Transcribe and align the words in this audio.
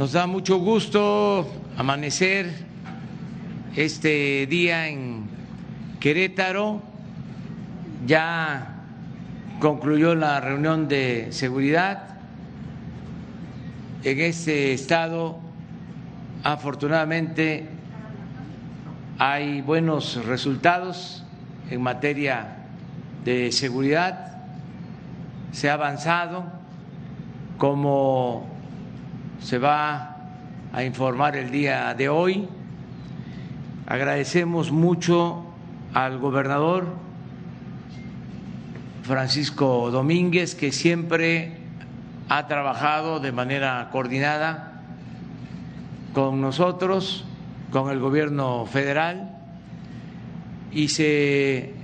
Nos 0.00 0.12
da 0.12 0.26
mucho 0.26 0.56
gusto 0.56 1.46
amanecer 1.76 2.50
este 3.76 4.46
día 4.46 4.88
en 4.88 5.28
Querétaro. 6.00 6.80
Ya 8.06 8.76
concluyó 9.58 10.14
la 10.14 10.40
reunión 10.40 10.88
de 10.88 11.26
seguridad. 11.32 12.16
En 14.02 14.20
este 14.20 14.72
estado, 14.72 15.38
afortunadamente, 16.44 17.68
hay 19.18 19.60
buenos 19.60 20.24
resultados 20.24 21.24
en 21.68 21.82
materia 21.82 22.56
de 23.22 23.52
seguridad. 23.52 24.38
Se 25.52 25.68
ha 25.68 25.74
avanzado 25.74 26.44
como 27.58 28.49
se 29.40 29.58
va 29.58 30.16
a 30.72 30.84
informar 30.84 31.36
el 31.36 31.50
día 31.50 31.92
de 31.94 32.08
hoy. 32.08 32.48
Agradecemos 33.86 34.70
mucho 34.70 35.44
al 35.94 36.18
gobernador 36.18 36.86
Francisco 39.02 39.90
Domínguez, 39.90 40.54
que 40.54 40.70
siempre 40.70 41.56
ha 42.28 42.46
trabajado 42.46 43.18
de 43.18 43.32
manera 43.32 43.88
coordinada 43.90 44.82
con 46.12 46.40
nosotros, 46.40 47.24
con 47.72 47.90
el 47.90 47.98
gobierno 47.98 48.66
federal, 48.66 49.36
y 50.70 50.88
se 50.88 51.74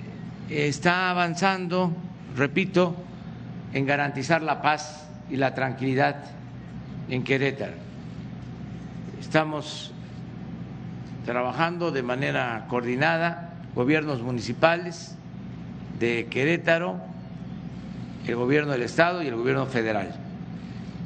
está 0.49 1.11
avanzando, 1.11 1.93
repito, 2.37 2.95
en 3.73 3.87
garantizar 3.87 4.43
la 4.43 4.63
paz 4.63 5.09
y 5.29 5.37
la 5.37 5.55
tranquilidad 5.55 6.36
en 7.09 7.25
Querétaro. 7.25 7.75
Estamos 9.21 9.93
trabajando 11.25 11.91
de 11.91 12.03
manera 12.03 12.67
coordinada, 12.69 13.55
gobiernos 13.75 14.23
municipales 14.23 15.17
de 15.99 16.27
Querétaro, 16.31 16.99
el 18.27 18.37
gobierno 18.37 18.73
del 18.73 18.83
Estado 18.83 19.23
y 19.23 19.29
el 19.29 19.37
gobierno 19.37 19.67
federal. 19.67 20.15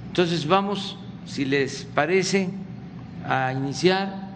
Entonces 0.08 0.46
vamos, 0.46 0.98
si 1.26 1.44
les 1.44 1.84
parece, 1.84 2.50
a 3.26 3.52
iniciar 3.52 4.30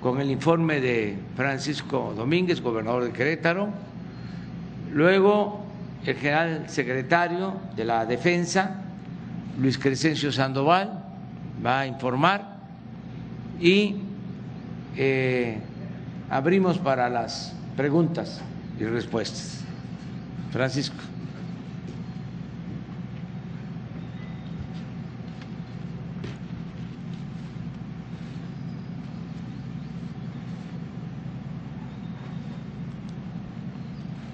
con 0.00 0.20
el 0.20 0.30
informe 0.30 0.80
de 0.80 1.18
Francisco 1.36 2.14
Domínguez, 2.16 2.60
gobernador 2.60 3.04
de 3.04 3.12
Querétaro, 3.12 3.68
luego 4.92 5.64
el 6.04 6.16
general 6.16 6.64
secretario 6.68 7.54
de 7.76 7.84
la 7.84 8.06
Defensa, 8.06 8.82
Luis 9.58 9.78
Crescencio 9.78 10.32
Sandoval, 10.32 10.99
va 11.64 11.80
a 11.80 11.86
informar 11.86 12.56
y 13.60 13.96
eh, 14.96 15.58
abrimos 16.30 16.78
para 16.78 17.08
las 17.08 17.54
preguntas 17.76 18.40
y 18.78 18.84
respuestas. 18.84 19.64
Francisco. 20.50 20.96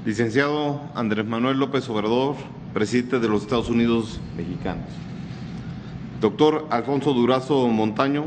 Licenciado 0.06 0.80
Andrés 0.94 1.26
Manuel 1.26 1.58
López 1.58 1.88
Obrador, 1.88 2.36
presidente 2.72 3.18
de 3.18 3.28
los 3.28 3.42
Estados 3.42 3.68
Unidos 3.68 4.20
mexicanos. 4.36 4.86
Doctor 6.20 6.66
Alfonso 6.70 7.12
Durazo 7.12 7.68
Montaño, 7.68 8.24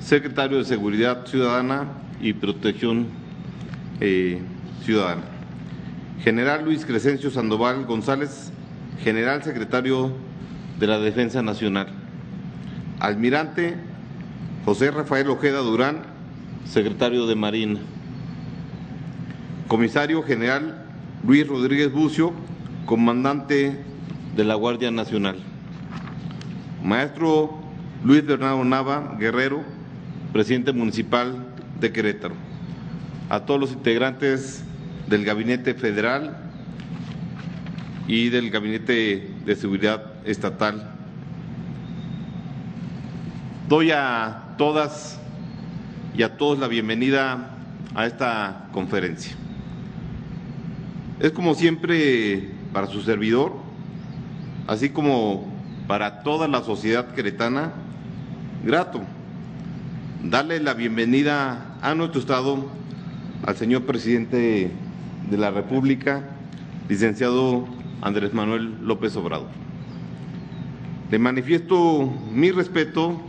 secretario 0.00 0.58
de 0.58 0.64
Seguridad 0.64 1.24
Ciudadana 1.24 1.86
y 2.20 2.32
Protección 2.32 3.06
eh, 4.00 4.40
Ciudadana. 4.84 5.22
General 6.24 6.64
Luis 6.64 6.84
Crescencio 6.84 7.30
Sandoval 7.30 7.86
González, 7.86 8.52
general 9.04 9.44
secretario 9.44 10.12
de 10.80 10.86
la 10.88 10.98
Defensa 10.98 11.42
Nacional. 11.42 11.86
Almirante 12.98 13.76
José 14.64 14.90
Rafael 14.90 15.30
Ojeda 15.30 15.58
Durán, 15.58 16.02
secretario 16.64 17.28
de 17.28 17.36
Marina. 17.36 17.78
Comisario 19.68 20.24
General 20.24 20.86
Luis 21.24 21.46
Rodríguez 21.46 21.92
Bucio, 21.92 22.32
comandante 22.84 23.78
de 24.34 24.44
la 24.44 24.56
Guardia 24.56 24.90
Nacional. 24.90 25.51
Maestro 26.82 27.60
Luis 28.04 28.26
Bernardo 28.26 28.64
Nava 28.64 29.16
Guerrero, 29.18 29.62
presidente 30.32 30.72
municipal 30.72 31.46
de 31.78 31.92
Querétaro. 31.92 32.34
A 33.28 33.40
todos 33.40 33.60
los 33.60 33.72
integrantes 33.72 34.64
del 35.06 35.24
Gabinete 35.24 35.74
Federal 35.74 36.36
y 38.08 38.30
del 38.30 38.50
Gabinete 38.50 39.30
de 39.44 39.54
Seguridad 39.54 40.12
Estatal. 40.24 40.90
Doy 43.68 43.92
a 43.92 44.54
todas 44.58 45.20
y 46.16 46.24
a 46.24 46.36
todos 46.36 46.58
la 46.58 46.66
bienvenida 46.66 47.50
a 47.94 48.06
esta 48.06 48.68
conferencia. 48.72 49.36
Es 51.20 51.30
como 51.30 51.54
siempre 51.54 52.50
para 52.72 52.88
su 52.88 53.02
servidor, 53.02 53.52
así 54.66 54.88
como 54.88 55.51
para 55.92 56.22
toda 56.22 56.48
la 56.48 56.62
sociedad 56.62 57.12
queretana, 57.12 57.70
grato 58.64 59.02
darle 60.24 60.58
la 60.58 60.72
bienvenida 60.72 61.76
a 61.82 61.94
nuestro 61.94 62.18
Estado 62.18 62.64
al 63.44 63.56
señor 63.58 63.82
presidente 63.82 64.70
de 65.28 65.36
la 65.36 65.50
República, 65.50 66.30
licenciado 66.88 67.66
Andrés 68.00 68.32
Manuel 68.32 68.78
López 68.80 69.14
Obrador. 69.16 69.48
Le 71.10 71.18
manifiesto 71.18 72.10
mi 72.32 72.50
respeto 72.52 73.20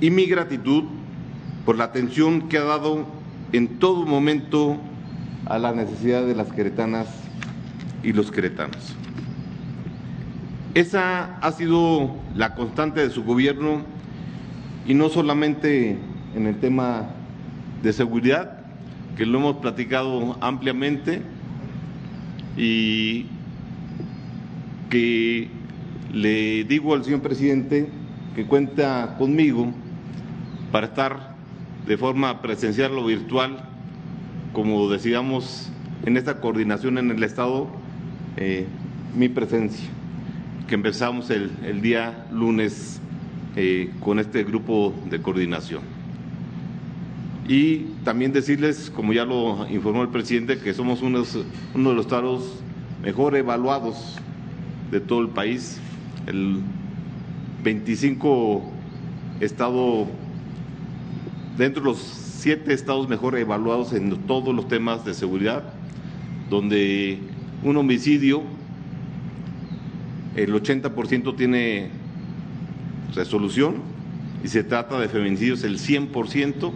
y 0.00 0.08
mi 0.08 0.24
gratitud 0.24 0.84
por 1.66 1.76
la 1.76 1.84
atención 1.84 2.48
que 2.48 2.56
ha 2.56 2.64
dado 2.64 3.04
en 3.52 3.78
todo 3.78 4.06
momento 4.06 4.78
a 5.44 5.58
la 5.58 5.72
necesidad 5.72 6.24
de 6.24 6.36
las 6.36 6.50
queretanas 6.54 7.06
y 8.02 8.14
los 8.14 8.30
queretanos. 8.30 8.96
Esa 10.74 11.36
ha 11.38 11.52
sido 11.52 12.10
la 12.34 12.54
constante 12.54 13.00
de 13.00 13.10
su 13.10 13.24
gobierno 13.24 13.82
y 14.86 14.94
no 14.94 15.08
solamente 15.08 15.98
en 16.34 16.46
el 16.46 16.58
tema 16.58 17.10
de 17.82 17.92
seguridad, 17.92 18.58
que 19.16 19.24
lo 19.24 19.38
hemos 19.38 19.56
platicado 19.56 20.36
ampliamente 20.40 21.22
y 22.56 23.26
que 24.90 25.48
le 26.12 26.64
digo 26.64 26.94
al 26.94 27.04
señor 27.04 27.20
presidente 27.20 27.88
que 28.34 28.44
cuenta 28.46 29.14
conmigo 29.16 29.72
para 30.72 30.88
estar 30.88 31.34
de 31.86 31.96
forma 31.96 32.42
presencial 32.42 32.98
o 32.98 33.04
virtual 33.04 33.68
como 34.54 34.88
decíamos 34.88 35.68
en 36.06 36.16
esta 36.16 36.40
coordinación 36.40 36.96
en 36.96 37.10
el 37.10 37.22
Estado, 37.22 37.66
eh, 38.36 38.66
mi 39.16 39.28
presencia, 39.28 39.88
que 40.68 40.74
empezamos 40.74 41.30
el, 41.30 41.82
día 41.82 42.26
lunes 42.32 43.00
eh, 43.56 43.90
con 44.00 44.18
este 44.18 44.44
grupo 44.44 44.94
de 45.10 45.20
coordinación. 45.20 45.82
Y 47.46 47.80
también 48.04 48.32
decirles, 48.32 48.90
como 48.94 49.12
ya 49.12 49.24
lo 49.24 49.68
informó 49.68 50.02
el 50.02 50.08
presidente, 50.08 50.58
que 50.58 50.72
somos 50.72 51.02
uno 51.02 51.22
de 51.24 51.94
los 51.94 52.00
estados 52.00 52.62
mejor 53.02 53.36
evaluados 53.36 54.16
de 54.90 55.00
todo 55.00 55.20
el 55.20 55.28
país. 55.28 55.78
El 56.26 56.60
25 57.62 58.62
estado 59.40 60.06
dentro 61.58 61.82
de 61.82 61.90
los 61.90 61.98
siete 61.98 62.72
estados 62.72 63.08
mejor 63.08 63.36
evaluados 63.38 63.92
en 63.92 64.16
todos 64.26 64.54
los 64.54 64.68
temas 64.68 65.04
de 65.04 65.14
seguridad, 65.14 65.64
donde 66.50 67.18
un 67.62 67.76
homicidio, 67.76 68.42
el 70.36 70.52
80% 70.52 71.36
tiene 71.36 71.90
resolución 73.14 73.82
y 74.42 74.48
se 74.48 74.64
trata 74.64 74.98
de 74.98 75.08
feminicidios 75.08 75.64
el 75.64 75.78
100% 75.78 76.72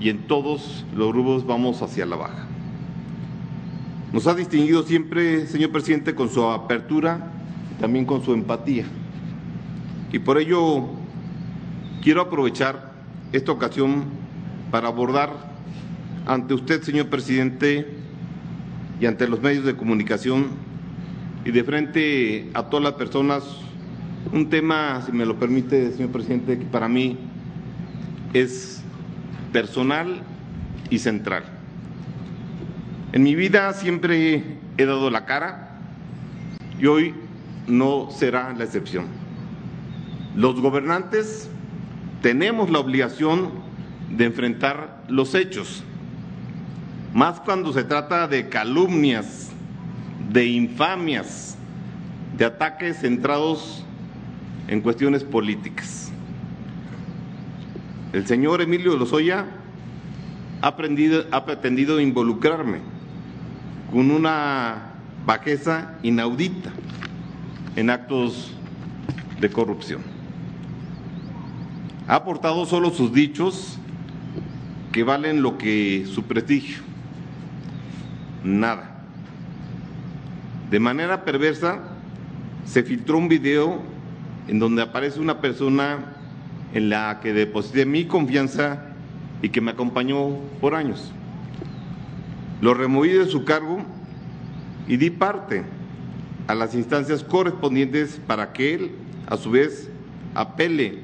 y 0.00 0.08
en 0.08 0.26
todos 0.26 0.84
los 0.96 1.12
grupos 1.12 1.46
vamos 1.46 1.82
hacia 1.82 2.06
la 2.06 2.16
baja. 2.16 2.46
Nos 4.12 4.26
ha 4.26 4.34
distinguido 4.34 4.82
siempre, 4.82 5.46
señor 5.46 5.70
presidente, 5.70 6.14
con 6.14 6.28
su 6.30 6.44
apertura 6.44 7.32
y 7.72 7.80
también 7.80 8.06
con 8.06 8.24
su 8.24 8.32
empatía. 8.32 8.84
Y 10.12 10.18
por 10.18 10.38
ello 10.38 10.88
quiero 12.02 12.22
aprovechar 12.22 12.92
esta 13.32 13.52
ocasión 13.52 14.04
para 14.70 14.88
abordar 14.88 15.50
ante 16.26 16.54
usted, 16.54 16.82
señor 16.82 17.06
presidente, 17.08 17.86
y 19.00 19.06
ante 19.06 19.26
los 19.26 19.40
medios 19.40 19.64
de 19.64 19.76
comunicación 19.76 20.48
y 21.44 21.50
de 21.50 21.64
frente 21.64 22.50
a 22.54 22.64
todas 22.64 22.84
las 22.84 22.94
personas 22.94 23.44
un 24.32 24.50
tema, 24.50 25.02
si 25.04 25.12
me 25.12 25.24
lo 25.24 25.38
permite, 25.38 25.92
señor 25.92 26.10
presidente, 26.10 26.58
que 26.58 26.66
para 26.66 26.88
mí 26.88 27.18
es 28.34 28.82
personal 29.52 30.22
y 30.90 30.98
central. 30.98 31.44
En 33.12 33.22
mi 33.22 33.34
vida 33.34 33.72
siempre 33.72 34.58
he 34.76 34.84
dado 34.84 35.10
la 35.10 35.24
cara 35.24 35.78
y 36.78 36.86
hoy 36.86 37.14
no 37.66 38.08
será 38.10 38.52
la 38.52 38.64
excepción. 38.64 39.06
Los 40.36 40.60
gobernantes 40.60 41.48
tenemos 42.22 42.70
la 42.70 42.78
obligación 42.78 43.50
de 44.16 44.26
enfrentar 44.26 45.02
los 45.08 45.34
hechos, 45.34 45.82
más 47.14 47.40
cuando 47.40 47.72
se 47.72 47.82
trata 47.82 48.28
de 48.28 48.48
calumnias, 48.48 49.49
de 50.32 50.46
infamias, 50.46 51.56
de 52.36 52.44
ataques 52.44 52.98
centrados 52.98 53.84
en 54.68 54.80
cuestiones 54.80 55.24
políticas. 55.24 56.12
El 58.12 58.26
señor 58.26 58.60
Emilio 58.60 58.96
Lozoya 58.96 59.46
ha, 60.62 60.66
aprendido, 60.66 61.24
ha 61.32 61.44
pretendido 61.44 62.00
involucrarme 62.00 62.78
con 63.90 64.10
una 64.10 64.92
bajeza 65.26 65.94
inaudita 66.02 66.70
en 67.76 67.90
actos 67.90 68.52
de 69.40 69.50
corrupción. 69.50 70.02
Ha 72.06 72.16
aportado 72.16 72.66
solo 72.66 72.90
sus 72.90 73.12
dichos 73.12 73.78
que 74.92 75.02
valen 75.02 75.42
lo 75.42 75.58
que 75.58 76.06
su 76.12 76.24
prestigio. 76.24 76.78
Nada. 78.42 78.89
De 80.70 80.78
manera 80.78 81.24
perversa, 81.24 81.80
se 82.64 82.82
filtró 82.84 83.18
un 83.18 83.28
video 83.28 83.82
en 84.46 84.58
donde 84.58 84.82
aparece 84.82 85.18
una 85.18 85.40
persona 85.40 85.98
en 86.72 86.88
la 86.88 87.18
que 87.20 87.32
deposité 87.32 87.84
mi 87.84 88.04
confianza 88.04 88.84
y 89.42 89.48
que 89.48 89.60
me 89.60 89.72
acompañó 89.72 90.36
por 90.60 90.74
años. 90.74 91.12
Lo 92.60 92.74
removí 92.74 93.10
de 93.10 93.26
su 93.26 93.44
cargo 93.44 93.80
y 94.86 94.96
di 94.96 95.10
parte 95.10 95.64
a 96.46 96.54
las 96.54 96.74
instancias 96.74 97.24
correspondientes 97.24 98.20
para 98.26 98.52
que 98.52 98.74
él, 98.74 98.90
a 99.26 99.36
su 99.36 99.50
vez, 99.50 99.88
apele 100.34 100.98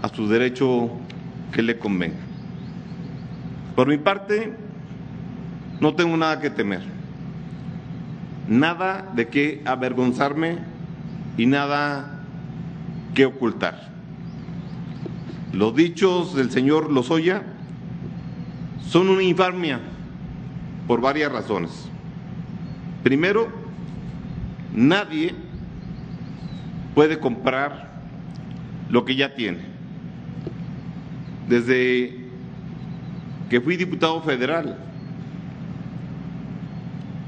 a 0.00 0.08
su 0.08 0.28
derecho 0.28 0.90
que 1.52 1.62
le 1.62 1.78
convenga. 1.78 2.16
Por 3.74 3.88
mi 3.88 3.98
parte, 3.98 4.52
no 5.80 5.94
tengo 5.94 6.16
nada 6.16 6.40
que 6.40 6.50
temer, 6.50 6.82
nada 8.48 9.10
de 9.14 9.28
qué 9.28 9.62
avergonzarme 9.64 10.58
y 11.36 11.46
nada 11.46 12.20
que 13.14 13.26
ocultar. 13.26 13.90
Los 15.52 15.74
dichos 15.74 16.34
del 16.34 16.50
señor 16.50 16.90
Lozoya 16.90 17.42
son 18.88 19.08
una 19.08 19.22
infamia 19.22 19.80
por 20.86 21.00
varias 21.00 21.30
razones. 21.30 21.88
Primero, 23.02 23.48
nadie 24.74 25.34
puede 26.94 27.18
comprar 27.18 27.90
lo 28.90 29.04
que 29.04 29.16
ya 29.16 29.34
tiene. 29.34 29.58
Desde 31.48 32.28
que 33.50 33.60
fui 33.60 33.76
diputado 33.76 34.22
federal, 34.22 34.78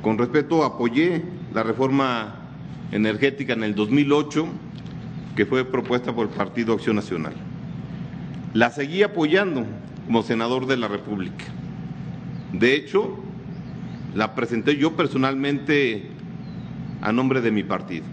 con 0.04 0.18
respeto 0.18 0.64
apoyé 0.64 1.22
la 1.54 1.62
reforma 1.62 2.34
energética 2.92 3.54
en 3.54 3.64
el 3.64 3.74
2008 3.74 4.46
que 5.34 5.46
fue 5.46 5.64
propuesta 5.64 6.14
por 6.14 6.28
el 6.28 6.34
Partido 6.34 6.74
Acción 6.74 6.96
Nacional. 6.96 7.32
La 8.52 8.70
seguí 8.70 9.02
apoyando 9.02 9.64
como 10.04 10.22
senador 10.22 10.66
de 10.66 10.76
la 10.76 10.88
República. 10.88 11.46
De 12.52 12.74
hecho, 12.74 13.18
la 14.14 14.34
presenté 14.34 14.76
yo 14.76 14.94
personalmente 14.94 16.10
a 17.00 17.10
nombre 17.10 17.40
de 17.40 17.50
mi 17.50 17.62
partido. 17.62 18.04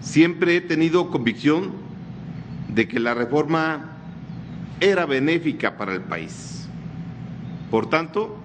Siempre 0.00 0.56
he 0.56 0.60
tenido 0.60 1.08
convicción 1.08 1.70
de 2.68 2.88
que 2.88 2.98
la 2.98 3.14
reforma 3.14 3.92
era 4.80 5.06
benéfica 5.06 5.78
para 5.78 5.94
el 5.94 6.00
país. 6.00 6.68
Por 7.70 7.88
tanto, 7.88 8.41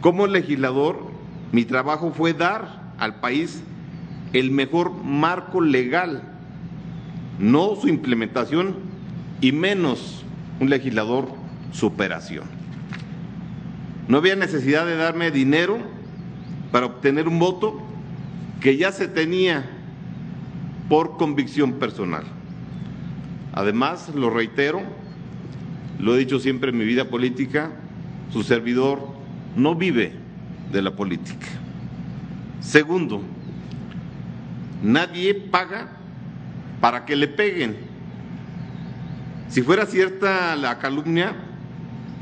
como 0.00 0.26
legislador, 0.26 1.10
mi 1.52 1.64
trabajo 1.64 2.12
fue 2.12 2.32
dar 2.32 2.92
al 2.98 3.20
país 3.20 3.62
el 4.32 4.50
mejor 4.50 4.92
marco 5.04 5.60
legal, 5.60 6.22
no 7.38 7.76
su 7.76 7.88
implementación 7.88 8.76
y 9.40 9.52
menos 9.52 10.24
un 10.60 10.70
legislador 10.70 11.28
superación. 11.72 12.44
No 14.08 14.18
había 14.18 14.36
necesidad 14.36 14.86
de 14.86 14.96
darme 14.96 15.30
dinero 15.30 15.78
para 16.72 16.86
obtener 16.86 17.28
un 17.28 17.38
voto 17.38 17.80
que 18.60 18.76
ya 18.76 18.92
se 18.92 19.08
tenía 19.08 19.68
por 20.88 21.16
convicción 21.16 21.74
personal. 21.74 22.24
Además, 23.52 24.10
lo 24.14 24.30
reitero, 24.30 24.82
lo 25.98 26.14
he 26.14 26.18
dicho 26.18 26.38
siempre 26.38 26.70
en 26.70 26.78
mi 26.78 26.84
vida 26.84 27.06
política, 27.06 27.70
su 28.32 28.42
servidor 28.42 29.19
no 29.56 29.74
vive 29.74 30.12
de 30.72 30.82
la 30.82 30.94
política. 30.94 31.46
Segundo, 32.60 33.22
Nadie 34.82 35.34
paga 35.34 35.88
para 36.80 37.04
que 37.04 37.14
le 37.14 37.28
peguen. 37.28 37.76
Si 39.48 39.62
fuera 39.62 39.84
cierta 39.84 40.56
la 40.56 40.78
calumnia, 40.78 41.34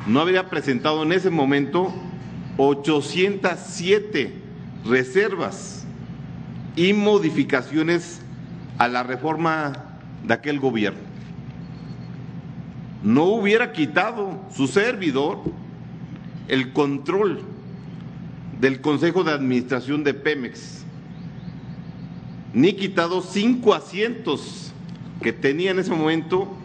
no 0.06 0.20
habría 0.20 0.48
presentado 0.48 1.02
en 1.04 1.12
ese 1.12 1.30
momento 1.30 1.92
807 2.56 4.34
reservas 4.84 5.86
y 6.74 6.92
modificaciones 6.92 8.22
a 8.78 8.88
la 8.88 9.02
reforma 9.02 9.84
de 10.24 10.34
aquel 10.34 10.58
gobierno. 10.58 11.00
No 13.04 13.24
hubiera 13.24 13.72
quitado 13.72 14.40
su 14.52 14.66
servidor 14.66 15.42
el 16.48 16.72
control 16.72 17.40
del 18.60 18.80
Consejo 18.80 19.22
de 19.22 19.32
Administración 19.32 20.02
de 20.02 20.14
Pemex 20.14 20.78
ni 22.52 22.72
quitado 22.72 23.20
cinco 23.20 23.74
asientos 23.74 24.72
que 25.22 25.32
tenía 25.32 25.70
en 25.70 25.78
ese 25.78 25.90
momento 25.90 26.56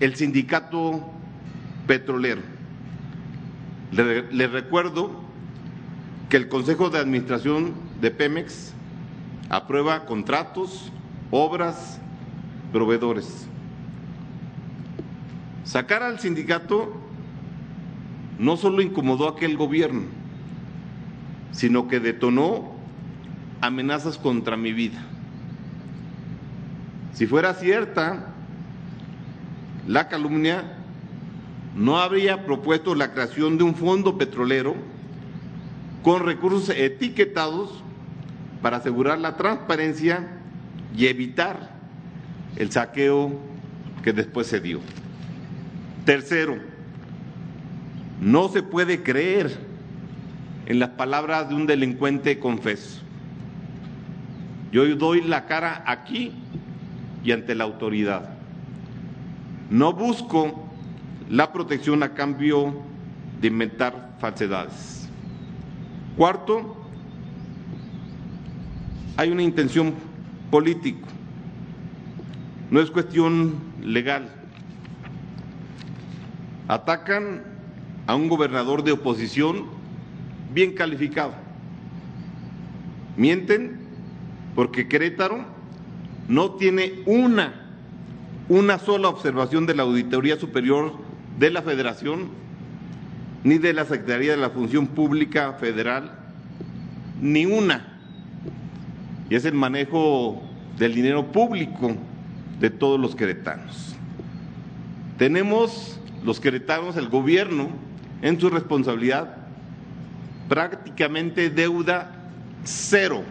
el 0.00 0.16
sindicato 0.16 1.00
petrolero. 1.86 2.42
Le, 3.92 4.46
recuerdo 4.48 5.10
que 6.28 6.36
el 6.36 6.48
Consejo 6.48 6.90
de 6.90 6.98
Administración 6.98 7.74
de 8.00 8.10
Pemex 8.10 8.72
aprueba 9.48 10.04
contratos, 10.04 10.90
obras, 11.30 12.00
proveedores. 12.72 13.46
Sacar 15.64 16.02
al 16.02 16.18
sindicato 16.18 17.03
no 18.38 18.56
solo 18.56 18.82
incomodó 18.82 19.28
a 19.28 19.32
aquel 19.32 19.56
gobierno, 19.56 20.02
sino 21.52 21.88
que 21.88 22.00
detonó 22.00 22.72
amenazas 23.60 24.18
contra 24.18 24.56
mi 24.56 24.72
vida. 24.72 25.02
Si 27.12 27.26
fuera 27.26 27.54
cierta 27.54 28.34
la 29.86 30.08
calumnia, 30.08 30.78
no 31.76 31.98
habría 31.98 32.44
propuesto 32.44 32.94
la 32.94 33.12
creación 33.12 33.58
de 33.58 33.64
un 33.64 33.74
fondo 33.74 34.18
petrolero 34.18 34.74
con 36.02 36.24
recursos 36.24 36.70
etiquetados 36.70 37.82
para 38.62 38.78
asegurar 38.78 39.18
la 39.18 39.36
transparencia 39.36 40.28
y 40.96 41.06
evitar 41.06 41.70
el 42.56 42.70
saqueo 42.70 43.38
que 44.02 44.12
después 44.12 44.46
se 44.46 44.60
dio. 44.60 44.80
Tercero, 46.04 46.58
no 48.20 48.48
se 48.48 48.62
puede 48.62 49.02
creer 49.02 49.56
en 50.66 50.78
las 50.78 50.90
palabras 50.90 51.48
de 51.48 51.54
un 51.54 51.66
delincuente 51.66 52.38
confeso. 52.38 53.00
Yo 54.72 54.96
doy 54.96 55.22
la 55.22 55.46
cara 55.46 55.84
aquí 55.86 56.32
y 57.22 57.32
ante 57.32 57.54
la 57.54 57.64
autoridad. 57.64 58.30
No 59.70 59.92
busco 59.92 60.68
la 61.30 61.52
protección 61.52 62.02
a 62.02 62.14
cambio 62.14 62.74
de 63.40 63.48
inventar 63.48 64.16
falsedades. 64.18 65.08
Cuarto, 66.16 66.76
hay 69.16 69.30
una 69.30 69.42
intención 69.42 69.94
política, 70.50 71.06
no 72.70 72.80
es 72.80 72.90
cuestión 72.90 73.54
legal. 73.82 74.28
Atacan 76.68 77.53
a 78.06 78.14
un 78.14 78.28
gobernador 78.28 78.84
de 78.84 78.92
oposición 78.92 79.66
bien 80.52 80.72
calificado. 80.72 81.34
Mienten 83.16 83.80
porque 84.54 84.88
Querétaro 84.88 85.44
no 86.28 86.52
tiene 86.52 87.02
una, 87.06 87.54
una 88.48 88.78
sola 88.78 89.08
observación 89.08 89.66
de 89.66 89.74
la 89.74 89.82
Auditoría 89.82 90.38
Superior 90.38 90.92
de 91.38 91.50
la 91.50 91.62
Federación 91.62 92.28
ni 93.42 93.58
de 93.58 93.74
la 93.74 93.84
Secretaría 93.84 94.32
de 94.32 94.38
la 94.38 94.50
Función 94.50 94.86
Pública 94.86 95.52
Federal, 95.52 96.12
ni 97.20 97.44
una. 97.44 97.98
Y 99.28 99.34
es 99.34 99.44
el 99.44 99.52
manejo 99.52 100.42
del 100.78 100.94
dinero 100.94 101.30
público 101.30 101.94
de 102.58 102.70
todos 102.70 102.98
los 102.98 103.14
queretanos. 103.14 103.94
Tenemos 105.18 106.00
los 106.24 106.40
queretanos, 106.40 106.96
el 106.96 107.08
gobierno, 107.08 107.68
en 108.24 108.40
su 108.40 108.48
responsabilidad, 108.48 109.36
prácticamente 110.48 111.50
deuda 111.50 112.10
cero. 112.64 113.22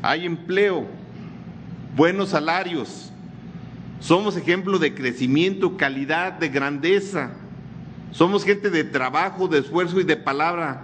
Hay 0.00 0.24
empleo, 0.24 0.86
buenos 1.94 2.30
salarios, 2.30 3.12
somos 4.00 4.38
ejemplo 4.38 4.78
de 4.78 4.94
crecimiento, 4.94 5.76
calidad, 5.76 6.32
de 6.32 6.48
grandeza. 6.48 7.32
Somos 8.12 8.44
gente 8.44 8.70
de 8.70 8.82
trabajo, 8.84 9.46
de 9.46 9.58
esfuerzo 9.58 10.00
y 10.00 10.04
de 10.04 10.16
palabra. 10.16 10.80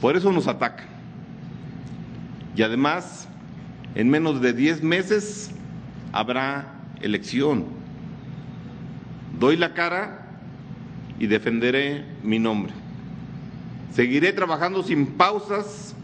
Por 0.00 0.16
eso 0.16 0.32
nos 0.32 0.46
atacan. 0.46 0.86
Y 2.54 2.62
además, 2.62 3.28
en 3.96 4.08
menos 4.08 4.40
de 4.40 4.52
10 4.52 4.82
meses 4.82 5.50
habrá 6.12 6.74
elección. 7.00 7.66
Doy 9.40 9.56
la 9.56 9.74
cara 9.74 10.21
y 11.18 11.26
defenderé 11.26 12.04
mi 12.22 12.38
nombre. 12.38 12.72
Seguiré 13.94 14.32
trabajando 14.32 14.82
sin 14.82 15.06
pausas, 15.06 15.94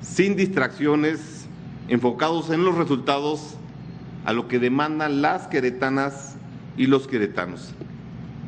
sin 0.00 0.36
distracciones, 0.36 1.46
enfocados 1.88 2.50
en 2.50 2.64
los 2.64 2.74
resultados 2.74 3.56
a 4.24 4.32
lo 4.32 4.48
que 4.48 4.58
demandan 4.58 5.22
las 5.22 5.46
queretanas 5.46 6.36
y 6.76 6.86
los 6.86 7.06
queretanos. 7.06 7.72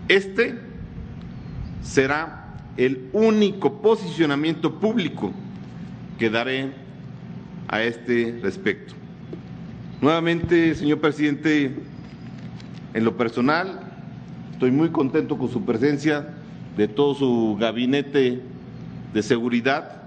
Este 0.08 0.58
será 1.82 2.56
el 2.76 3.08
único 3.12 3.80
posicionamiento 3.80 4.78
público 4.80 5.32
que 6.18 6.30
daré 6.30 6.72
a 7.68 7.82
este 7.82 8.38
respecto. 8.42 8.94
Nuevamente, 10.00 10.74
señor 10.74 11.00
presidente, 11.00 11.72
en 12.94 13.04
lo 13.04 13.16
personal, 13.16 13.87
estoy 14.58 14.72
muy 14.72 14.88
contento 14.88 15.38
con 15.38 15.48
su 15.48 15.64
presencia, 15.64 16.34
de 16.76 16.88
todo 16.88 17.14
su 17.14 17.56
gabinete 17.60 18.40
de 19.14 19.22
seguridad 19.22 20.02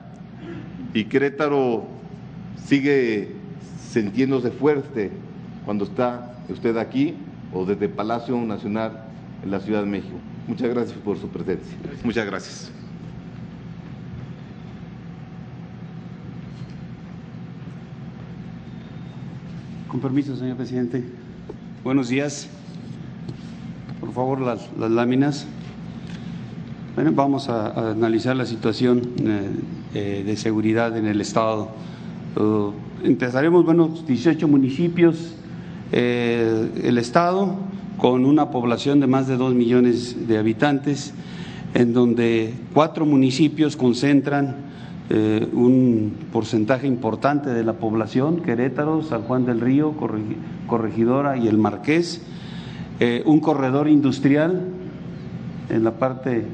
y 0.93 1.05
Querétaro 1.05 1.86
sigue 2.65 3.31
sintiéndose 3.93 4.51
fuerte 4.51 5.10
cuando 5.63 5.86
está 5.86 6.36
usted 6.50 6.75
aquí 6.75 7.13
o 7.53 7.63
desde 7.65 7.88
Palacio 7.88 8.36
Nacional 8.41 9.05
en 9.41 9.51
la 9.51 9.62
Ciudad 9.62 9.84
de 9.84 9.89
México. 9.89 10.17
Muchas 10.50 10.70
gracias 10.70 10.98
por 10.98 11.17
su 11.17 11.29
presencia. 11.29 11.77
Muchas 12.03 12.25
gracias. 12.25 12.72
Con 19.88 20.01
permiso, 20.01 20.36
señor 20.36 20.58
presidente. 20.58 21.05
Buenos 21.86 22.10
días. 22.10 22.50
Por 24.13 24.25
favor, 24.25 24.41
las, 24.41 24.91
láminas. 24.91 25.46
Bueno, 26.96 27.13
vamos 27.13 27.48
a, 27.48 27.91
analizar 27.91 28.36
la 28.36 28.46
situación 28.46 29.03
eh, 29.24 29.50
eh, 29.94 30.24
de 30.25 30.36
seguridad 30.36 30.98
en 30.98 31.06
el 31.06 31.22
Estado. 31.22 31.70
Uh, 32.36 32.72
empezaremos, 33.06 33.63
bueno, 33.63 33.88
18 33.88 34.50
municipios 34.50 35.34
eh, 35.94 36.72
el 36.84 36.98
Estado, 36.98 37.56
con 37.98 38.25
una 38.25 38.50
población 38.50 39.00
de 39.00 39.08
más 39.08 39.27
de 39.27 39.38
dos 39.38 39.53
millones 39.53 40.27
de 40.27 40.38
habitantes, 40.38 41.13
en 41.74 41.94
donde 41.94 42.53
cuatro 42.74 43.06
municipios 43.06 43.77
concentran 43.77 44.58
eh, 45.10 45.48
un 45.53 46.18
porcentaje 46.34 46.86
importante 46.86 47.50
de 47.51 47.63
la 47.63 47.74
población, 47.74 48.41
Querétaro, 48.41 49.03
San 49.03 49.22
Juan 49.22 49.46
del 49.46 49.62
Río, 49.62 49.94
Corregidora 50.68 51.38
y 51.38 51.48
el 51.48 51.58
Marqués, 51.58 52.22
eh, 53.01 53.24
un 53.25 53.41
corredor 53.41 53.89
industrial 53.89 54.62
en 55.70 55.84
la 55.84 55.91
parte 55.91 56.46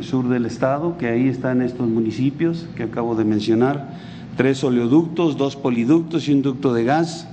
sur 0.00 0.28
del 0.28 0.46
estado, 0.46 0.98
que 0.98 1.06
ahí 1.08 1.28
están 1.28 1.62
estos 1.62 1.88
municipios 1.88 2.66
que 2.74 2.82
acabo 2.82 3.14
de 3.14 3.24
mencionar, 3.24 3.96
tres 4.36 4.64
oleoductos, 4.64 5.36
dos 5.36 5.56
poliductos 5.56 6.26
y 6.26 6.32
un 6.32 6.40
ducto 6.40 6.72
de 6.72 6.84
gas, 6.84 7.28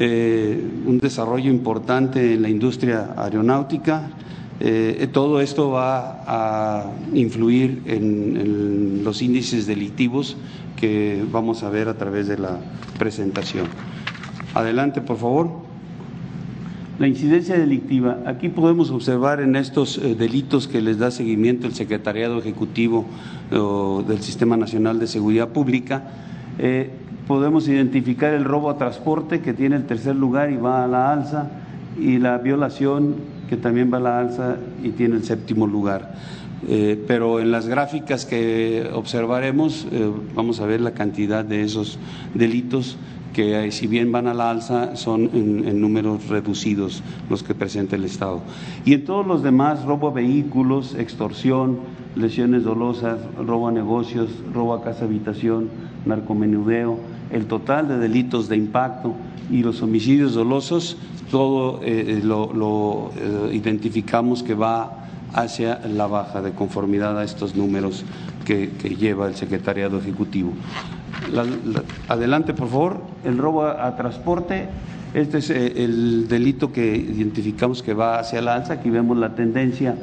eh, 0.00 0.66
un 0.86 0.98
desarrollo 0.98 1.50
importante 1.50 2.32
en 2.32 2.40
la 2.40 2.48
industria 2.48 3.14
aeronáutica. 3.18 4.08
Eh, 4.60 5.08
todo 5.12 5.42
esto 5.42 5.70
va 5.70 6.22
a 6.26 6.90
influir 7.12 7.82
en, 7.84 9.04
los 9.04 9.20
índices 9.20 9.66
delictivos 9.66 10.38
que 10.76 11.22
vamos 11.30 11.62
a 11.62 11.68
ver 11.68 11.88
a 11.88 11.98
través 11.98 12.28
de 12.28 12.38
la 12.38 12.58
presentación. 12.98 13.66
Adelante, 14.54 15.02
por 15.02 15.18
favor. 15.18 15.65
La 16.98 17.06
incidencia 17.06 17.58
delictiva. 17.58 18.20
Aquí 18.26 18.48
podemos 18.48 18.90
observar 18.90 19.40
en 19.40 19.56
estos 19.56 19.98
eh, 19.98 20.14
delitos 20.14 20.66
que 20.66 20.80
les 20.80 20.98
da 20.98 21.10
seguimiento 21.10 21.66
el 21.66 21.74
Secretariado 21.74 22.38
Ejecutivo 22.38 23.04
del 23.50 24.20
Sistema 24.22 24.56
Nacional 24.56 24.98
de 24.98 25.06
Seguridad 25.06 25.50
Pública 25.50 26.02
podemos 27.26 27.66
identificar 27.68 28.32
el 28.34 28.44
robo 28.44 28.70
a 28.70 28.78
transporte 28.78 29.40
que 29.40 29.52
tiene 29.52 29.76
el 29.76 29.86
tercer 29.86 30.16
lugar 30.16 30.50
y 30.50 30.56
va 30.56 30.84
a 30.84 30.86
la 30.86 31.12
alza 31.12 31.50
y 31.98 32.18
la 32.18 32.38
violación 32.38 33.16
que 33.48 33.56
también 33.56 33.92
va 33.92 33.98
a 33.98 34.00
la 34.00 34.18
alza 34.20 34.56
y 34.82 34.90
tiene 34.90 35.16
el 35.16 35.24
séptimo 35.24 35.66
lugar. 35.66 36.14
Eh, 36.68 37.02
pero 37.06 37.40
en 37.40 37.52
las 37.52 37.68
gráficas 37.68 38.24
que 38.24 38.88
observaremos 38.92 39.86
eh, 39.92 40.10
vamos 40.34 40.60
a 40.60 40.66
ver 40.66 40.80
la 40.80 40.92
cantidad 40.92 41.44
de 41.44 41.62
esos 41.62 41.98
delitos 42.34 42.96
que 43.36 43.66
eh, 43.66 43.70
si 43.70 43.86
bien 43.86 44.12
van 44.12 44.28
a 44.28 44.32
la 44.32 44.48
alza 44.48 44.96
son 44.96 45.28
en, 45.34 45.78
números 45.78 46.26
reducidos 46.28 47.02
los 47.28 47.42
que 47.42 47.54
presenta 47.54 47.94
el 47.94 48.06
Estado. 48.06 48.40
Y 48.86 48.94
en 48.94 49.04
todos 49.04 49.26
los 49.26 49.42
demás, 49.42 49.84
robo 49.84 50.08
a 50.08 50.12
vehículos, 50.12 50.94
extorsión, 50.94 51.80
lesiones 52.14 52.64
dolosas, 52.64 53.18
robo 53.36 53.68
a 53.68 53.72
negocios, 53.72 54.30
robo 54.54 54.72
a 54.72 54.82
casa 54.82 55.04
habitación, 55.04 55.68
narcomenudeo, 56.06 56.98
el 57.30 57.44
total 57.44 57.88
de 57.88 57.98
delitos 57.98 58.48
de 58.48 58.56
impacto 58.56 59.12
y 59.50 59.62
los 59.62 59.82
homicidios 59.82 60.32
dolosos, 60.32 60.96
todo 61.30 61.82
eh, 61.82 62.16
eh, 62.18 62.20
lo, 62.24 63.10
identificamos 63.52 64.42
que 64.42 64.54
va 64.54 65.08
hacia 65.34 65.80
la 65.86 66.06
baja 66.06 66.40
de 66.40 66.52
conformidad 66.52 67.18
a 67.18 67.24
estos 67.24 67.54
números 67.54 68.02
que, 68.46 68.68
lleva 68.98 69.28
el 69.28 69.34
Secretariado 69.34 69.98
Ejecutivo. 69.98 70.52
Adelante, 72.08 72.54
por 72.54 72.68
favor. 72.68 73.00
El 73.24 73.38
robo 73.38 73.66
a, 73.66 73.96
transporte. 73.96 74.68
Este 75.14 75.38
es 75.38 75.50
el 75.50 76.28
delito 76.28 76.72
que 76.72 76.96
identificamos 76.96 77.82
que 77.82 77.94
va 77.94 78.18
hacia 78.18 78.42
la 78.42 78.54
alza. 78.54 78.74
Aquí 78.74 78.90
vemos 78.90 79.16
la 79.16 79.34
tendencia 79.34 79.96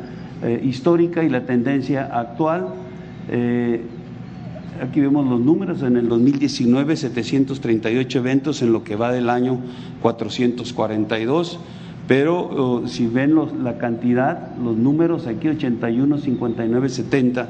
histórica 0.63 1.23
y 1.23 1.29
la 1.29 1.45
tendencia 1.45 2.09
actual. 2.11 2.67
Aquí 4.81 5.01
vemos 5.01 5.27
los 5.27 5.39
números, 5.39 5.83
en 5.83 5.97
el 5.97 6.09
2019 6.09 6.97
738 6.97 8.19
eventos, 8.19 8.61
en 8.63 8.73
lo 8.73 8.83
que 8.83 8.95
va 8.95 9.11
del 9.11 9.29
año 9.29 9.59
442, 10.01 11.59
pero 12.07 12.41
oh, 12.41 12.87
si 12.87 13.05
ven 13.05 13.35
la 13.63 13.77
cantidad, 13.77 14.55
los 14.57 14.75
números 14.75 15.27
aquí 15.27 15.47
81, 15.47 16.17
59, 16.17 16.89
70 16.89 17.49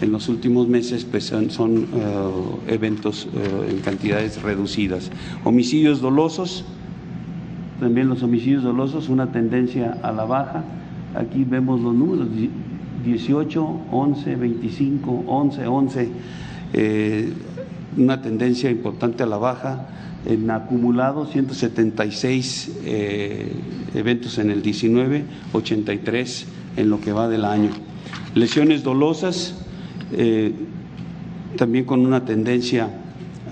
en 0.00 0.12
los 0.12 0.28
últimos 0.28 0.68
meses 0.68 1.04
pues 1.04 1.24
son, 1.24 1.86
oh, 1.94 2.58
eventos 2.66 3.28
oh, 3.34 3.64
en 3.64 3.78
cantidades 3.80 4.42
reducidas. 4.42 5.10
Homicidios 5.44 6.00
dolosos, 6.00 6.64
también 7.80 8.08
los 8.08 8.22
homicidios 8.22 8.62
dolosos, 8.62 9.08
una 9.08 9.32
tendencia 9.32 9.98
a 10.02 10.12
la 10.12 10.24
baja. 10.24 10.64
Aquí 11.14 11.44
vemos 11.44 11.80
los 11.80 11.94
números, 11.94 12.28
18, 13.04 13.80
11, 13.90 14.36
25, 14.36 15.24
11, 15.26 15.66
11 15.66 16.08
eh, 16.72 17.32
una 17.96 18.22
tendencia 18.22 18.70
importante 18.70 19.22
a 19.22 19.26
la 19.26 19.36
baja. 19.36 19.88
En 20.26 20.50
acumulado 20.50 21.26
176 21.26 22.80
eh, 22.84 23.52
eventos 23.94 24.38
en 24.38 24.50
el 24.50 24.60
19, 24.60 25.24
83 25.54 26.46
en 26.76 26.90
lo 26.90 27.00
que 27.00 27.12
va 27.12 27.28
del 27.28 27.46
año. 27.46 27.70
Lesiones 28.34 28.84
dolosas, 28.84 29.54
eh, 30.12 30.54
también 31.56 31.84
con 31.84 32.06
una 32.06 32.24
tendencia 32.24 32.88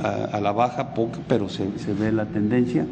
a, 0.03 0.41
la 0.41 0.53
baja, 0.53 0.95
pero 1.27 1.49
se, 1.49 1.65
ve 1.99 2.13
la 2.13 2.27
tendencia. 2.27 2.87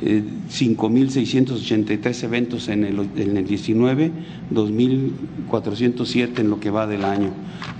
5.683 0.00 2.22
eventos 2.22 2.68
en 2.68 2.84
el, 2.84 3.00
en 3.16 3.36
el 3.36 3.44
19, 3.44 4.12
2.407 4.52 6.38
en 6.38 6.50
lo 6.50 6.60
que 6.60 6.70
va 6.70 6.86
del 6.86 7.04
año. 7.04 7.30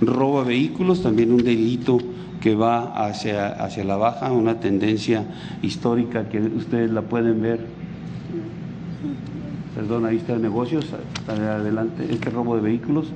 Robo 0.01 0.41
a 0.41 0.43
vehículos, 0.43 1.01
también 1.01 1.31
un 1.31 1.43
delito 1.43 1.97
que 2.41 2.55
va 2.55 3.07
hacia, 3.07 3.47
hacia 3.47 3.83
la 3.83 3.97
baja, 3.97 4.31
una 4.31 4.59
tendencia 4.59 5.25
histórica 5.61 6.29
que 6.29 6.39
ustedes 6.39 6.91
la 6.91 7.03
pueden 7.03 7.41
ver. 7.41 7.65
Perdón, 9.75 10.05
ahí 10.05 10.17
está 10.17 10.33
el 10.33 10.41
negocios, 10.41 10.87
adelante, 11.27 12.07
este 12.09 12.29
robo 12.29 12.55
de 12.55 12.61
vehículos, 12.61 13.07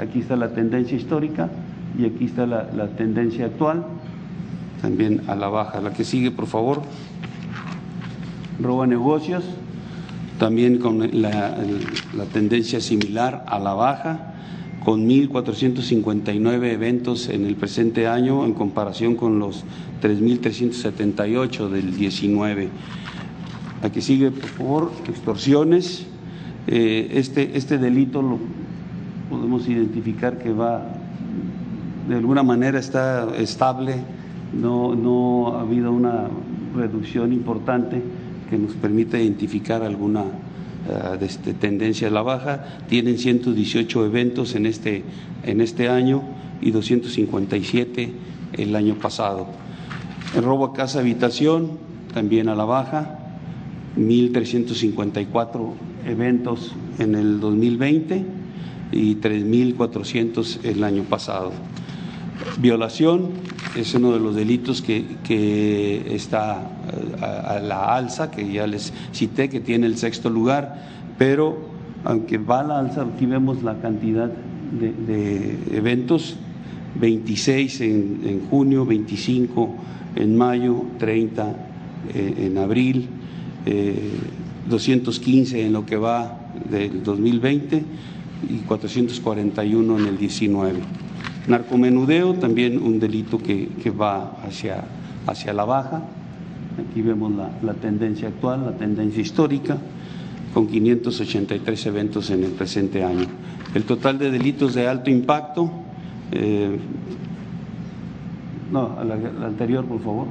aquí 0.00 0.20
está 0.20 0.36
la 0.36 0.50
tendencia 0.50 0.96
histórica 0.96 1.48
y 1.98 2.06
aquí 2.06 2.24
está 2.24 2.46
la, 2.46 2.70
la 2.74 2.88
tendencia 2.88 3.46
actual, 3.46 3.84
también 4.80 5.22
a 5.28 5.34
la 5.34 5.48
baja. 5.48 5.80
La 5.80 5.92
que 5.92 6.04
sigue, 6.04 6.30
por 6.30 6.46
favor 6.46 6.82
roba 8.62 8.86
negocios, 8.86 9.44
también 10.38 10.78
con 10.78 11.20
la, 11.20 11.56
tendencia 12.32 12.80
similar 12.80 13.44
a 13.46 13.58
la 13.58 13.74
baja, 13.74 14.34
con 14.84 15.08
1.459 15.08 16.72
eventos 16.72 17.28
en 17.28 17.44
el 17.44 17.56
presente 17.56 18.06
año 18.06 18.44
en 18.46 18.54
comparación 18.54 19.14
con 19.14 19.38
los 19.38 19.64
3.378 20.02 21.68
del 21.68 21.94
19. 21.96 22.68
Aquí 23.82 24.00
sigue, 24.00 24.30
por 24.30 24.48
favor, 24.48 24.92
extorsiones. 25.08 26.06
Eh, 26.66 27.12
este, 27.14 27.56
este 27.56 27.78
delito 27.78 28.22
lo 28.22 28.38
podemos 29.30 29.68
identificar 29.68 30.38
que 30.38 30.52
va, 30.52 30.82
de 32.08 32.16
alguna 32.16 32.42
manera 32.42 32.80
está 32.80 33.28
estable, 33.36 33.94
no, 34.52 34.96
no 34.96 35.56
ha 35.56 35.60
habido 35.60 35.92
una 35.92 36.28
reducción 36.74 37.32
importante 37.32 38.02
que 38.50 38.58
nos 38.58 38.72
permita 38.72 39.18
identificar 39.18 39.84
alguna 39.84 40.22
uh, 40.22 41.54
tendencia 41.60 42.08
a 42.08 42.10
la 42.10 42.22
baja. 42.22 42.64
Tienen 42.88 43.16
118 43.18 44.04
eventos 44.04 44.56
en 44.56 44.66
este, 44.66 45.04
en 45.44 45.60
este 45.60 45.88
año 45.88 46.22
y 46.60 46.72
257 46.72 48.12
el 48.54 48.74
año 48.74 48.96
pasado. 48.96 49.46
El 50.36 50.42
robo 50.42 50.66
a 50.66 50.72
casa 50.72 50.98
habitación 50.98 51.78
también 52.12 52.48
a 52.48 52.56
la 52.56 52.64
baja, 52.64 53.18
1.354 53.96 55.72
eventos 56.06 56.74
en 56.98 57.14
el 57.14 57.38
2020 57.38 58.39
y 58.92 59.16
3.400 59.16 60.64
el 60.64 60.84
año 60.84 61.04
pasado. 61.04 61.52
Violación 62.58 63.30
es 63.76 63.94
uno 63.94 64.12
de 64.12 64.20
los 64.20 64.34
delitos 64.34 64.82
que, 64.82 66.04
está 66.14 66.70
eh, 66.92 67.22
a, 67.22 67.60
la 67.60 67.94
alza, 67.94 68.30
que 68.30 68.50
ya 68.50 68.66
les 68.66 68.92
cité, 69.12 69.48
que 69.48 69.60
tiene 69.60 69.86
el 69.86 69.96
sexto 69.96 70.30
lugar, 70.30 70.82
pero 71.18 71.58
aunque 72.04 72.38
va 72.38 72.60
a 72.60 72.64
la 72.64 72.78
alza, 72.78 73.02
aquí 73.02 73.26
vemos 73.26 73.62
la 73.62 73.78
cantidad 73.80 74.30
de, 74.72 75.58
eventos, 75.72 76.36
26 76.98 77.80
en, 77.82 78.46
junio, 78.50 78.86
25 78.86 79.74
en 80.16 80.36
mayo, 80.36 80.84
30 80.98 81.56
eh, 82.14 82.46
en 82.46 82.58
abril, 82.58 83.08
215 84.68 85.60
eh, 85.60 85.66
en 85.66 85.72
lo 85.72 85.84
que 85.84 85.96
va 85.96 86.52
del 86.68 87.02
2020 87.02 87.84
y 88.48 88.58
441 88.58 89.98
en 89.98 90.06
el 90.06 90.18
19. 90.18 90.80
Narcomenudeo, 91.48 92.34
también 92.34 92.80
un 92.82 92.98
delito 93.00 93.38
que, 93.38 93.90
va 93.90 94.36
hacia, 94.46 94.84
hacia 95.26 95.52
la 95.52 95.64
baja. 95.64 96.02
Aquí 96.88 97.02
vemos 97.02 97.32
la, 97.62 97.74
tendencia 97.74 98.28
actual, 98.28 98.64
la 98.66 98.72
tendencia 98.72 99.20
histórica, 99.20 99.78
con 100.54 100.66
583 100.66 101.86
eventos 101.86 102.30
en 102.30 102.44
el 102.44 102.52
presente 102.52 103.04
año. 103.04 103.26
El 103.74 103.84
total 103.84 104.18
de 104.18 104.30
delitos 104.30 104.74
de 104.74 104.86
alto 104.88 105.10
impacto, 105.10 105.70
eh, 106.32 106.78
no, 108.70 108.96
la, 109.04 109.46
anterior, 109.46 109.84
por 109.84 110.00
favor, 110.00 110.26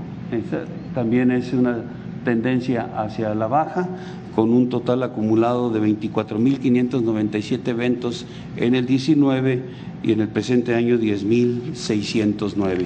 también 0.94 1.32
es 1.32 1.54
una 1.54 1.84
tendencia 2.24 2.90
hacia 2.98 3.34
la 3.36 3.48
baja, 3.48 3.90
con 4.36 4.52
un 4.52 4.70
total 4.70 5.04
acumulado 5.04 5.70
de 5.70 5.82
24.597 5.82 7.68
eventos 7.68 8.26
en 8.58 8.76
el 8.76 8.86
19 8.86 9.64
y 10.04 10.12
en 10.12 10.22
el 10.22 10.28
presente 10.30 10.76
año 10.76 10.98
10.609. 10.98 12.86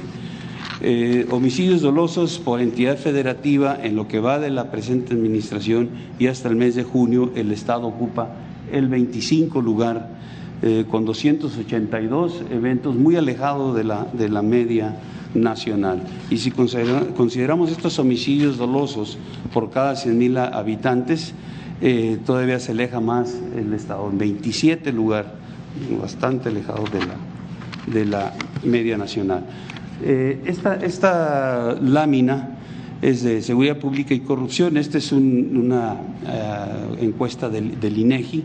Eh, 0.82 1.28
homicidios 1.30 1.82
dolosos 1.82 2.40
por 2.40 2.60
entidad 2.60 2.98
federativa 2.98 3.78
en 3.82 3.96
lo 3.96 4.08
que 4.08 4.20
va 4.20 4.40
de 4.40 4.50
la 4.50 4.72
presente 4.72 5.14
administración 5.14 5.90
y 6.20 6.28
hasta 6.28 6.50
el 6.50 6.56
mes 6.56 6.76
de 6.76 6.84
junio 6.84 7.32
el 7.36 7.52
Estado 7.52 7.88
ocupa 7.88 8.36
el 8.72 8.88
25 8.90 9.62
lugar 9.62 10.10
eh, 10.62 10.86
con 10.90 11.06
282 11.06 12.44
eventos 12.52 12.96
muy 12.96 13.16
alejados 13.16 13.76
de 13.76 13.84
la, 13.84 14.08
de 14.14 14.30
la 14.30 14.42
media 14.42 14.96
nacional. 15.34 16.02
Y 16.30 16.38
si 16.38 16.52
consideramos 16.52 17.72
estos 17.72 18.00
homicidios 18.00 18.58
dolosos 18.58 19.18
por 19.54 19.70
cada 19.70 19.94
100.000 19.94 20.54
habitantes, 20.54 21.34
eh, 21.82 22.18
todavía 22.26 22.60
se 22.60 22.72
aleja 22.72 23.00
más 23.00 23.38
el 23.58 23.74
Estado, 23.74 24.10
en 24.10 24.18
27 24.18 24.92
lugar, 24.94 25.36
bastante 26.00 26.50
alejado 26.50 26.86
de 26.86 27.00
la, 27.00 27.16
de 27.88 28.06
la 28.06 28.34
media 28.64 28.98
nacional. 28.98 29.44
Eh, 30.02 30.42
esta, 30.46 30.76
esta, 30.76 31.76
lámina 31.82 32.58
es 33.02 33.24
de 33.24 33.42
seguridad 33.42 33.80
pública 33.80 34.14
y 34.14 34.22
corrupción. 34.22 34.78
Esta 34.78 34.98
es 34.98 35.12
una 35.12 35.98
eh, 36.26 36.98
encuesta 37.02 37.50
del, 37.50 37.80
del 37.80 37.98
INEGI. 37.98 38.44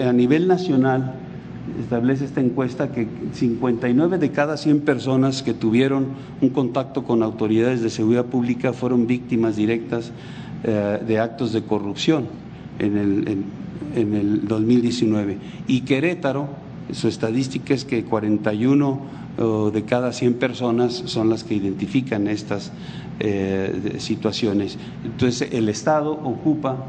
a 0.00 0.12
nivel 0.12 0.48
nacional, 0.48 1.14
establece 1.80 2.24
esta 2.24 2.40
encuesta 2.40 2.92
que 2.92 3.06
59 3.32 4.18
de 4.18 4.30
cada 4.30 4.56
100 4.56 4.80
personas 4.80 5.42
que 5.42 5.54
tuvieron 5.54 6.06
un 6.40 6.50
contacto 6.50 7.04
con 7.04 7.22
autoridades 7.22 7.82
de 7.82 7.90
seguridad 7.90 8.26
pública 8.26 8.72
fueron 8.72 9.06
víctimas 9.06 9.56
directas 9.56 10.12
eh, 10.64 11.00
de 11.06 11.18
actos 11.18 11.52
de 11.52 11.62
corrupción 11.62 12.26
en 12.78 12.96
el, 12.96 13.44
en, 13.94 14.14
el 14.14 14.48
2019. 14.48 15.38
Y 15.66 15.82
Querétaro, 15.82 16.48
su 16.92 17.08
estadística 17.08 17.74
es 17.74 17.84
que 17.84 18.04
41 18.04 19.28
de 19.72 19.84
cada 19.84 20.12
100 20.12 20.34
personas 20.34 20.94
son 21.06 21.28
las 21.30 21.44
que 21.44 21.54
identifican 21.54 22.26
estas 22.26 22.72
eh, 23.20 23.96
situaciones. 23.98 24.78
Entonces, 25.04 25.48
el 25.52 25.68
Estado 25.68 26.10
ocupa 26.12 26.86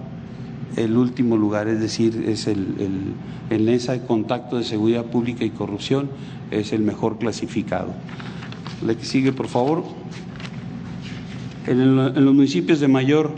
el 0.76 0.96
último 0.98 1.38
lugar, 1.38 1.68
es 1.68 1.80
decir, 1.80 2.26
es 2.28 2.48
el, 2.48 3.14
en 3.50 3.70
ese 3.70 4.02
contacto 4.02 4.58
de 4.58 4.64
seguridad 4.64 5.06
pública 5.06 5.44
y 5.44 5.50
corrupción, 5.50 6.10
es 6.52 6.74
el 6.74 6.82
mejor 6.82 7.18
clasificado. 7.18 7.94
La 8.86 8.96
que 8.96 9.06
sigue, 9.06 9.32
por 9.32 9.48
favor. 9.48 9.84
En, 11.68 11.96
los 11.96 12.34
municipios 12.34 12.80
de 12.80 12.88
mayor 12.88 13.32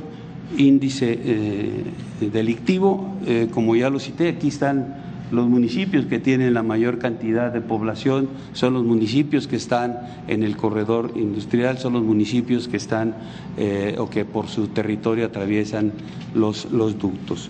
índice 0.57 1.19
eh, 1.23 1.83
delictivo, 2.31 3.15
eh, 3.25 3.47
como 3.51 3.75
ya 3.75 3.89
lo 3.89 3.99
cité, 3.99 4.29
aquí 4.29 4.49
están 4.49 5.10
los 5.31 5.47
municipios 5.47 6.05
que 6.05 6.19
tienen 6.19 6.53
la 6.53 6.63
mayor 6.63 6.99
cantidad 6.99 7.51
de 7.51 7.61
población 7.61 8.29
son 8.53 8.73
los 8.73 8.83
municipios 8.83 9.47
que 9.47 9.55
están 9.55 9.99
en 10.27 10.43
el 10.43 10.57
corredor 10.57 11.13
industrial, 11.15 11.77
son 11.77 11.93
los 11.93 12.03
municipios 12.03 12.67
que 12.67 12.77
están 12.77 13.15
eh, 13.57 13.95
o 13.97 14.09
que 14.09 14.25
por 14.25 14.47
su 14.47 14.67
territorio 14.67 15.25
atraviesan 15.25 15.93
los, 16.35 16.71
los 16.71 16.99
ductos. 16.99 17.49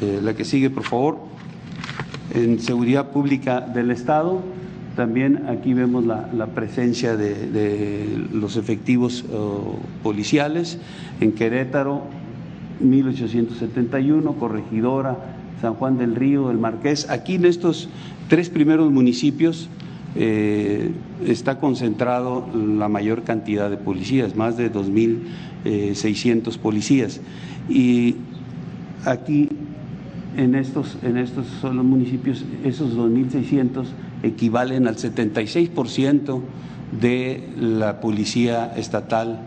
Eh, 0.00 0.20
la 0.22 0.34
que 0.34 0.44
sigue, 0.44 0.70
por 0.70 0.84
favor. 0.84 1.18
En 2.34 2.58
seguridad 2.60 3.10
pública 3.10 3.60
del 3.60 3.90
Estado, 3.90 4.40
también 4.96 5.46
aquí 5.48 5.74
vemos 5.74 6.04
la, 6.04 6.46
presencia 6.54 7.16
de, 7.16 8.26
los 8.32 8.56
efectivos 8.56 9.24
policiales. 10.02 10.78
En 11.20 11.32
Querétaro, 11.32 12.02
1871, 12.80 14.32
Corregidora, 14.34 15.37
San 15.60 15.74
Juan 15.74 15.98
del 15.98 16.14
Río, 16.14 16.50
el 16.50 16.58
Marqués. 16.58 17.08
Aquí 17.10 17.34
en 17.34 17.44
estos 17.44 17.88
tres 18.28 18.50
primeros 18.50 18.90
municipios 18.90 19.68
eh, 20.14 20.92
está 21.26 21.58
concentrado 21.58 22.46
la 22.54 22.88
mayor 22.88 23.22
cantidad 23.22 23.70
de 23.70 23.76
policías, 23.76 24.36
más 24.36 24.56
de 24.56 24.72
2.600 24.72 25.24
eh, 25.64 26.58
policías. 26.60 27.20
Y 27.68 28.16
aquí 29.04 29.48
en 30.36 30.54
estos, 30.54 30.98
en 31.02 31.16
estos 31.16 31.46
son 31.60 31.76
los 31.76 31.84
municipios, 31.84 32.44
esos 32.64 32.96
2.600 32.96 33.86
equivalen 34.22 34.86
al 34.86 34.96
76% 34.96 36.40
de 37.00 37.48
la 37.60 38.00
policía 38.00 38.72
estatal 38.76 39.40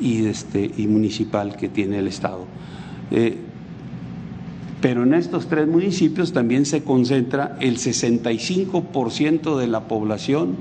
y, 0.00 0.26
este, 0.26 0.70
y 0.76 0.86
municipal 0.86 1.56
que 1.56 1.68
tiene 1.68 1.98
el 1.98 2.08
Estado. 2.08 2.46
Eh, 3.10 3.38
pero 4.80 5.02
en 5.04 5.14
estos 5.14 5.46
tres 5.46 5.66
municipios 5.66 6.32
también 6.32 6.66
se 6.66 6.82
concentra 6.82 7.56
el 7.60 7.78
65% 7.78 9.56
de 9.58 9.66
la 9.66 9.88
población 9.88 10.56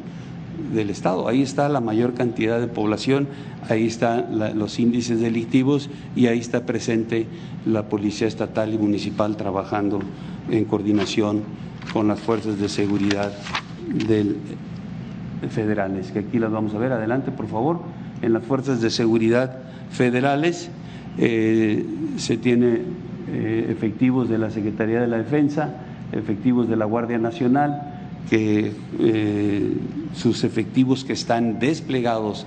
del 0.74 0.90
Estado. 0.90 1.28
Ahí 1.28 1.42
está 1.42 1.68
la 1.70 1.82
mayor 1.82 2.14
cantidad 2.14 2.60
de 2.60 2.68
población, 2.68 3.28
ahí 3.70 3.88
están 3.88 4.40
los 4.58 4.80
índices 4.80 5.20
delictivos 5.20 5.90
y 6.16 6.28
ahí 6.28 6.40
está 6.40 6.66
presente 6.66 7.28
la 7.66 7.90
Policía 7.90 8.28
Estatal 8.28 8.74
y 8.74 8.78
Municipal 8.78 9.36
trabajando 9.36 10.00
en 10.50 10.66
coordinación 10.66 11.42
con 11.92 12.08
las 12.08 12.20
fuerzas 12.20 12.60
de 12.60 12.70
seguridad 12.70 13.34
del, 14.08 14.38
federales, 15.50 16.12
que 16.12 16.20
aquí 16.20 16.40
las 16.40 16.52
vamos 16.52 16.74
a 16.74 16.78
ver. 16.78 16.92
Adelante, 16.92 17.32
por 17.32 17.48
favor. 17.48 17.82
En 18.22 18.34
las 18.34 18.44
fuerzas 18.44 18.82
de 18.82 18.90
seguridad 18.90 19.58
federales 19.92 20.70
eh, 21.18 21.86
se 22.18 22.38
tiene 22.38 22.82
eh, 23.28 23.66
efectivos 23.70 24.30
de 24.30 24.38
la 24.38 24.52
Secretaría 24.52 25.02
de 25.02 25.08
la 25.08 25.18
Defensa, 25.18 25.74
efectivos 26.12 26.70
de 26.70 26.76
la 26.76 26.86
Guardia 26.86 27.18
Nacional, 27.18 27.96
que 28.30 28.72
eh, 29.00 29.78
sus 30.14 30.44
efectivos 30.44 31.04
que 31.04 31.14
están 31.14 31.58
desplegados, 31.60 32.46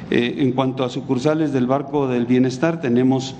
Eh, 0.10 0.36
en 0.40 0.52
cuanto 0.54 0.84
a 0.84 0.90
sucursales 0.90 1.54
del 1.54 1.68
Barco 1.68 2.08
del 2.08 2.26
Bienestar, 2.26 2.82
tenemos 2.82 3.36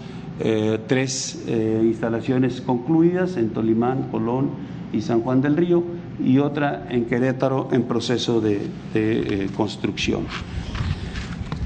tres 0.86 1.44
instalaciones 1.48 2.62
concluidas 2.62 3.38
en 3.38 3.50
Tolimán, 3.50 4.10
Colón 4.12 4.52
y 4.94 5.02
San 5.02 5.22
Juan 5.22 5.42
del 5.42 5.58
Río 5.58 5.84
y 6.24 6.40
otra 6.40 6.88
en 6.90 7.06
Querétaro 7.06 7.70
en 7.72 7.84
proceso 7.84 8.42
de, 8.42 8.62
eh, 8.94 9.50
construcción. 9.56 10.26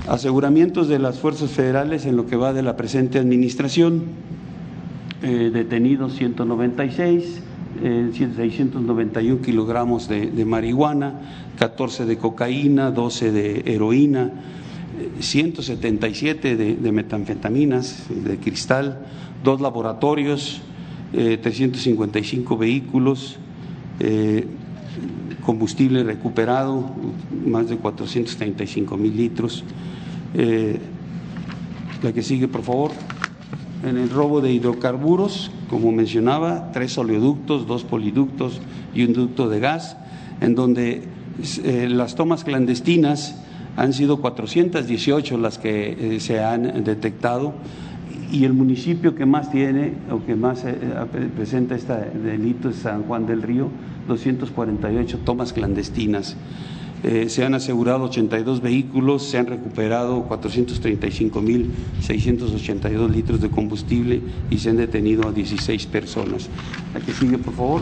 Aseguramientos 0.08 0.88
de 0.88 1.00
las 1.00 1.20
fuerzas 1.20 1.52
federales 1.52 2.06
en 2.06 2.16
lo 2.16 2.26
que 2.26 2.36
va 2.36 2.54
de 2.54 2.64
la 2.64 2.76
presente 2.76 3.20
administración, 3.20 4.04
eh, 5.22 5.52
detenidos 5.54 6.16
196, 6.16 7.42
691 8.16 9.36
eh, 9.36 9.40
kilogramos 9.46 10.08
de, 10.08 10.46
marihuana, 10.46 11.50
14 11.58 12.06
de 12.06 12.18
cocaína, 12.18 12.92
12 12.92 13.32
de 13.32 13.64
heroína, 13.66 14.32
177 15.20 16.56
de, 16.58 16.76
de 16.76 16.92
metanfetaminas, 16.92 18.08
de 18.10 18.38
cristal, 18.38 19.06
dos 19.44 19.62
laboratorios, 19.62 20.62
355 21.12 22.58
vehículos, 22.58 23.38
eh, 24.00 24.48
combustible 25.42 26.04
recuperado, 26.04 26.92
más 27.46 27.70
de 27.70 27.78
435 27.78 28.98
mil 28.98 29.16
litros. 29.16 29.64
Eh, 30.34 30.80
la 32.02 32.14
que 32.14 32.22
sigue, 32.22 32.48
por 32.48 32.64
favor. 32.64 32.92
En 33.84 33.98
el 33.98 34.10
robo 34.10 34.42
de 34.42 34.54
hidrocarburos, 34.54 35.52
como 35.70 35.92
mencionaba, 35.92 36.72
tres 36.72 36.98
oleoductos, 36.98 37.66
dos 37.66 37.84
poliductos 37.84 38.62
y 38.94 39.04
un 39.04 39.14
ducto 39.14 39.50
de 39.50 39.60
gas, 39.60 39.98
en 40.40 40.56
donde 40.56 41.04
eh, 41.64 41.88
las 41.90 42.16
tomas 42.16 42.44
clandestinas 42.44 43.42
han 43.78 43.94
sido 43.94 44.22
418 44.22 45.38
las 45.38 45.58
que 45.58 46.18
se 46.20 46.44
han 46.44 46.84
detectado 46.84 47.54
y 48.32 48.46
el 48.46 48.54
municipio 48.54 49.16
que 49.16 49.26
más 49.26 49.52
tiene 49.52 49.94
o 50.12 50.24
que 50.26 50.36
más 50.36 50.66
presenta 51.36 51.76
este 51.76 51.94
delito 52.24 52.70
es 52.70 52.78
San 52.78 53.04
Juan 53.04 53.26
del 53.26 53.42
Río, 53.42 53.70
248 54.08 55.20
tomas 55.20 55.54
clandestinas. 55.54 56.36
Eh, 57.04 57.30
se 57.30 57.44
han 57.44 57.56
asegurado 57.56 58.04
82 58.04 58.62
vehículos, 58.62 59.24
se 59.24 59.40
han 59.40 59.48
recuperado 59.48 60.24
435.682 60.30 63.10
litros 63.10 63.42
de 63.42 63.50
combustible 63.50 64.22
y 64.52 64.60
se 64.60 64.70
han 64.70 64.78
detenido 64.78 65.28
a 65.28 65.32
16 65.32 65.88
personas. 65.88 66.48
Aquí 66.94 67.12
sigue, 67.12 67.40
por 67.40 67.56
favor. 67.56 67.82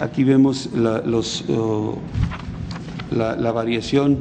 Aquí 0.00 0.24
vemos 0.24 0.70
la, 0.74 1.02
los, 1.02 1.44
oh, 1.48 1.98
la, 3.12 3.52
variación 3.52 4.18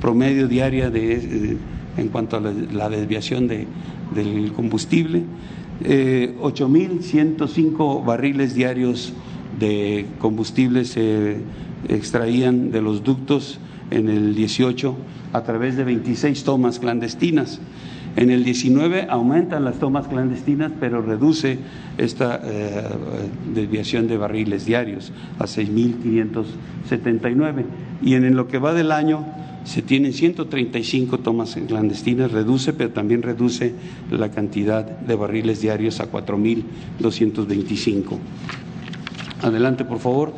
promedio 0.00 0.46
diaria 0.46 0.88
de, 0.88 1.56
en 1.96 2.08
cuanto 2.08 2.36
a 2.36 2.40
la, 2.40 2.88
desviación 2.88 3.48
de, 3.48 3.66
del 4.14 4.52
combustible. 4.52 5.24
Eh, 5.82 6.36
8.105 6.40 8.04
barriles 8.04 8.54
diarios 8.54 9.14
de 9.60 10.06
combustible 10.18 10.84
se 10.84 11.36
extraían 11.88 12.72
de 12.72 12.82
los 12.82 13.04
ductos 13.04 13.60
en 13.90 14.08
el 14.08 14.34
18 14.34 14.96
a 15.32 15.42
través 15.42 15.76
de 15.76 15.84
26 15.84 16.42
tomas 16.42 16.80
clandestinas. 16.80 17.60
En 18.16 18.30
el 18.30 18.42
19 18.42 19.06
aumentan 19.08 19.64
las 19.64 19.78
tomas 19.78 20.08
clandestinas, 20.08 20.72
pero 20.80 21.00
reduce 21.00 21.58
esta 21.96 22.40
eh, 22.42 22.82
desviación 23.54 24.08
de 24.08 24.16
barriles 24.16 24.66
diarios 24.66 25.12
a 25.38 25.44
6.579. 25.44 27.64
Y 28.02 28.14
en 28.14 28.34
lo 28.34 28.48
que 28.48 28.58
va 28.58 28.74
del 28.74 28.90
año 28.90 29.24
se 29.62 29.82
tienen 29.82 30.12
135 30.12 31.18
tomas 31.18 31.56
clandestinas, 31.68 32.32
reduce, 32.32 32.72
pero 32.72 32.90
también 32.90 33.22
reduce 33.22 33.74
la 34.10 34.32
cantidad 34.32 34.84
de 34.84 35.14
barriles 35.14 35.60
diarios 35.60 36.00
a 36.00 36.10
4.225. 36.10 38.18
Adelante, 39.42 39.84
por 39.84 39.98
favor. 39.98 40.34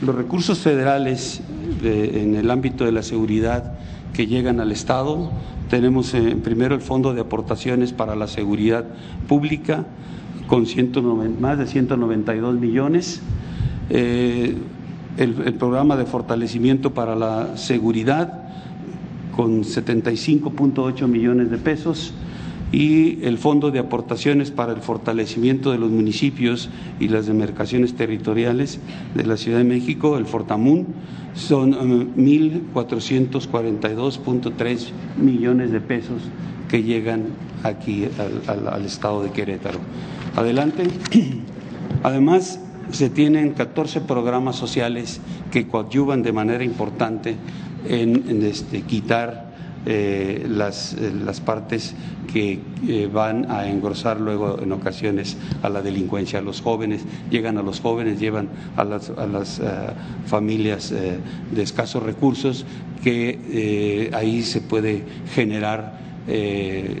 Los 0.00 0.14
recursos 0.14 0.58
federales 0.60 1.42
en 1.82 2.34
el 2.34 2.50
ámbito 2.50 2.84
de 2.84 2.92
la 2.92 3.02
seguridad 3.02 3.74
que 4.12 4.26
llegan 4.26 4.60
al 4.60 4.72
Estado, 4.72 5.30
tenemos 5.68 6.14
eh, 6.14 6.36
primero 6.42 6.74
el 6.74 6.80
Fondo 6.80 7.12
de 7.14 7.20
Aportaciones 7.20 7.92
para 7.92 8.16
la 8.16 8.26
Seguridad 8.26 8.84
Pública 9.28 9.84
con 10.46 10.66
más 11.40 11.58
de 11.58 11.66
192 11.66 12.54
millones, 12.56 13.22
eh, 13.90 14.56
el 15.16 15.54
programa 15.54 15.96
de 15.96 16.04
fortalecimiento 16.04 16.92
para 16.94 17.14
la 17.14 17.56
seguridad 17.56 18.42
con 19.34 19.62
75.8 19.62 21.06
millones 21.06 21.50
de 21.50 21.58
pesos, 21.58 22.12
y 22.72 23.24
el 23.24 23.38
Fondo 23.38 23.70
de 23.70 23.78
Aportaciones 23.78 24.50
para 24.50 24.72
el 24.72 24.80
Fortalecimiento 24.80 25.70
de 25.70 25.78
los 25.78 25.90
Municipios 25.90 26.70
y 26.98 27.06
las 27.08 27.26
Demarcaciones 27.26 27.94
Territoriales 27.94 28.80
de 29.14 29.24
la 29.24 29.36
Ciudad 29.36 29.58
de 29.58 29.64
México, 29.64 30.16
el 30.16 30.24
Fortamun, 30.24 30.86
son 31.34 32.16
1.442.3 32.16 34.88
um, 35.18 35.24
millones 35.24 35.70
de 35.70 35.80
pesos 35.80 36.22
que 36.68 36.82
llegan 36.82 37.26
aquí 37.62 38.08
al, 38.46 38.84
estado 38.84 39.22
de 39.22 39.30
Querétaro. 39.30 39.78
Adelante. 40.34 40.84
Además, 42.02 42.58
se 42.90 43.10
tienen 43.10 43.52
14 43.52 44.00
programas 44.00 44.56
sociales 44.56 45.20
que 45.50 45.68
coadyuvan 45.68 46.22
de 46.22 46.32
manera 46.32 46.64
importante 46.64 47.36
en, 47.86 48.42
este, 48.42 48.80
quitar 48.82 49.51
eh, 49.84 50.46
las, 50.48 50.94
eh, 50.94 51.12
las, 51.24 51.40
partes 51.40 51.92
que 52.32 52.60
eh, 52.86 53.10
van 53.12 53.50
a 53.50 53.66
engrosar 53.66 54.20
luego 54.20 54.60
en 54.62 54.70
ocasiones 54.70 55.36
a 55.60 55.68
la 55.68 55.82
delincuencia. 55.82 56.40
Los 56.40 56.60
jóvenes 56.60 57.02
llegan 57.30 57.58
a 57.58 57.62
los 57.62 57.80
jóvenes, 57.80 58.20
llevan 58.20 58.48
a 58.76 58.84
las, 58.84 59.10
a 59.10 59.26
las 59.26 59.60
familias 60.26 60.90
de 60.90 61.62
escasos 61.62 62.00
recursos, 62.00 62.64
que 63.02 64.10
ahí 64.14 64.42
se 64.42 64.60
puede 64.60 65.02
generar 65.34 65.98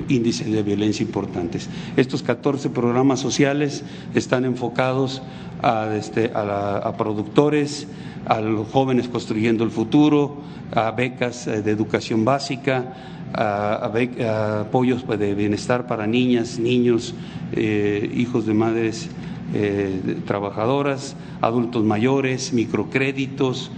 índices 0.08 0.50
de 0.50 0.62
violencia 0.64 1.04
importantes. 1.04 1.68
Estos 1.96 2.24
14 2.24 2.70
programas 2.70 3.20
sociales 3.20 3.84
están 4.14 4.44
enfocados 4.44 5.22
a, 5.62 5.94
este, 5.96 6.30
a 6.34 6.92
productores, 6.98 7.86
a 8.26 8.40
los 8.40 8.68
jóvenes 8.68 9.08
construyendo 9.08 9.64
el 9.64 9.70
futuro, 9.70 10.42
a 10.74 10.90
becas 10.90 11.46
eh, 11.46 11.62
de 11.62 11.70
educación 11.70 12.24
básica, 12.24 12.94
a, 13.34 13.90
apoyos 14.60 15.02
pues, 15.04 15.18
de 15.18 15.34
bienestar 15.34 15.86
para 15.86 16.06
niñas, 16.06 16.58
niños, 16.58 17.14
eh, 17.52 18.10
hijos 18.14 18.46
de 18.46 18.54
madres 18.54 19.08
eh, 19.54 20.18
trabajadoras, 20.26 21.16
adultos 21.40 21.84
mayores, 21.84 22.52
microcréditos, 22.52 23.70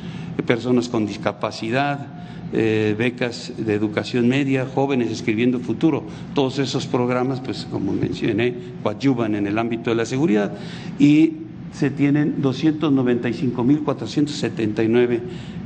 personas 0.47 0.88
con 0.88 1.07
discapacidad, 1.07 2.09
becas 2.53 3.53
de 3.57 3.75
educación 3.75 4.29
media, 4.29 4.64
jóvenes 4.73 5.11
escribiendo 5.11 5.59
futuro. 5.59 6.05
Todos 6.35 6.61
esos 6.61 6.87
programas, 6.87 7.40
pues 7.40 7.66
como 7.68 7.92
mencioné, 7.92 8.55
coadyuvan 8.83 9.35
en 9.35 9.49
el 9.49 9.59
ámbito 9.59 9.90
de 9.90 9.97
la 9.97 10.07
seguridad 10.07 10.53
y 11.01 11.44
se 11.75 11.91
tienen 11.91 12.41
295.479 12.41 15.21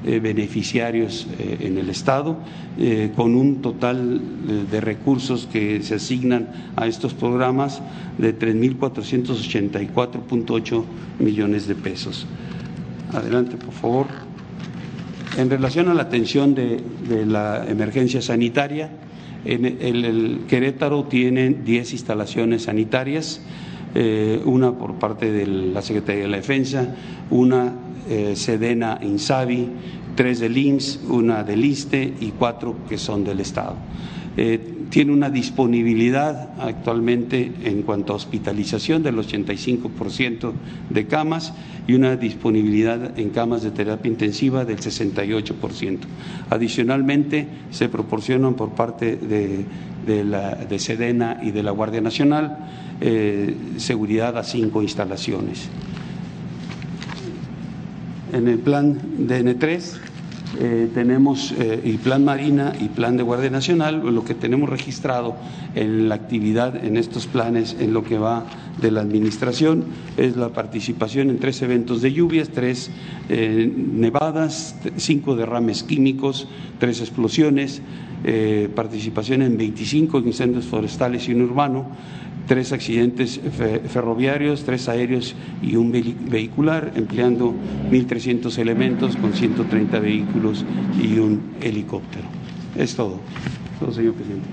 eh, 0.06 0.20
beneficiarios 0.20 1.26
eh, 1.38 1.58
en 1.60 1.76
el 1.76 1.90
Estado, 1.90 2.38
eh, 2.78 3.10
con 3.14 3.36
un 3.36 3.60
total 3.60 4.22
de 4.70 4.80
recursos 4.80 5.46
que 5.52 5.82
se 5.82 5.96
asignan 5.96 6.48
a 6.76 6.86
estos 6.86 7.12
programas 7.12 7.82
de 8.16 8.38
3.484.8 8.38 10.84
millones 11.18 11.68
de 11.68 11.74
pesos. 11.74 12.26
Adelante, 13.12 13.58
por 13.58 13.74
favor. 13.74 14.06
En 15.36 15.50
relación 15.50 15.90
a 15.90 15.94
la 15.94 16.00
atención 16.02 16.54
de, 16.54 16.80
la 17.26 17.66
emergencia 17.68 18.22
sanitaria, 18.22 18.88
en 19.44 19.66
el, 19.66 20.40
Querétaro 20.48 21.04
tiene 21.04 21.50
10 21.50 21.92
instalaciones 21.92 22.62
sanitarias, 22.62 23.42
eh, 23.94 24.40
una 24.44 24.72
por 24.72 24.94
parte 24.94 25.32
de 25.32 25.46
la 25.46 25.82
Secretaría 25.82 26.22
de 26.22 26.28
la 26.28 26.36
Defensa, 26.38 26.94
una 27.30 27.72
eh, 28.08 28.34
Sedena 28.36 28.98
Insabi, 29.02 29.68
tres 30.14 30.40
del 30.40 30.56
IMSS, 30.56 31.00
una 31.08 31.44
del 31.44 31.64
ISTE 31.64 32.14
y 32.20 32.32
cuatro 32.38 32.76
que 32.88 32.98
son 32.98 33.24
del 33.24 33.40
Estado. 33.40 33.76
Eh, 34.36 34.74
tiene 34.90 35.12
una 35.12 35.30
disponibilidad 35.30 36.50
actualmente 36.60 37.52
en 37.64 37.82
cuanto 37.82 38.12
a 38.12 38.16
hospitalización 38.16 39.02
del 39.02 39.16
85% 39.16 40.52
de 40.90 41.06
camas 41.06 41.52
y 41.86 41.94
una 41.94 42.16
disponibilidad 42.16 43.18
en 43.18 43.30
camas 43.30 43.62
de 43.62 43.70
terapia 43.70 44.10
intensiva 44.10 44.64
del 44.64 44.78
68%. 44.78 45.98
Adicionalmente, 46.50 47.48
se 47.70 47.88
proporcionan 47.88 48.54
por 48.54 48.70
parte 48.70 49.16
de, 49.16 50.24
la, 50.24 50.54
de 50.54 50.78
Sedena 50.78 51.40
y 51.42 51.50
de 51.50 51.62
la 51.62 51.72
Guardia 51.72 52.00
Nacional 52.00 52.58
eh, 53.00 53.56
seguridad 53.76 54.36
a 54.36 54.44
cinco 54.44 54.82
instalaciones. 54.82 55.68
En 58.32 58.46
el 58.46 58.58
plan 58.58 58.98
DN3 59.26 60.08
eh, 60.60 60.88
tenemos 60.94 61.52
eh, 61.52 61.82
el 61.84 61.98
plan 61.98 62.24
Marina 62.24 62.72
y 62.80 62.88
plan 62.88 63.16
de 63.16 63.22
Guardia 63.22 63.50
Nacional, 63.50 64.02
lo 64.14 64.24
que 64.24 64.34
tenemos 64.34 64.68
registrado 64.68 65.36
en 65.74 66.08
la 66.08 66.14
actividad 66.14 66.84
en 66.84 66.96
estos 66.96 67.26
planes, 67.26 67.76
en 67.78 67.92
lo 67.92 68.02
que 68.02 68.18
va 68.18 68.46
de 68.80 68.90
la 68.90 69.02
administración, 69.02 69.84
es 70.16 70.36
la 70.36 70.48
participación 70.48 71.30
en 71.30 71.38
tres 71.38 71.60
eventos 71.62 72.00
de 72.00 72.12
lluvias, 72.12 72.48
tres 72.48 72.90
eh, 73.28 73.70
nevadas, 73.76 74.74
cinco 74.96 75.36
derrames 75.36 75.82
químicos, 75.82 76.48
tres 76.78 77.00
explosiones, 77.00 77.82
participación 78.74 79.42
en 79.42 79.56
25 79.56 80.18
incendios 80.18 80.66
forestales 80.66 81.28
y 81.28 81.34
un 81.34 81.42
urbano, 81.42 81.90
tres 82.48 82.72
accidentes 82.72 83.40
ferroviarios, 83.88 84.64
tres 84.64 84.88
aéreos 84.88 85.36
y 85.62 85.76
un 85.76 85.92
vehicular, 85.92 86.92
empleando 86.96 87.54
1.300 87.90 88.58
elementos 88.58 89.16
con 89.16 89.34
130 89.34 89.98
vehículos 90.00 90.64
y 91.00 91.18
un 91.18 91.54
helicóptero. 91.60 92.26
Es 92.76 92.96
todo. 92.96 93.20
Todo, 93.78 93.92
señor 93.92 94.14
presidente. 94.14 94.48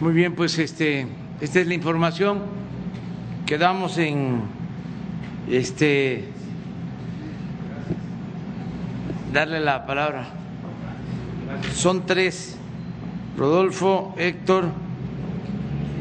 Muy 0.00 0.12
bien, 0.12 0.34
pues 0.34 0.58
este, 0.58 1.06
esta 1.40 1.60
es 1.60 1.66
la 1.66 1.74
información. 1.74 2.40
Quedamos 3.46 3.96
en 3.96 4.40
este 5.50 6.24
darle 9.32 9.60
la 9.60 9.86
palabra. 9.86 10.28
Son 11.74 12.06
tres. 12.06 12.56
Rodolfo, 13.36 14.14
Héctor 14.16 14.64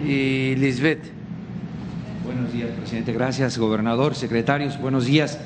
y 0.06 0.56
Lisbeth. 0.56 1.12
Buenos 2.24 2.54
días, 2.54 2.70
presidente. 2.72 3.12
Gracias, 3.12 3.58
gobernador, 3.58 4.16
secretarios. 4.16 4.80
Buenos 4.80 5.06
días. 5.06 5.40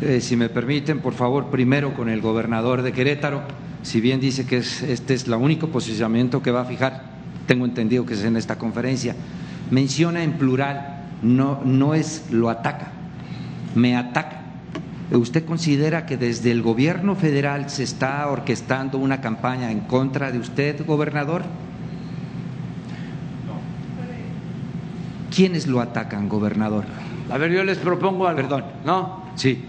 Eh, 0.00 0.20
si 0.20 0.36
me 0.36 0.48
permiten, 0.48 1.00
por 1.00 1.14
favor, 1.14 1.46
primero 1.46 1.94
con 1.94 2.08
el 2.08 2.20
gobernador 2.20 2.82
de 2.82 2.92
Querétaro. 2.92 3.42
Si 3.82 4.00
bien 4.00 4.20
dice 4.20 4.46
que 4.46 4.58
este 4.58 5.14
es 5.14 5.26
el 5.26 5.34
único 5.34 5.68
posicionamiento 5.68 6.42
que 6.42 6.52
va 6.52 6.62
a 6.62 6.64
fijar, 6.64 7.10
tengo 7.46 7.64
entendido 7.64 8.06
que 8.06 8.14
es 8.14 8.24
en 8.24 8.36
esta 8.36 8.56
conferencia, 8.56 9.16
menciona 9.70 10.22
en 10.22 10.34
plural, 10.34 11.02
no, 11.22 11.60
no 11.64 11.94
es 11.94 12.26
lo 12.30 12.48
ataca, 12.48 12.92
me 13.74 13.96
ataca. 13.96 14.41
¿Usted 15.16 15.44
considera 15.44 16.06
que 16.06 16.16
desde 16.16 16.50
el 16.50 16.62
gobierno 16.62 17.14
federal 17.14 17.68
se 17.68 17.82
está 17.82 18.26
orquestando 18.28 18.96
una 18.96 19.20
campaña 19.20 19.70
en 19.70 19.80
contra 19.80 20.32
de 20.32 20.38
usted, 20.38 20.86
gobernador? 20.86 21.42
¿Quiénes 25.34 25.66
lo 25.66 25.80
atacan, 25.80 26.30
gobernador? 26.30 26.84
A 27.30 27.36
ver, 27.36 27.52
yo 27.52 27.62
les 27.62 27.76
propongo 27.78 28.26
algo. 28.26 28.40
Perdón. 28.40 28.64
No. 28.86 29.24
Sí. 29.34 29.62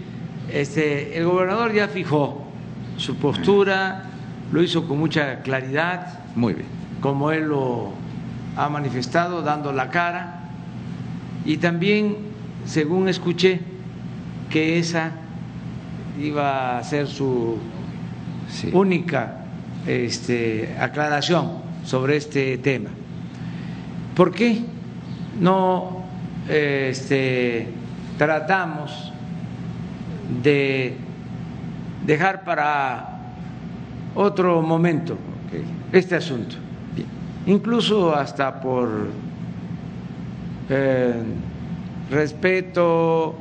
Este, 0.50 1.18
el 1.18 1.26
gobernador 1.26 1.72
ya 1.74 1.88
fijó 1.88 2.46
su 2.96 3.16
postura, 3.16 4.04
lo 4.50 4.62
hizo 4.62 4.88
con 4.88 4.98
mucha 4.98 5.40
claridad. 5.40 6.20
Muy 6.34 6.54
bien. 6.54 6.68
Como 7.00 7.30
él 7.32 7.48
lo 7.48 7.92
ha 8.56 8.68
manifestado, 8.70 9.42
dando 9.42 9.72
la 9.72 9.90
cara. 9.90 10.40
Y 11.44 11.58
también, 11.58 12.16
según 12.64 13.08
escuché, 13.08 13.60
que 14.48 14.78
esa 14.78 15.12
iba 16.20 16.78
a 16.78 16.84
ser 16.84 17.06
su 17.06 17.58
única 18.72 19.44
este, 19.86 20.76
aclaración 20.78 21.62
sobre 21.84 22.16
este 22.16 22.58
tema. 22.58 22.90
¿Por 24.14 24.32
qué? 24.32 24.74
no 25.40 26.04
este, 26.48 27.68
tratamos 28.18 29.12
de 30.42 30.96
dejar 32.06 32.44
para 32.44 33.10
otro 34.14 34.62
momento 34.62 35.16
este 35.92 36.16
asunto, 36.16 36.56
incluso 37.46 38.14
hasta 38.14 38.60
por 38.60 39.08
eh, 40.68 41.14
respeto, 42.10 43.36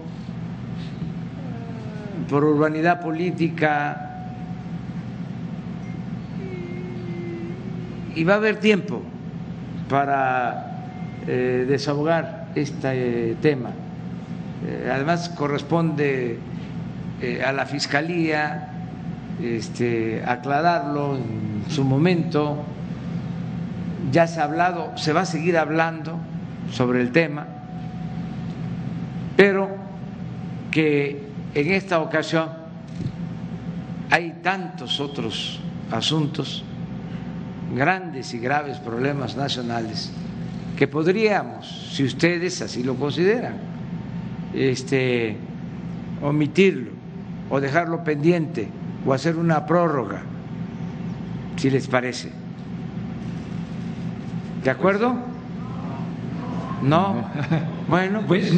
por 2.29 2.43
urbanidad 2.43 3.01
política, 3.01 4.13
y 8.15 8.23
va 8.23 8.33
a 8.33 8.37
haber 8.37 8.57
tiempo 8.57 9.01
para 9.89 10.73
eh, 11.27 11.65
desahogar 11.67 12.47
este 12.55 13.35
tema. 13.41 13.71
Eh, 14.65 14.89
además 14.93 15.29
corresponde 15.29 16.37
eh, 17.21 17.43
a 17.43 17.51
la 17.51 17.65
Fiscalía 17.65 18.69
este, 19.41 20.23
aclararlo 20.25 21.15
en 21.15 21.63
su 21.69 21.83
momento. 21.83 22.63
Ya 24.11 24.27
se 24.27 24.41
ha 24.41 24.43
hablado, 24.43 24.95
se 24.97 25.13
va 25.13 25.21
a 25.21 25.25
seguir 25.25 25.57
hablando 25.57 26.17
sobre 26.71 27.01
el 27.01 27.11
tema, 27.11 27.47
pero 29.35 29.69
que 30.71 31.22
en 31.55 31.71
esta 31.71 31.99
ocasión 31.99 32.49
hay 34.09 34.39
tantos 34.43 34.99
otros 34.99 35.59
asuntos, 35.91 36.63
grandes 37.75 38.33
y 38.33 38.39
graves 38.39 38.77
problemas 38.77 39.35
nacionales 39.35 40.11
que 40.77 40.87
podríamos, 40.87 41.91
si 41.93 42.03
ustedes 42.03 42.61
así 42.61 42.83
lo 42.83 42.95
consideran, 42.95 43.55
este, 44.53 45.37
omitirlo 46.21 46.91
o 47.49 47.59
dejarlo 47.59 48.03
pendiente 48.03 48.67
o 49.05 49.13
hacer 49.13 49.35
una 49.35 49.65
prórroga, 49.65 50.21
si 51.57 51.69
les 51.69 51.87
parece. 51.87 52.31
¿De 54.63 54.69
acuerdo? 54.69 55.15
No. 56.81 57.25
Bueno, 57.85 58.21
pues 58.25 58.53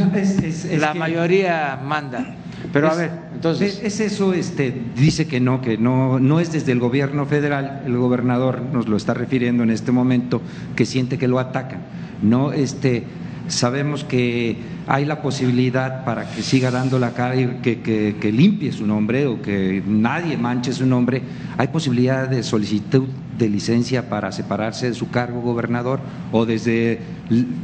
la 0.77 0.93
mayoría 0.93 1.79
manda. 1.83 2.35
Pero 2.75 2.91
a 2.91 2.95
ver, 2.95 3.09
entonces 3.33 3.79
es 3.85 4.01
eso 4.01 4.33
este 4.33 4.73
dice 4.97 5.27
que 5.27 5.39
no, 5.39 5.61
que 5.61 5.77
no 5.77 6.19
no 6.19 6.41
es 6.41 6.51
desde 6.51 6.73
el 6.73 6.79
gobierno 6.81 7.25
federal, 7.25 7.83
el 7.85 7.95
gobernador 7.95 8.61
nos 8.61 8.89
lo 8.89 8.97
está 8.97 9.13
refiriendo 9.13 9.63
en 9.63 9.69
este 9.69 9.93
momento 9.93 10.41
que 10.75 10.85
siente 10.85 11.17
que 11.17 11.29
lo 11.29 11.39
atacan 11.39 11.79
no 12.21 12.51
este 12.51 13.05
sabemos 13.47 14.03
que 14.03 14.57
hay 14.87 15.05
la 15.05 15.21
posibilidad 15.21 16.03
para 16.05 16.29
que 16.29 16.41
siga 16.41 16.71
dando 16.71 16.99
la 16.99 17.11
cara 17.11 17.35
y 17.35 17.47
que, 17.61 18.31
limpie 18.31 18.71
su 18.71 18.85
nombre 18.85 19.27
o 19.27 19.41
que 19.41 19.83
nadie 19.85 20.37
manche 20.37 20.73
su 20.73 20.85
nombre, 20.85 21.21
hay 21.57 21.67
posibilidad 21.67 22.27
de 22.27 22.43
solicitud 22.43 23.07
de 23.37 23.49
licencia 23.49 24.09
para 24.09 24.31
separarse 24.31 24.89
de 24.89 24.93
su 24.93 25.09
cargo 25.09 25.41
gobernador 25.41 25.99
o 26.31 26.45
desde, 26.45 26.99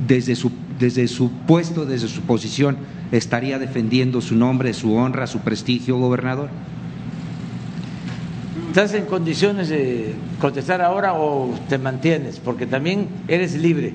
desde, 0.07 0.35
su, 0.35 0.51
desde 0.79 1.07
su 1.07 1.31
puesto, 1.31 1.85
desde 1.85 2.07
su 2.07 2.21
posición, 2.21 2.77
estaría 3.11 3.59
defendiendo 3.59 4.21
su 4.21 4.35
nombre, 4.35 4.73
su 4.73 4.93
honra, 4.93 5.27
su 5.27 5.39
prestigio, 5.39 5.97
gobernador? 5.97 6.49
¿Estás 8.67 8.93
en 8.93 9.05
condiciones 9.05 9.67
de 9.67 10.13
contestar 10.39 10.81
ahora 10.81 11.13
o 11.13 11.53
te 11.67 11.77
mantienes? 11.77 12.39
Porque 12.39 12.65
también 12.65 13.09
eres 13.27 13.55
libre. 13.55 13.93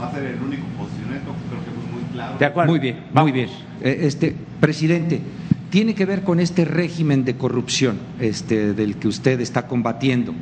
Va 0.00 0.08
a 0.08 0.12
ser 0.12 0.24
el 0.24 0.42
único 0.42 0.66
posicionamiento, 0.76 1.30
creo 1.48 1.60
que 1.62 1.70
fue 1.70 1.92
muy 1.92 2.02
claro. 2.12 2.21
De 2.38 2.44
acuerdo. 2.46 2.70
Muy 2.70 2.78
bien, 2.80 2.96
Vamos. 3.12 3.30
muy 3.30 3.32
bien. 3.32 3.48
Eh, 3.82 4.00
Este, 4.02 4.34
presidente, 4.60 5.20
tiene 5.70 5.94
que 5.94 6.04
ver 6.06 6.22
con 6.22 6.38
este 6.40 6.64
régimen 6.64 7.24
de 7.24 7.36
corrupción 7.36 7.98
este, 8.20 8.74
del 8.74 8.96
que 8.96 9.08
usted 9.08 9.40
está 9.40 9.66
combatiendo. 9.66 10.34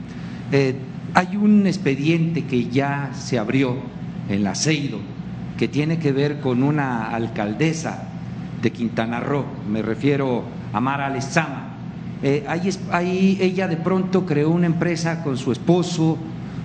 Eh, 0.53 0.75
hay 1.15 1.37
un 1.37 1.67
expediente 1.67 2.45
que 2.45 2.67
ya 2.69 3.11
se 3.15 3.39
abrió 3.39 3.77
en 4.29 4.43
la 4.45 4.55
Ceido 4.55 4.99
que 5.57 5.69
tiene 5.69 5.99
que 5.99 6.13
ver 6.13 6.41
con 6.41 6.63
una 6.63 7.11
alcaldesa 7.11 8.05
de 8.63 8.71
Quintana 8.73 9.21
Roo, 9.21 9.45
me 9.71 9.83
refiero 9.83 10.43
a 10.73 10.81
Mara 10.81 11.11
Lezama. 11.11 11.75
Eh, 12.23 12.45
ahí, 12.49 12.71
ahí 12.93 13.39
ella 13.41 13.69
de 13.69 13.77
pronto 13.77 14.25
creó 14.25 14.51
una 14.51 14.67
empresa 14.67 15.23
con 15.23 15.37
su 15.37 15.53
esposo, 15.53 16.17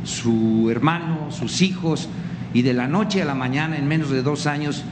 su 0.05 0.69
hermano, 0.71 1.29
sus 1.29 1.61
hijos, 1.61 2.07
y 2.53 2.61
de 2.61 2.73
la 2.73 2.87
noche 2.87 3.21
a 3.21 3.25
la 3.25 3.35
mañana, 3.35 3.77
en 3.77 3.85
menos 3.87 4.09
de 4.11 4.21
dos 4.21 4.47
años, 4.47 4.83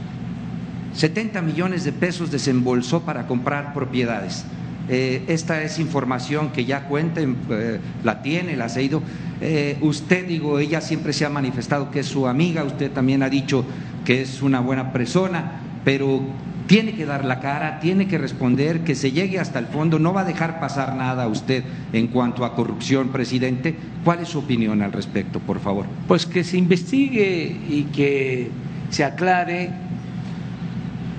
70 0.93 1.41
millones 1.41 1.83
de 1.83 1.91
pesos 1.91 2.31
desembolsó 2.31 3.01
para 3.01 3.27
comprar 3.27 3.73
propiedades. 3.73 4.45
Eh, 4.89 5.23
esta 5.27 5.63
es 5.63 5.79
información 5.79 6.51
que 6.51 6.65
ya 6.65 6.87
cuenta, 6.87 7.21
eh, 7.21 7.79
la 8.03 8.21
tiene, 8.21 8.57
la 8.57 8.65
ha 8.65 8.81
ido. 8.81 9.01
Eh, 9.41 9.77
usted, 9.81 10.27
digo, 10.27 10.59
ella 10.59 10.81
siempre 10.81 11.13
se 11.13 11.25
ha 11.25 11.29
manifestado 11.29 11.89
que 11.89 12.01
es 12.01 12.07
su 12.07 12.27
amiga, 12.27 12.63
usted 12.63 12.91
también 12.91 13.23
ha 13.23 13.29
dicho 13.29 13.65
que 14.03 14.21
es 14.21 14.41
una 14.41 14.59
buena 14.59 14.91
persona, 14.91 15.61
pero 15.85 16.21
tiene 16.67 16.93
que 16.93 17.05
dar 17.05 17.25
la 17.25 17.39
cara, 17.39 17.79
tiene 17.79 18.07
que 18.07 18.17
responder, 18.17 18.81
que 18.81 18.95
se 18.95 19.11
llegue 19.11 19.39
hasta 19.39 19.59
el 19.59 19.67
fondo, 19.67 19.99
no 19.99 20.13
va 20.13 20.21
a 20.21 20.25
dejar 20.25 20.59
pasar 20.59 20.95
nada 20.95 21.23
a 21.23 21.27
usted 21.27 21.63
en 21.93 22.07
cuanto 22.07 22.45
a 22.45 22.55
corrupción, 22.55 23.09
presidente. 23.09 23.75
¿Cuál 24.03 24.19
es 24.19 24.29
su 24.29 24.39
opinión 24.39 24.81
al 24.81 24.91
respecto, 24.91 25.39
por 25.39 25.59
favor? 25.59 25.85
Pues 26.07 26.25
que 26.25 26.43
se 26.43 26.57
investigue 26.57 27.57
y 27.69 27.83
que 27.93 28.49
se 28.89 29.03
aclare 29.03 29.71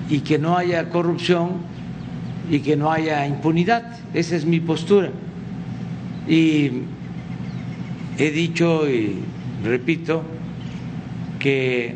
y 0.09 0.19
que 0.19 0.37
no 0.37 0.57
haya 0.57 0.89
corrupción 0.89 1.53
y 2.49 2.59
que 2.59 2.75
no 2.75 2.91
haya 2.91 3.25
impunidad. 3.27 3.83
Esa 4.13 4.35
es 4.35 4.45
mi 4.45 4.59
postura. 4.59 5.11
Y 6.27 6.71
he 8.17 8.31
dicho 8.31 8.89
y 8.89 9.19
repito 9.63 10.23
que 11.39 11.95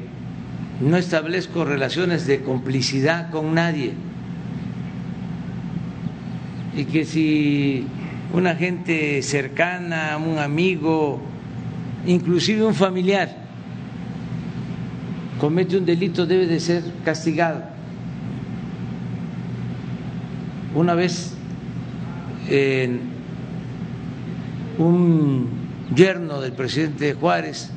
no 0.81 0.97
establezco 0.97 1.65
relaciones 1.65 2.25
de 2.25 2.41
complicidad 2.41 3.31
con 3.31 3.53
nadie 3.53 3.93
y 6.75 6.85
que 6.85 7.03
si 7.03 7.85
una 8.33 8.55
gente 8.55 9.21
cercana, 9.21 10.17
un 10.17 10.39
amigo, 10.39 11.19
inclusive 12.05 12.63
un 12.63 12.75
familiar, 12.75 13.35
comete 15.39 15.77
un 15.77 15.85
delito 15.85 16.25
debe 16.25 16.45
de 16.45 16.59
ser 16.59 16.83
castigado. 17.03 17.63
Una 20.75 20.93
vez 20.93 21.33
un 24.77 25.47
yerno 25.95 26.41
del 26.41 26.53
presidente 26.53 27.13
Juárez 27.13 27.71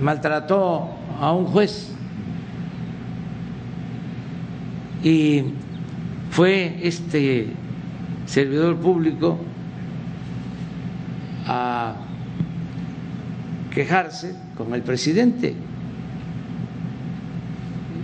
maltrató 0.00 0.90
a 1.20 1.32
un 1.32 1.46
juez 1.46 1.90
y 5.02 5.44
fue 6.30 6.78
este 6.82 7.48
servidor 8.26 8.76
público 8.76 9.38
a 11.46 11.94
quejarse 13.74 14.34
con 14.56 14.74
el 14.74 14.82
presidente. 14.82 15.54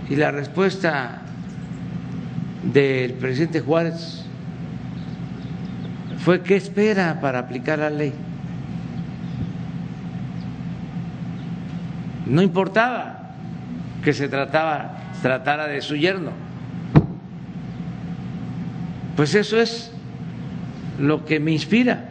Y 0.09 0.15
la 0.15 0.31
respuesta 0.31 1.24
del 2.73 3.13
presidente 3.13 3.61
Juárez 3.61 4.25
fue 6.19 6.41
¿qué 6.41 6.55
espera 6.55 7.19
para 7.21 7.39
aplicar 7.39 7.79
la 7.79 7.89
ley? 7.89 8.13
No 12.25 12.41
importaba 12.41 13.35
que 14.03 14.13
se 14.13 14.27
trataba, 14.27 14.97
tratara 15.21 15.67
de 15.67 15.81
su 15.81 15.95
yerno. 15.95 16.31
Pues 19.15 19.35
eso 19.35 19.59
es 19.59 19.91
lo 20.99 21.25
que 21.25 21.39
me 21.39 21.51
inspira. 21.51 22.05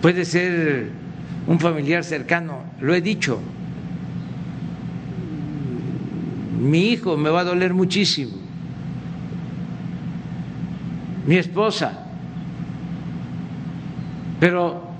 Puede 0.00 0.24
ser 0.24 0.90
un 1.46 1.60
familiar 1.60 2.04
cercano, 2.04 2.62
lo 2.80 2.94
he 2.94 3.02
dicho. 3.02 3.40
Mi 6.60 6.90
hijo 6.90 7.16
me 7.16 7.30
va 7.30 7.40
a 7.40 7.44
doler 7.44 7.72
muchísimo. 7.72 8.32
Mi 11.26 11.36
esposa. 11.36 12.06
Pero 14.38 14.90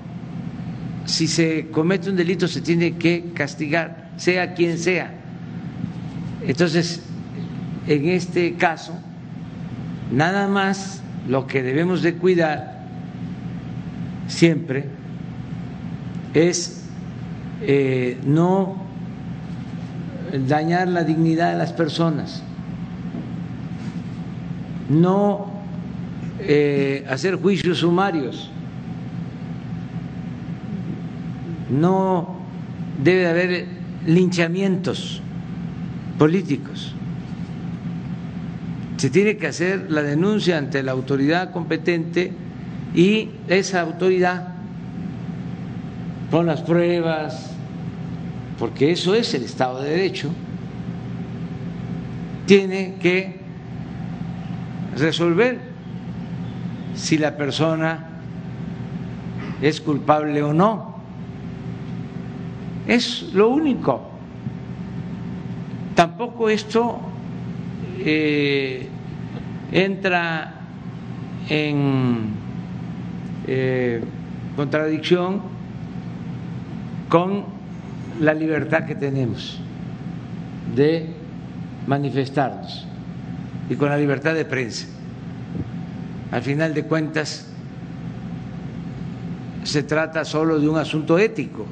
si 1.05 1.27
se 1.27 1.67
comete 1.71 2.09
un 2.09 2.15
delito 2.15 2.47
se 2.47 2.61
tiene 2.61 2.95
que 2.95 3.31
castigar, 3.33 4.11
sea 4.17 4.53
quien 4.53 4.79
sea. 4.79 5.13
Entonces, 6.41 7.01
en 7.87 8.09
este 8.09 8.55
caso, 8.55 8.93
nada 10.11 10.47
más 10.47 11.01
lo 11.27 11.45
que 11.45 11.61
debemos 11.61 12.01
de 12.01 12.15
cuidar 12.15 12.87
siempre 14.27 14.85
es 16.33 16.85
eh, 17.61 18.17
no 18.25 18.80
dañar 20.47 20.87
la 20.87 21.03
dignidad 21.03 21.51
de 21.51 21.57
las 21.57 21.73
personas, 21.73 22.43
no 24.89 25.51
eh, 26.39 27.05
hacer 27.09 27.35
juicios 27.35 27.79
sumarios, 27.79 28.49
no 31.69 32.35
debe 33.03 33.27
haber 33.27 33.65
linchamientos 34.05 35.21
políticos. 36.17 36.93
Se 38.97 39.09
tiene 39.09 39.37
que 39.37 39.47
hacer 39.47 39.89
la 39.89 40.03
denuncia 40.03 40.57
ante 40.57 40.83
la 40.83 40.91
autoridad 40.91 41.51
competente 41.51 42.31
y 42.93 43.29
esa 43.47 43.81
autoridad 43.81 44.49
con 46.29 46.45
las 46.45 46.61
pruebas, 46.61 47.50
porque 48.61 48.91
eso 48.91 49.15
es 49.15 49.33
el 49.33 49.41
Estado 49.41 49.81
de 49.81 49.89
Derecho, 49.89 50.29
tiene 52.45 52.93
que 53.01 53.39
resolver 54.95 55.59
si 56.93 57.17
la 57.17 57.35
persona 57.35 58.21
es 59.63 59.81
culpable 59.81 60.43
o 60.43 60.53
no. 60.53 60.95
Es 62.87 63.33
lo 63.33 63.49
único. 63.49 64.11
Tampoco 65.95 66.47
esto 66.47 66.99
eh, 67.97 68.87
entra 69.71 70.67
en 71.49 72.29
eh, 73.47 74.03
contradicción 74.55 75.41
con 77.09 77.60
la 78.21 78.35
libertad 78.35 78.85
que 78.85 78.93
tenemos 78.93 79.59
de 80.75 81.07
manifestarnos 81.87 82.85
y 83.67 83.75
con 83.75 83.89
la 83.89 83.97
libertad 83.97 84.35
de 84.35 84.45
prensa. 84.45 84.87
Al 86.31 86.43
final 86.43 86.73
de 86.73 86.83
cuentas, 86.83 87.47
se 89.63 89.83
trata 89.83 90.23
solo 90.23 90.59
de 90.59 90.69
un 90.69 90.77
asunto 90.77 91.17
ético, 91.17 91.65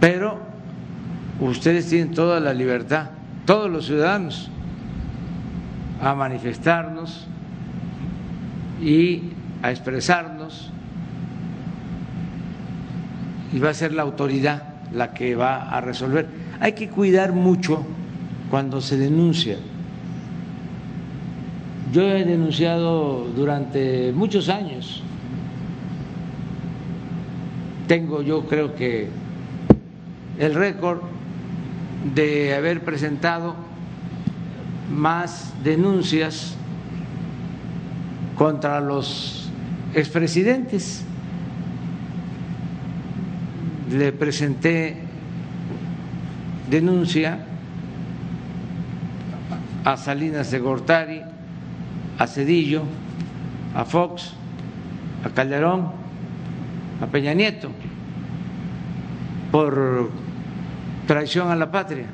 pero 0.00 0.38
ustedes 1.40 1.88
tienen 1.88 2.12
toda 2.12 2.38
la 2.38 2.52
libertad, 2.52 3.10
todos 3.46 3.70
los 3.70 3.86
ciudadanos, 3.86 4.50
a 6.02 6.14
manifestarnos 6.14 7.26
y 8.82 9.30
a 9.62 9.70
expresarnos 9.70 10.35
y 13.56 13.58
va 13.58 13.70
a 13.70 13.74
ser 13.74 13.94
la 13.94 14.02
autoridad 14.02 14.64
la 14.92 15.14
que 15.14 15.34
va 15.34 15.70
a 15.70 15.80
resolver. 15.80 16.26
Hay 16.60 16.72
que 16.72 16.90
cuidar 16.90 17.32
mucho 17.32 17.86
cuando 18.50 18.82
se 18.82 18.98
denuncia. 18.98 19.56
Yo 21.90 22.02
he 22.02 22.26
denunciado 22.26 23.26
durante 23.34 24.12
muchos 24.12 24.50
años. 24.50 25.02
Tengo 27.88 28.20
yo 28.20 28.44
creo 28.44 28.74
que 28.74 29.08
el 30.38 30.54
récord 30.54 30.98
de 32.14 32.54
haber 32.54 32.84
presentado 32.84 33.54
más 34.94 35.54
denuncias 35.64 36.56
contra 38.36 38.82
los 38.82 39.50
expresidentes. 39.94 41.05
Le 43.90 44.12
presenté 44.12 44.96
denuncia 46.68 47.38
a 49.84 49.96
Salinas 49.96 50.50
de 50.50 50.58
Gortari, 50.58 51.22
a 52.18 52.26
Cedillo, 52.26 52.82
a 53.74 53.84
Fox, 53.84 54.32
a 55.24 55.30
Calderón, 55.30 55.92
a 57.00 57.06
Peña 57.06 57.34
Nieto, 57.34 57.70
por 59.52 60.10
traición 61.06 61.50
a 61.50 61.56
la 61.56 61.70
patria. 61.70 62.06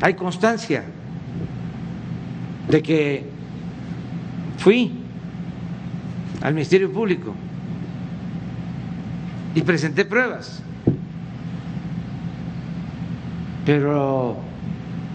Hay 0.00 0.14
constancia 0.14 0.84
de 2.68 2.82
que 2.82 3.28
fui 4.56 4.90
al 6.40 6.54
Ministerio 6.54 6.90
Público 6.90 7.34
y 9.54 9.62
presenté 9.62 10.04
pruebas, 10.04 10.62
pero 13.64 14.36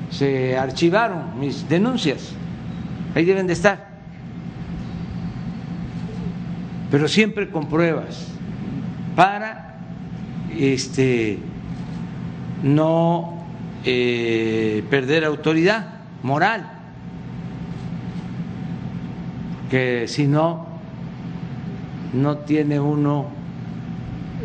se 0.10 0.58
archivaron 0.58 1.40
mis 1.40 1.68
denuncias, 1.68 2.32
ahí 3.16 3.26
deben 3.26 3.48
de 3.48 3.54
estar, 3.54 3.90
pero 6.90 7.08
siempre 7.08 7.50
con 7.50 7.68
pruebas 7.68 8.28
para 9.16 9.78
este 10.58 11.40
no 12.64 13.44
eh, 13.86 14.84
perder 14.90 15.26
autoridad 15.26 16.00
moral, 16.24 16.70
que 19.70 20.08
si 20.08 20.28
no, 20.28 20.68
no 22.14 22.40
tiene 22.40 22.80
uno 22.80 23.39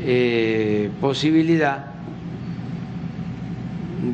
eh, 0.06 0.90
posibilidad 1.00 1.86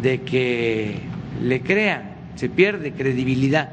de 0.00 0.20
que 0.20 1.00
le 1.42 1.62
crean, 1.62 2.12
se 2.36 2.48
pierde 2.48 2.92
credibilidad. 2.92 3.70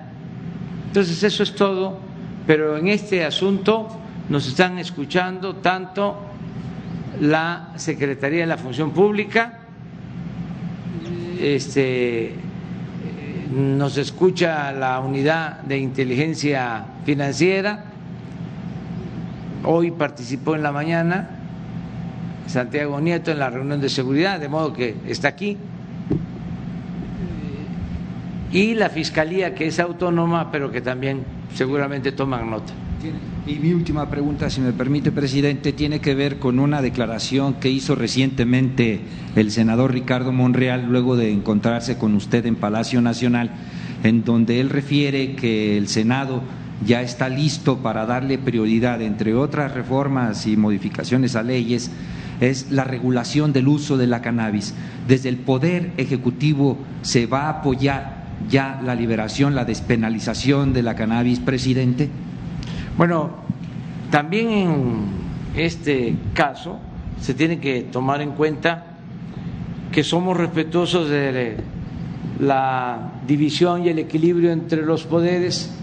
Entonces 0.87 1.21
eso 1.21 1.43
es 1.43 1.53
todo, 1.53 1.99
pero 2.47 2.75
en 2.77 2.87
este 2.87 3.23
asunto 3.23 3.87
nos 4.29 4.47
están 4.47 4.79
escuchando 4.79 5.57
tanto 5.57 6.17
la 7.21 7.73
Secretaría 7.75 8.41
de 8.41 8.47
la 8.47 8.57
Función 8.57 8.91
Pública, 8.91 9.59
este, 11.39 12.33
nos 13.51 13.95
escucha 13.97 14.71
la 14.71 14.99
unidad 15.01 15.61
de 15.61 15.77
inteligencia 15.77 16.83
financiera, 17.05 17.85
hoy 19.63 19.91
participó 19.91 20.55
en 20.55 20.63
la 20.63 20.71
mañana 20.71 21.36
Santiago 22.47 22.99
Nieto 22.99 23.31
en 23.31 23.39
la 23.39 23.49
reunión 23.49 23.79
de 23.81 23.89
seguridad, 23.89 24.39
de 24.39 24.49
modo 24.49 24.73
que 24.73 24.95
está 25.07 25.27
aquí, 25.27 25.57
y 28.51 28.73
la 28.73 28.89
Fiscalía 28.89 29.53
que 29.53 29.67
es 29.67 29.79
autónoma, 29.79 30.51
pero 30.51 30.71
que 30.71 30.81
también 30.81 31.23
seguramente 31.53 32.11
toman 32.11 32.49
nota. 32.49 32.73
Y 33.45 33.55
mi 33.55 33.71
última 33.71 34.09
pregunta, 34.09 34.49
si 34.49 34.59
me 34.59 34.73
permite, 34.73 35.11
presidente, 35.11 35.71
tiene 35.71 36.01
que 36.01 36.15
ver 36.15 36.39
con 36.39 36.59
una 36.59 36.81
declaración 36.81 37.53
que 37.55 37.69
hizo 37.69 37.95
recientemente 37.95 39.01
el 39.35 39.51
senador 39.51 39.93
Ricardo 39.93 40.31
Monreal 40.31 40.87
luego 40.89 41.15
de 41.15 41.31
encontrarse 41.31 41.97
con 41.97 42.15
usted 42.15 42.45
en 42.45 42.55
Palacio 42.55 43.01
Nacional, 43.01 43.51
en 44.03 44.23
donde 44.23 44.59
él 44.59 44.69
refiere 44.69 45.35
que 45.35 45.77
el 45.77 45.87
Senado 45.87 46.41
ya 46.85 47.01
está 47.01 47.29
listo 47.29 47.77
para 47.77 48.05
darle 48.05 48.37
prioridad, 48.37 49.01
entre 49.01 49.33
otras 49.33 49.73
reformas 49.73 50.45
y 50.45 50.57
modificaciones 50.57 51.35
a 51.35 51.43
leyes, 51.43 51.91
es 52.41 52.71
la 52.71 52.83
regulación 52.83 53.53
del 53.53 53.67
uso 53.67 53.97
de 53.97 54.07
la 54.07 54.21
cannabis. 54.21 54.73
Desde 55.07 55.29
el 55.29 55.37
Poder 55.37 55.91
Ejecutivo 55.97 56.77
se 57.01 57.25
va 57.25 57.43
a 57.43 57.49
apoyar 57.49 58.17
ya 58.49 58.79
la 58.83 58.95
liberación, 58.95 59.55
la 59.55 59.65
despenalización 59.65 60.73
de 60.73 60.83
la 60.83 60.95
cannabis, 60.95 61.39
presidente. 61.39 62.09
Bueno, 62.97 63.31
también 64.11 64.49
en 64.49 65.09
este 65.55 66.15
caso 66.33 66.79
se 67.19 67.33
tiene 67.33 67.59
que 67.59 67.81
tomar 67.81 68.21
en 68.21 68.31
cuenta 68.31 68.97
que 69.91 70.03
somos 70.03 70.37
respetuosos 70.37 71.09
de 71.09 71.57
la 72.39 73.13
división 73.27 73.83
y 73.83 73.89
el 73.89 73.99
equilibrio 73.99 74.51
entre 74.51 74.85
los 74.85 75.03
poderes. 75.05 75.73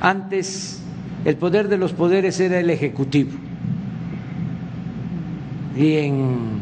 Antes 0.00 0.82
el 1.24 1.36
poder 1.36 1.68
de 1.68 1.78
los 1.78 1.92
poderes 1.92 2.38
era 2.38 2.60
el 2.60 2.70
ejecutivo 2.70 3.32
y 5.76 5.96
en 5.96 6.60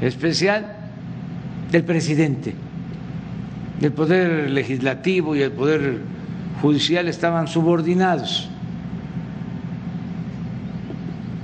especial 0.00 0.76
del 1.70 1.84
presidente. 1.84 2.54
El 3.80 3.92
poder 3.92 4.50
legislativo 4.50 5.36
y 5.36 5.42
el 5.42 5.52
poder 5.52 6.00
judicial 6.60 7.08
estaban 7.08 7.46
subordinados. 7.46 8.48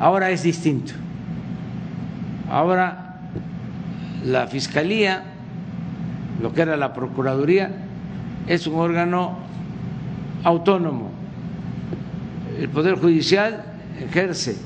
Ahora 0.00 0.30
es 0.30 0.42
distinto. 0.42 0.92
Ahora 2.50 3.16
la 4.24 4.46
Fiscalía, 4.46 5.22
lo 6.42 6.52
que 6.52 6.62
era 6.62 6.76
la 6.76 6.92
Procuraduría, 6.92 7.70
es 8.46 8.66
un 8.66 8.80
órgano 8.80 9.38
autónomo. 10.42 11.10
El 12.58 12.68
Poder 12.68 12.96
Judicial 12.96 13.64
ejerce 14.00 14.56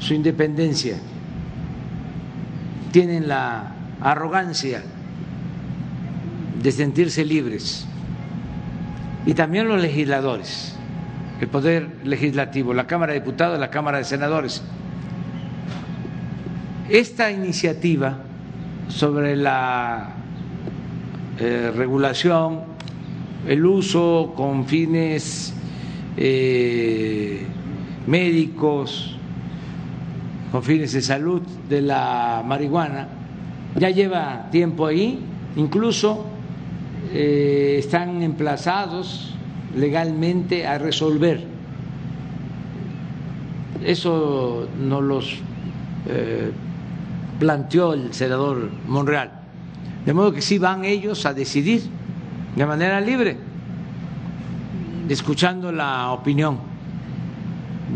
su 0.00 0.14
independencia. 0.14 0.96
Tienen 2.90 3.28
la 3.28 3.72
arrogancia 4.00 4.82
de 6.60 6.72
sentirse 6.72 7.24
libres 7.24 7.86
y 9.26 9.34
también 9.34 9.68
los 9.68 9.80
legisladores, 9.80 10.74
el 11.40 11.48
poder 11.48 11.88
legislativo, 12.04 12.74
la 12.74 12.86
Cámara 12.86 13.12
de 13.12 13.20
Diputados, 13.20 13.60
la 13.60 13.70
Cámara 13.70 13.98
de 13.98 14.04
Senadores. 14.04 14.62
Esta 16.88 17.30
iniciativa 17.30 18.18
sobre 18.88 19.36
la 19.36 20.14
eh, 21.38 21.72
regulación, 21.76 22.60
el 23.46 23.64
uso 23.64 24.32
con 24.36 24.66
fines 24.66 25.54
eh, 26.16 27.46
médicos, 28.06 29.19
con 30.50 30.62
fines 30.62 30.92
de 30.92 31.02
salud 31.02 31.42
de 31.68 31.80
la 31.80 32.42
marihuana, 32.44 33.08
ya 33.76 33.90
lleva 33.90 34.48
tiempo 34.50 34.86
ahí, 34.86 35.20
incluso 35.56 36.26
eh, 37.12 37.76
están 37.78 38.22
emplazados 38.22 39.34
legalmente 39.76 40.66
a 40.66 40.78
resolver. 40.78 41.44
Eso 43.84 44.68
nos 44.78 45.02
los 45.02 45.38
eh, 46.08 46.50
planteó 47.38 47.94
el 47.94 48.12
senador 48.12 48.70
Monreal. 48.86 49.30
De 50.04 50.12
modo 50.12 50.32
que 50.32 50.42
sí 50.42 50.58
van 50.58 50.84
ellos 50.84 51.26
a 51.26 51.34
decidir 51.34 51.82
de 52.56 52.66
manera 52.66 53.00
libre, 53.00 53.36
escuchando 55.08 55.70
la 55.72 56.10
opinión 56.12 56.58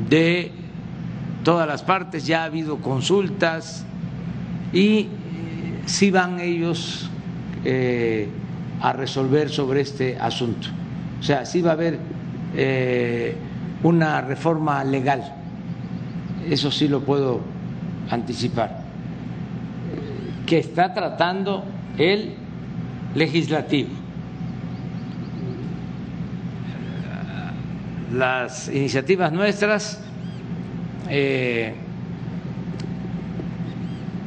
de 0.09 0.64
todas 1.45 1.69
las 1.69 1.83
partes, 1.83 2.27
ya 2.27 2.43
ha 2.43 2.45
habido 2.47 2.79
consultas 2.79 3.85
y 4.73 4.99
eh, 4.99 5.09
sí 5.87 6.11
van 6.11 6.41
ellos 6.41 7.11
a 8.85 8.93
resolver 8.93 9.49
sobre 9.49 9.81
este 9.81 10.19
asunto. 10.19 10.69
O 11.19 11.23
sea, 11.23 11.47
sí 11.47 11.63
va 11.63 11.71
a 11.71 11.73
haber 11.73 11.99
eh, 12.55 13.35
una 13.83 14.21
reforma 14.21 14.85
legal, 14.85 15.35
eso 16.47 16.71
sí 16.71 16.87
lo 16.87 17.01
puedo 17.01 17.41
anticipar, 18.11 18.83
que 20.45 20.59
está 20.59 20.93
tratando 20.93 21.65
el 21.97 22.35
legislativo. 23.15 23.89
Las 28.13 28.69
iniciativas 28.69 29.33
nuestras 29.33 30.04
eh, 31.09 31.75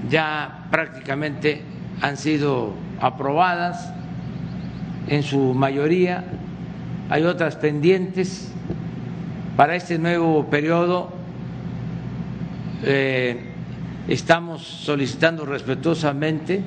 ya 0.09 0.67
prácticamente 0.71 1.61
han 2.01 2.17
sido 2.17 2.73
aprobadas 2.99 3.91
en 5.07 5.23
su 5.23 5.53
mayoría, 5.53 6.23
hay 7.09 7.23
otras 7.23 7.55
pendientes 7.55 8.51
para 9.55 9.75
este 9.75 9.97
nuevo 9.97 10.45
periodo. 10.45 11.11
Eh, 12.83 13.41
estamos 14.07 14.61
solicitando 14.61 15.45
respetuosamente 15.45 16.61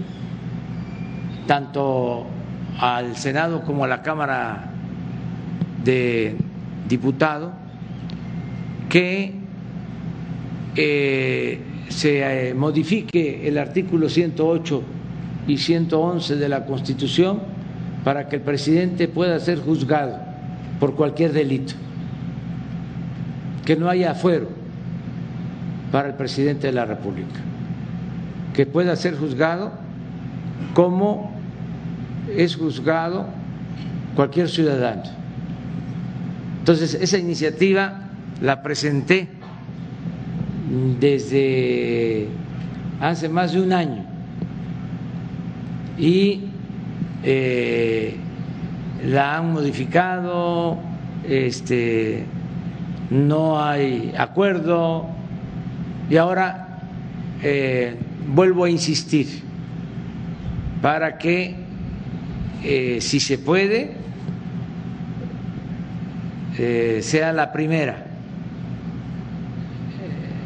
tanto 1.47 2.27
al 2.79 3.17
Senado 3.17 3.63
como 3.63 3.85
a 3.85 3.89
la 3.89 4.03
Cámara 4.03 4.71
de 5.85 6.37
Diputados 6.89 7.53
que 8.89 9.40
se 10.75 11.71
eh, 12.49 12.55
modifique 12.55 13.47
el 13.49 13.59
artículo 13.59 14.09
108 14.09 14.83
y 15.47 15.59
111 15.59 16.37
de 16.37 16.49
la 16.49 16.65
Constitución 16.65 17.41
para 18.05 18.29
que 18.29 18.37
el 18.37 18.43
presidente 18.43 19.09
pueda 19.09 19.39
ser 19.41 19.59
juzgado 19.59 20.19
por 20.79 20.95
cualquier 20.95 21.33
delito, 21.33 21.75
que 23.65 23.77
no 23.77 23.89
haya 23.89 24.13
afuero 24.13 24.49
para 25.93 26.09
el 26.09 26.15
presidente 26.15 26.69
de 26.69 26.73
la 26.73 26.87
República, 26.87 27.41
que 28.55 28.65
pueda 28.65 28.97
ser 28.97 29.17
juzgado 29.17 29.73
como 30.75 31.33
es 32.35 32.57
juzgado 32.57 33.27
cualquier 34.15 34.49
ciudadano. 34.49 35.03
Entonces, 36.61 36.95
esa 36.95 37.19
iniciativa 37.19 38.11
la 38.41 38.63
presenté 38.63 39.29
desde 41.01 42.29
hace 43.01 43.29
más 43.29 43.53
de 43.53 43.61
un 43.61 43.73
año. 43.73 44.05
Y 45.99 46.43
eh, 47.25 48.17
la 49.05 49.39
han 49.39 49.53
modificado, 49.53 50.79
este, 51.29 52.25
no 53.11 53.63
hay 53.63 54.15
acuerdo. 54.17 55.07
Y 56.09 56.17
ahora 56.17 56.81
eh, 57.43 57.97
vuelvo 58.29 58.65
a 58.65 58.71
insistir 58.71 59.43
para 60.81 61.19
que, 61.19 61.57
eh, 62.65 62.99
si 63.01 63.21
se 63.21 63.39
puede, 63.39 63.99
sea 67.01 67.33
la 67.33 67.53
primera 67.53 68.10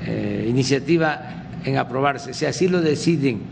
iniciativa 0.06 1.44
en 1.64 1.78
aprobarse, 1.78 2.34
si 2.34 2.46
así 2.46 2.68
lo 2.68 2.80
deciden 2.80 3.42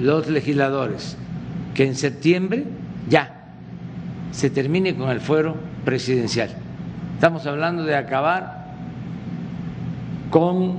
los 0.00 0.28
legisladores, 0.28 1.16
que 1.74 1.86
en 1.86 1.94
septiembre 1.94 2.64
ya 3.08 3.44
se 4.30 4.50
termine 4.50 4.94
con 4.94 5.10
el 5.10 5.20
fuero 5.20 5.56
presidencial. 5.84 6.50
Estamos 7.14 7.46
hablando 7.46 7.84
de 7.84 7.96
acabar 7.96 8.64
con 10.30 10.78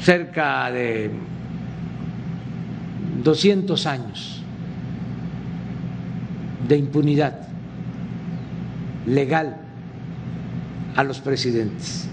cerca 0.00 0.70
de 0.70 1.10
200 3.22 3.86
años 3.86 4.42
de 6.68 6.76
impunidad 6.76 7.46
legal 9.06 9.65
a 10.96 11.04
los 11.04 11.20
presidentes. 11.20 12.08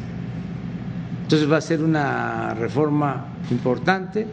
Entonces 1.23 1.51
va 1.51 1.57
a 1.57 1.61
ser 1.61 1.81
una 1.81 2.53
reforma 2.53 3.27
importante 3.49 4.27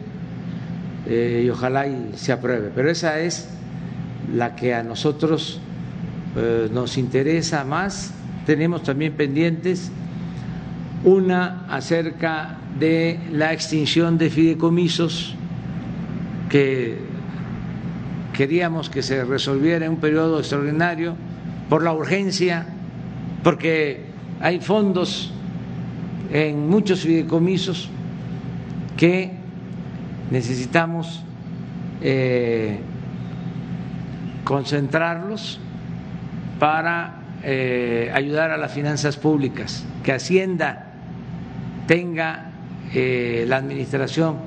eh, 1.07 1.43
y 1.45 1.49
ojalá 1.49 1.87
y 1.87 2.11
se 2.15 2.31
apruebe. 2.31 2.69
Pero 2.75 2.91
esa 2.91 3.19
es 3.19 3.49
la 4.33 4.55
que 4.55 4.73
a 4.73 4.83
nosotros 4.83 5.59
eh, 6.35 6.69
nos 6.71 6.97
interesa 6.97 7.63
más. 7.63 8.13
Tenemos 8.45 8.83
también 8.83 9.13
pendientes 9.13 9.91
una 11.03 11.65
acerca 11.69 12.57
de 12.79 13.19
la 13.31 13.53
extinción 13.53 14.17
de 14.17 14.29
fideicomisos 14.29 15.35
que 16.49 16.99
queríamos 18.33 18.89
que 18.89 19.01
se 19.01 19.23
resolviera 19.23 19.85
en 19.85 19.93
un 19.93 19.99
periodo 19.99 20.39
extraordinario 20.39 21.15
por 21.69 21.83
la 21.83 21.93
urgencia, 21.93 22.67
porque 23.43 24.10
hay 24.41 24.59
fondos 24.59 25.31
en 26.31 26.67
muchos 26.67 27.01
fideicomisos 27.01 27.89
que 28.97 29.31
necesitamos 30.31 31.23
eh, 32.01 32.79
concentrarlos 34.43 35.59
para 36.59 37.21
eh, 37.43 38.11
ayudar 38.13 38.51
a 38.51 38.57
las 38.57 38.71
finanzas 38.71 39.17
públicas, 39.17 39.83
que 40.03 40.13
Hacienda 40.13 40.87
tenga 41.87 42.51
eh, 42.93 43.45
la 43.47 43.57
administración 43.57 44.37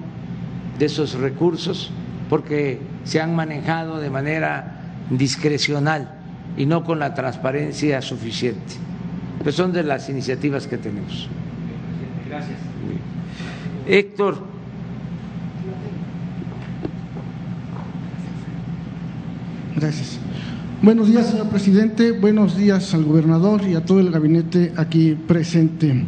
de 0.78 0.86
esos 0.86 1.14
recursos, 1.14 1.92
porque 2.28 2.80
se 3.04 3.20
han 3.20 3.34
manejado 3.36 4.00
de 4.00 4.10
manera 4.10 4.80
discrecional 5.10 6.10
y 6.56 6.66
no 6.66 6.84
con 6.84 6.98
la 6.98 7.14
transparencia 7.14 8.00
suficiente. 8.02 8.74
Pues 9.44 9.56
son 9.56 9.72
de 9.72 9.82
las 9.82 10.08
iniciativas 10.08 10.66
que 10.66 10.78
tenemos. 10.78 11.28
Gracias. 12.26 12.58
Héctor. 13.86 14.38
Gracias. 19.76 20.18
Buenos 20.80 21.08
días, 21.08 21.26
señor 21.26 21.48
presidente. 21.50 22.12
Buenos 22.12 22.56
días 22.56 22.94
al 22.94 23.04
gobernador 23.04 23.62
y 23.68 23.74
a 23.74 23.84
todo 23.84 24.00
el 24.00 24.10
gabinete 24.10 24.72
aquí 24.76 25.14
presente. 25.14 26.06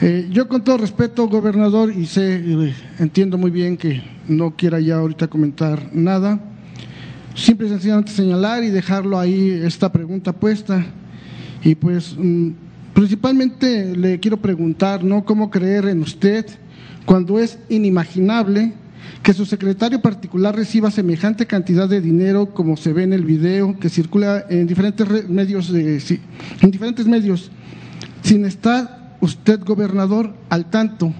Eh, 0.00 0.28
yo 0.30 0.46
con 0.46 0.62
todo 0.62 0.78
respeto, 0.78 1.26
gobernador, 1.26 1.92
y 1.92 2.06
sé, 2.06 2.36
eh, 2.36 2.74
entiendo 3.00 3.36
muy 3.38 3.50
bien 3.50 3.76
que 3.76 4.00
no 4.28 4.52
quiera 4.54 4.78
ya 4.78 4.98
ahorita 4.98 5.26
comentar 5.26 5.90
nada, 5.92 6.38
simple 7.34 7.66
y 7.66 7.70
sencillamente 7.70 8.12
señalar 8.12 8.62
y 8.62 8.70
dejarlo 8.70 9.18
ahí 9.18 9.50
esta 9.64 9.90
pregunta 9.90 10.32
puesta. 10.32 10.86
Y 11.64 11.74
pues 11.74 12.14
mm, 12.16 12.50
principalmente 12.98 13.94
le 13.96 14.18
quiero 14.18 14.38
preguntar, 14.38 15.04
¿no? 15.04 15.24
¿Cómo 15.24 15.50
creer 15.50 15.84
en 15.86 16.02
usted 16.02 16.44
cuando 17.06 17.38
es 17.38 17.56
inimaginable 17.68 18.72
que 19.22 19.32
su 19.32 19.46
secretario 19.46 20.02
particular 20.02 20.56
reciba 20.56 20.90
semejante 20.90 21.46
cantidad 21.46 21.88
de 21.88 22.00
dinero 22.00 22.46
como 22.46 22.76
se 22.76 22.92
ve 22.92 23.04
en 23.04 23.12
el 23.12 23.24
video 23.24 23.78
que 23.78 23.88
circula 23.88 24.44
en 24.50 24.66
diferentes 24.66 25.28
medios, 25.28 25.70
en 25.70 26.70
diferentes 26.72 27.06
medios, 27.06 27.52
sin 28.22 28.44
estar 28.44 29.16
usted 29.20 29.60
gobernador 29.64 30.34
al 30.48 30.68
tanto. 30.68 31.14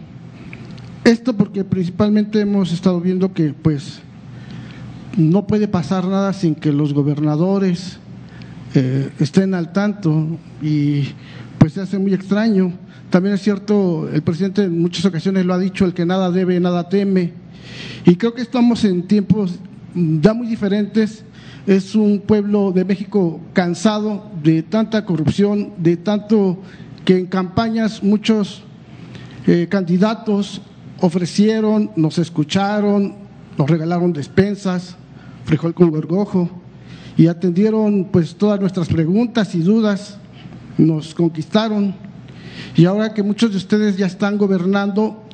Esto 1.04 1.36
porque 1.36 1.62
principalmente 1.62 2.40
hemos 2.40 2.72
estado 2.72 3.00
viendo 3.00 3.32
que 3.32 3.54
pues 3.54 4.00
no 5.16 5.46
puede 5.46 5.68
pasar 5.68 6.08
nada 6.08 6.32
sin 6.32 6.56
que 6.56 6.72
los 6.72 6.92
gobernadores 6.92 7.98
eh, 8.74 9.10
estén 9.20 9.54
al 9.54 9.72
tanto 9.72 10.26
y 10.60 11.04
pues 11.58 11.72
se 11.74 11.80
hace 11.80 11.98
muy 11.98 12.14
extraño. 12.14 12.72
También 13.10 13.34
es 13.34 13.42
cierto, 13.42 14.08
el 14.12 14.22
presidente 14.22 14.64
en 14.64 14.80
muchas 14.80 15.04
ocasiones 15.04 15.44
lo 15.44 15.54
ha 15.54 15.58
dicho, 15.58 15.84
el 15.84 15.94
que 15.94 16.06
nada 16.06 16.30
debe, 16.30 16.58
nada 16.60 16.88
teme. 16.88 17.32
Y 18.04 18.16
creo 18.16 18.34
que 18.34 18.42
estamos 18.42 18.84
en 18.84 19.06
tiempos 19.06 19.58
ya 19.94 20.34
muy 20.34 20.46
diferentes. 20.46 21.24
Es 21.66 21.94
un 21.94 22.20
pueblo 22.20 22.72
de 22.72 22.84
México 22.84 23.40
cansado 23.52 24.30
de 24.42 24.62
tanta 24.62 25.04
corrupción, 25.04 25.72
de 25.78 25.96
tanto 25.96 26.58
que 27.04 27.18
en 27.18 27.26
campañas 27.26 28.02
muchos 28.02 28.62
eh, 29.46 29.66
candidatos 29.68 30.60
ofrecieron, 31.00 31.90
nos 31.96 32.18
escucharon, 32.18 33.14
nos 33.56 33.68
regalaron 33.68 34.12
despensas, 34.12 34.96
frijol 35.44 35.74
con 35.74 35.90
gorgojo 35.90 36.50
y 37.16 37.26
atendieron 37.26 38.08
pues 38.12 38.36
todas 38.36 38.60
nuestras 38.60 38.88
preguntas 38.88 39.54
y 39.54 39.60
dudas, 39.60 40.18
nos 40.78 41.14
conquistaron 41.14 41.94
y 42.76 42.84
ahora 42.84 43.12
que 43.12 43.22
muchos 43.22 43.50
de 43.50 43.56
ustedes 43.56 43.96
ya 43.96 44.06
están 44.06 44.38
gobernando, 44.38 45.24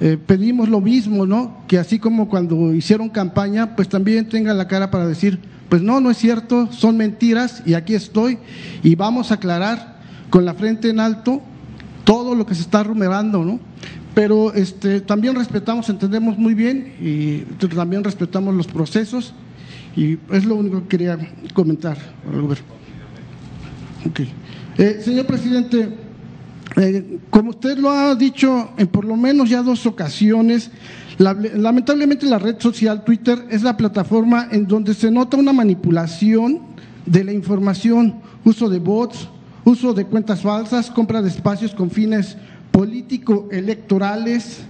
eh, 0.00 0.18
pedimos 0.24 0.68
lo 0.68 0.80
mismo, 0.80 1.26
¿no? 1.26 1.64
Que 1.66 1.78
así 1.78 1.98
como 1.98 2.28
cuando 2.28 2.74
hicieron 2.74 3.08
campaña, 3.08 3.74
pues 3.76 3.88
también 3.88 4.28
tengan 4.28 4.58
la 4.58 4.68
cara 4.68 4.90
para 4.90 5.06
decir, 5.06 5.40
pues 5.68 5.82
no, 5.82 6.00
no 6.00 6.10
es 6.10 6.18
cierto, 6.18 6.70
son 6.72 6.96
mentiras 6.96 7.62
y 7.64 7.74
aquí 7.74 7.94
estoy 7.94 8.38
y 8.82 8.94
vamos 8.94 9.30
a 9.30 9.34
aclarar 9.34 10.00
con 10.28 10.44
la 10.44 10.54
frente 10.54 10.90
en 10.90 11.00
alto 11.00 11.42
todo 12.04 12.34
lo 12.34 12.46
que 12.46 12.54
se 12.54 12.62
está 12.62 12.82
rumorando, 12.82 13.44
¿no? 13.44 13.60
Pero 14.14 14.52
este, 14.52 15.00
también 15.00 15.36
respetamos, 15.36 15.88
entendemos 15.88 16.36
muy 16.36 16.54
bien 16.54 16.94
y 17.00 17.40
también 17.68 18.02
respetamos 18.02 18.54
los 18.54 18.66
procesos 18.66 19.32
y 19.96 20.18
es 20.32 20.44
lo 20.44 20.56
único 20.56 20.82
que 20.82 20.88
quería 20.88 21.18
comentar. 21.54 21.96
Eh, 24.80 25.02
señor 25.04 25.26
presidente, 25.26 25.90
eh, 26.76 27.18
como 27.28 27.50
usted 27.50 27.76
lo 27.76 27.90
ha 27.90 28.14
dicho 28.14 28.70
en 28.78 28.86
por 28.86 29.04
lo 29.04 29.14
menos 29.14 29.50
ya 29.50 29.62
dos 29.62 29.84
ocasiones, 29.84 30.70
lamentablemente 31.18 32.24
la 32.24 32.38
red 32.38 32.58
social 32.58 33.04
Twitter 33.04 33.44
es 33.50 33.62
la 33.62 33.76
plataforma 33.76 34.48
en 34.50 34.66
donde 34.66 34.94
se 34.94 35.10
nota 35.10 35.36
una 35.36 35.52
manipulación 35.52 36.60
de 37.04 37.24
la 37.24 37.32
información, 37.34 38.22
uso 38.42 38.70
de 38.70 38.78
bots, 38.78 39.28
uso 39.66 39.92
de 39.92 40.06
cuentas 40.06 40.40
falsas, 40.40 40.90
compra 40.90 41.20
de 41.20 41.28
espacios 41.28 41.74
con 41.74 41.90
fines 41.90 42.38
político-electorales, 42.70 44.60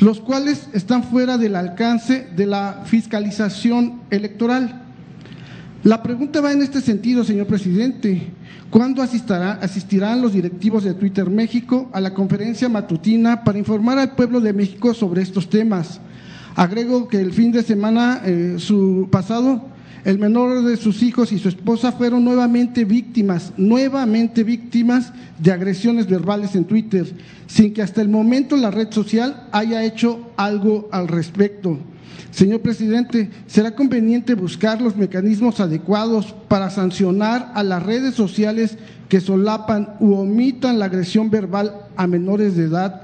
los 0.00 0.18
cuales 0.18 0.66
están 0.72 1.04
fuera 1.04 1.38
del 1.38 1.54
alcance 1.54 2.26
de 2.34 2.46
la 2.46 2.82
fiscalización 2.86 4.00
electoral. 4.10 4.89
La 5.82 6.02
pregunta 6.02 6.42
va 6.42 6.52
en 6.52 6.60
este 6.60 6.82
sentido, 6.82 7.24
señor 7.24 7.46
presidente. 7.46 8.20
¿Cuándo 8.68 9.00
asistirán 9.00 10.20
los 10.20 10.34
directivos 10.34 10.84
de 10.84 10.92
Twitter 10.92 11.30
México 11.30 11.88
a 11.94 12.02
la 12.02 12.12
conferencia 12.12 12.68
matutina 12.68 13.44
para 13.44 13.58
informar 13.58 13.96
al 13.98 14.14
pueblo 14.14 14.42
de 14.42 14.52
México 14.52 14.92
sobre 14.92 15.22
estos 15.22 15.48
temas? 15.48 15.98
Agrego 16.54 17.08
que 17.08 17.18
el 17.18 17.32
fin 17.32 17.50
de 17.50 17.62
semana 17.62 18.20
eh, 18.26 18.56
su 18.58 19.08
pasado 19.10 19.69
el 20.04 20.18
menor 20.18 20.64
de 20.64 20.76
sus 20.76 21.02
hijos 21.02 21.32
y 21.32 21.38
su 21.38 21.48
esposa 21.48 21.92
fueron 21.92 22.24
nuevamente 22.24 22.84
víctimas, 22.84 23.52
nuevamente 23.56 24.44
víctimas 24.44 25.12
de 25.38 25.52
agresiones 25.52 26.06
verbales 26.06 26.54
en 26.54 26.64
Twitter, 26.64 27.06
sin 27.46 27.74
que 27.74 27.82
hasta 27.82 28.00
el 28.00 28.08
momento 28.08 28.56
la 28.56 28.70
red 28.70 28.90
social 28.90 29.48
haya 29.52 29.84
hecho 29.84 30.30
algo 30.36 30.88
al 30.92 31.08
respecto. 31.08 31.78
Señor 32.30 32.60
presidente, 32.60 33.28
¿será 33.46 33.74
conveniente 33.74 34.34
buscar 34.34 34.80
los 34.80 34.96
mecanismos 34.96 35.60
adecuados 35.60 36.34
para 36.48 36.70
sancionar 36.70 37.50
a 37.54 37.62
las 37.62 37.82
redes 37.82 38.14
sociales 38.14 38.78
que 39.08 39.20
solapan 39.20 39.96
u 40.00 40.14
omitan 40.14 40.78
la 40.78 40.86
agresión 40.86 41.28
verbal 41.28 41.74
a 41.96 42.06
menores 42.06 42.56
de 42.56 42.64
edad, 42.64 43.02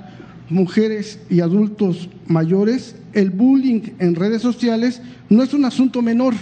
mujeres 0.49 1.19
y 1.29 1.41
adultos 1.41 2.09
mayores? 2.27 2.95
El 3.13 3.31
bullying 3.31 3.81
en 3.99 4.15
redes 4.15 4.43
sociales 4.43 5.03
no 5.29 5.43
es 5.43 5.53
un 5.53 5.65
asunto 5.65 6.03
menor 6.03 6.35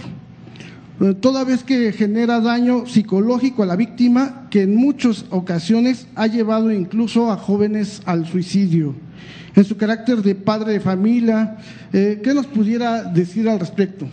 toda 1.21 1.45
vez 1.45 1.65
que 1.65 1.93
genera 1.93 2.41
daño 2.41 2.87
psicológico 2.87 3.63
a 3.63 3.67
la 3.67 3.77
víctima, 3.77 4.47
que 4.51 4.63
en 4.63 4.77
muchas 4.77 5.25
ocasiones 5.31 6.07
ha 6.15 6.27
llevado 6.29 6.71
incluso 6.71 7.33
a 7.33 7.37
jóvenes 7.37 8.01
al 8.07 8.27
suicidio. 8.27 8.95
En 9.57 9.65
su 9.65 9.77
carácter 9.77 10.23
de 10.23 10.35
padre 10.35 10.73
de 10.73 10.81
familia, 10.81 11.57
eh, 11.93 12.21
¿qué 12.23 12.33
nos 12.33 12.47
pudiera 12.47 13.05
decir 13.05 13.49
al 13.49 13.59
respecto? 13.61 14.07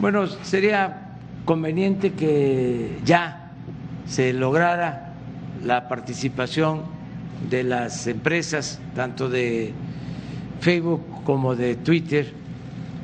Bueno, 0.00 0.26
sería 0.42 1.14
conveniente 1.44 2.12
que 2.12 2.98
ya 3.04 3.52
se 4.06 4.32
lograra 4.32 5.14
la 5.64 5.88
participación 5.88 6.82
de 7.50 7.64
las 7.64 8.06
empresas, 8.06 8.80
tanto 8.94 9.28
de 9.28 9.72
Facebook 10.60 11.02
como 11.24 11.56
de 11.56 11.76
Twitter, 11.76 12.32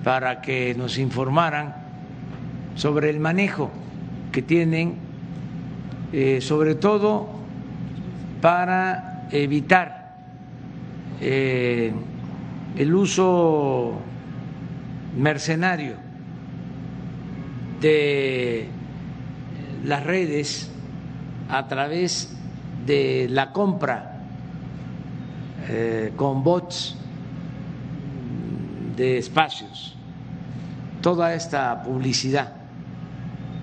para 0.04 0.40
que 0.40 0.74
nos 0.76 0.98
informaran 0.98 1.81
sobre 2.74 3.10
el 3.10 3.20
manejo 3.20 3.70
que 4.30 4.42
tienen, 4.42 4.96
eh, 6.12 6.40
sobre 6.40 6.74
todo 6.74 7.28
para 8.40 9.28
evitar 9.30 10.16
eh, 11.20 11.92
el 12.76 12.94
uso 12.94 13.94
mercenario 15.16 15.94
de 17.80 18.68
las 19.84 20.04
redes 20.04 20.70
a 21.48 21.68
través 21.68 22.34
de 22.86 23.28
la 23.30 23.52
compra 23.52 24.20
eh, 25.68 26.12
con 26.16 26.42
bots 26.42 26.96
de 28.96 29.18
espacios, 29.18 29.96
toda 31.00 31.34
esta 31.34 31.82
publicidad 31.82 32.61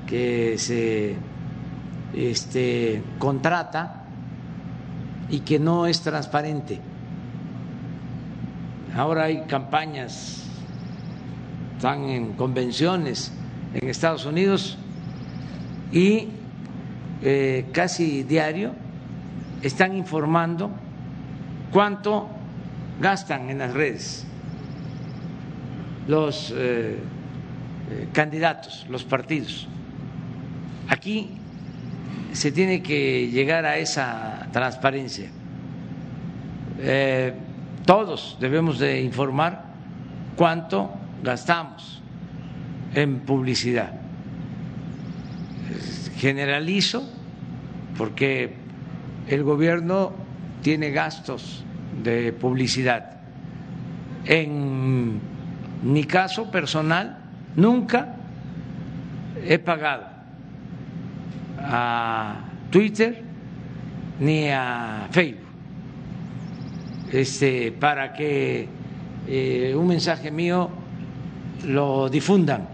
que 0.09 0.57
se 0.57 1.15
este, 2.15 3.03
contrata 3.19 4.05
y 5.29 5.41
que 5.41 5.59
no 5.59 5.85
es 5.85 6.01
transparente. 6.01 6.79
Ahora 8.95 9.25
hay 9.25 9.41
campañas, 9.41 10.45
están 11.75 12.05
en 12.05 12.33
convenciones 12.33 13.31
en 13.75 13.87
Estados 13.87 14.25
Unidos 14.25 14.79
y 15.91 16.29
eh, 17.21 17.67
casi 17.71 18.23
diario 18.23 18.73
están 19.61 19.95
informando 19.95 20.71
cuánto 21.71 22.27
gastan 22.99 23.51
en 23.51 23.59
las 23.59 23.73
redes 23.73 24.25
los 26.07 26.51
eh, 26.57 26.97
eh, 27.91 28.07
candidatos, 28.11 28.87
los 28.89 29.03
partidos. 29.03 29.67
Aquí 30.89 31.29
se 32.33 32.51
tiene 32.51 32.81
que 32.81 33.29
llegar 33.29 33.65
a 33.65 33.77
esa 33.77 34.47
transparencia. 34.51 35.29
Eh, 36.79 37.33
todos 37.85 38.37
debemos 38.39 38.79
de 38.79 39.01
informar 39.01 39.65
cuánto 40.35 40.91
gastamos 41.21 42.01
en 42.95 43.19
publicidad. 43.19 43.93
Generalizo 46.17 47.07
porque 47.95 48.55
el 49.27 49.43
gobierno 49.43 50.13
tiene 50.63 50.89
gastos 50.89 51.63
de 52.03 52.33
publicidad. 52.33 53.17
En 54.25 55.19
mi 55.83 56.03
caso 56.05 56.49
personal, 56.49 57.19
nunca 57.55 58.15
he 59.45 59.59
pagado 59.59 60.18
a 61.61 62.35
Twitter 62.69 63.23
ni 64.19 64.49
a 64.49 65.07
Facebook 65.11 65.49
este, 67.11 67.71
para 67.71 68.13
que 68.13 68.67
eh, 69.27 69.73
un 69.75 69.87
mensaje 69.87 70.31
mío 70.31 70.69
lo 71.65 72.09
difundan 72.09 72.67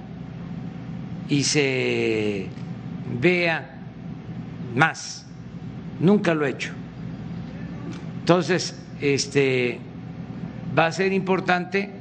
y 1.28 1.44
se 1.44 2.48
vea 3.20 3.80
más. 4.76 5.26
Nunca 6.00 6.34
lo 6.34 6.46
he 6.46 6.52
hecho. 6.52 6.74
Entonces, 8.20 8.80
este 9.02 9.80
va 10.78 10.88
a 10.88 10.92
ser 10.92 11.14
importante 11.14 11.92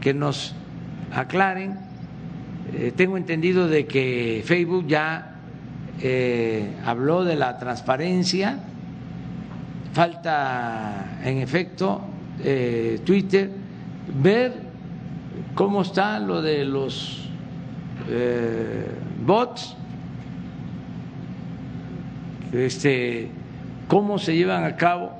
que 0.00 0.14
nos 0.14 0.54
aclaren. 1.12 1.78
Eh, 2.72 2.92
tengo 2.96 3.16
entendido 3.16 3.68
de 3.68 3.86
que 3.86 4.42
Facebook 4.44 4.86
ya 4.86 5.33
eh, 6.02 6.72
habló 6.84 7.24
de 7.24 7.36
la 7.36 7.56
transparencia, 7.58 8.58
falta 9.92 11.20
en 11.22 11.38
efecto 11.38 12.00
eh, 12.42 13.00
Twitter 13.04 13.50
ver 14.20 14.52
cómo 15.54 15.82
está 15.82 16.18
lo 16.18 16.42
de 16.42 16.64
los 16.64 17.28
eh, 18.10 18.86
bots, 19.24 19.76
este, 22.52 23.28
cómo 23.86 24.18
se 24.18 24.36
llevan 24.36 24.64
a 24.64 24.76
cabo 24.76 25.12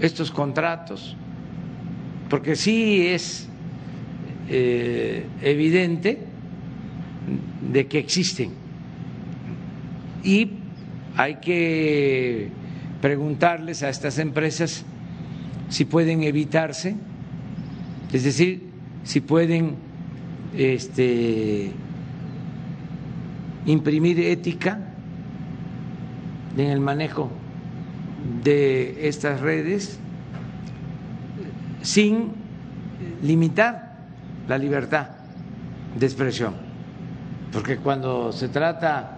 estos 0.00 0.30
contratos, 0.30 1.16
porque 2.28 2.56
sí 2.56 3.06
es 3.06 3.48
evidente 4.48 6.18
de 7.72 7.86
que 7.86 7.98
existen 7.98 8.61
y 10.24 10.50
hay 11.16 11.36
que 11.36 12.48
preguntarles 13.00 13.82
a 13.82 13.88
estas 13.88 14.18
empresas 14.18 14.84
si 15.68 15.84
pueden 15.84 16.22
evitarse, 16.22 16.94
es 18.12 18.24
decir, 18.24 18.68
si 19.04 19.20
pueden 19.20 19.76
este, 20.56 21.72
imprimir 23.66 24.20
ética 24.20 24.78
en 26.56 26.66
el 26.66 26.80
manejo 26.80 27.30
de 28.44 29.08
estas 29.08 29.40
redes 29.40 29.98
sin 31.80 32.32
limitar 33.22 33.96
la 34.48 34.58
libertad 34.58 35.08
de 35.98 36.06
expresión, 36.06 36.54
porque 37.52 37.78
cuando 37.78 38.32
se 38.32 38.48
trata 38.48 39.11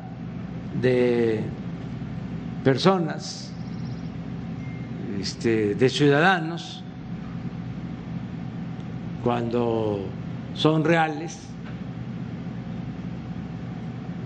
de 0.81 1.41
personas, 2.63 3.53
este, 5.21 5.75
de 5.75 5.89
ciudadanos, 5.89 6.83
cuando 9.23 10.07
son 10.55 10.85
reales, 10.85 11.39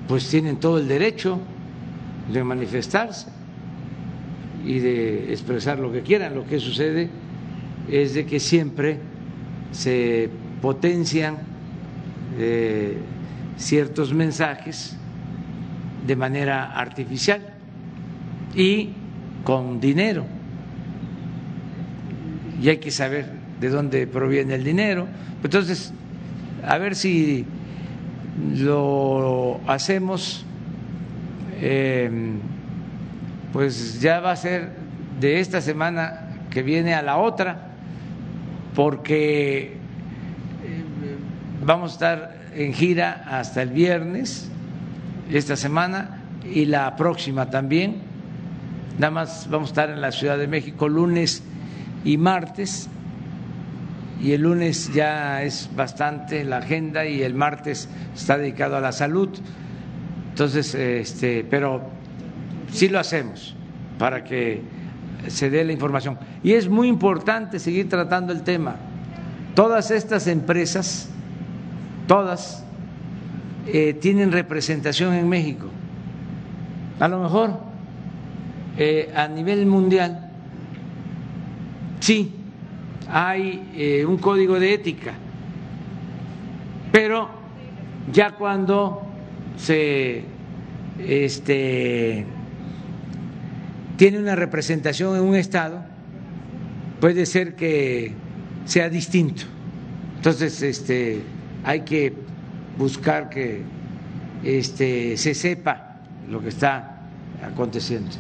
pues 0.09 0.29
tienen 0.29 0.57
todo 0.57 0.79
el 0.79 0.89
derecho 0.89 1.39
de 2.33 2.43
manifestarse 2.43 3.29
y 4.65 4.79
de 4.81 5.33
expresar 5.33 5.79
lo 5.79 5.93
que 5.93 6.03
quieran. 6.03 6.35
Lo 6.35 6.47
que 6.47 6.59
sucede 6.59 7.11
es 7.89 8.15
de 8.15 8.27
que 8.27 8.41
siempre 8.41 8.99
se 9.71 10.31
potencian 10.61 11.37
eh, 12.39 12.99
ciertos 13.57 14.13
mensajes 14.13 14.97
de 16.09 16.17
manera 16.17 16.73
artificial 16.73 17.43
y 18.55 18.91
con 19.45 19.79
dinero. 19.79 20.25
y 22.61 22.71
hay 22.71 22.79
que 22.79 22.91
saber 22.91 23.27
de 23.61 23.69
dónde 23.69 24.07
proviene 24.09 24.57
el 24.57 24.65
dinero. 24.65 25.07
Entonces, 25.45 25.93
a 26.67 26.77
ver 26.79 26.97
si 26.97 27.45
lo 28.57 29.61
hacemos, 29.69 30.45
eh, 31.61 32.11
pues 33.53 34.01
ya 34.01 34.19
va 34.19 34.33
a 34.33 34.37
ser 34.37 34.71
de 35.21 35.39
esta 35.39 35.61
semana 35.61 36.31
que 36.51 36.63
viene 36.63 36.95
a 36.95 37.03
la 37.03 37.19
otra, 37.19 37.69
porque 38.75 39.61
eh, 39.63 39.75
vamos 41.65 41.93
a 41.93 41.95
estar 41.95 42.39
en 42.57 42.73
gira 42.73 43.25
hasta 43.29 43.63
el 43.63 43.69
viernes, 43.69 44.51
esta 45.31 45.57
semana, 45.57 46.23
y 46.45 46.65
la 46.65 46.97
próxima 46.97 47.51
también. 47.51 47.97
Nada 48.99 49.11
más 49.11 49.49
vamos 49.51 49.69
a 49.69 49.73
estar 49.73 49.91
en 49.91 50.01
la 50.01 50.13
Ciudad 50.13 50.39
de 50.39 50.49
México 50.49 50.89
lunes 50.89 51.43
y 52.05 52.17
martes 52.17 52.89
y 54.21 54.33
el 54.33 54.43
lunes 54.43 54.93
ya 54.93 55.43
es 55.43 55.71
bastante 55.77 56.45
la 56.45 56.59
agenda 56.59 57.07
y 57.07 57.23
el 57.23 57.35
martes 57.35 57.89
está 58.15 58.37
dedicado 58.37 58.77
a 58.77 58.81
la 58.81 58.91
salud. 58.91 59.29
Entonces, 60.31 60.75
este, 60.75 61.47
pero 61.49 61.83
sí 62.73 62.89
lo 62.89 62.99
hacemos 62.99 63.55
para 63.99 64.25
que 64.25 64.63
se 65.29 65.51
dé 65.51 65.65
la 65.65 65.73
información. 65.73 66.19
Y 66.43 66.53
es 66.53 66.69
muy 66.69 66.89
importante 66.89 67.59
seguir 67.59 67.89
tratando 67.89 68.33
el 68.33 68.43
tema. 68.43 68.77
Todas 69.55 69.91
estas 69.91 70.27
empresas, 70.27 71.09
todas, 72.09 72.65
eh, 73.71 73.95
tienen 73.95 74.33
representación 74.33 75.15
en 75.15 75.29
México. 75.29 75.67
A 76.99 77.09
lo 77.09 77.23
mejor 77.23 77.61
eh, 78.79 79.13
a 79.15 79.29
nivel 79.29 79.67
mundial, 79.67 80.31
sí, 82.01 82.33
hay 83.11 83.69
eh, 83.75 84.05
un 84.07 84.17
código 84.19 84.59
de 84.59 84.75
ética, 84.75 85.13
pero 86.93 87.29
ya 88.13 88.33
cuando 88.33 89.03
se 89.57 90.23
este, 90.99 92.25
tiene 93.97 94.19
una 94.19 94.35
representación 94.35 95.17
en 95.17 95.23
un 95.23 95.35
Estado, 95.35 95.85
puede 97.01 97.27
ser 97.27 97.55
que 97.55 98.13
sea 98.65 98.89
distinto. 98.89 99.43
Entonces, 100.17 100.63
este, 100.63 101.23
hay 101.65 101.81
que 101.83 102.28
buscar 102.79 103.29
que 103.29 103.63
este, 104.45 105.17
se 105.17 105.35
sepa 105.35 105.97
lo 106.31 106.41
que 106.41 106.49
está 106.49 107.03
aconteciendo. 107.43 108.11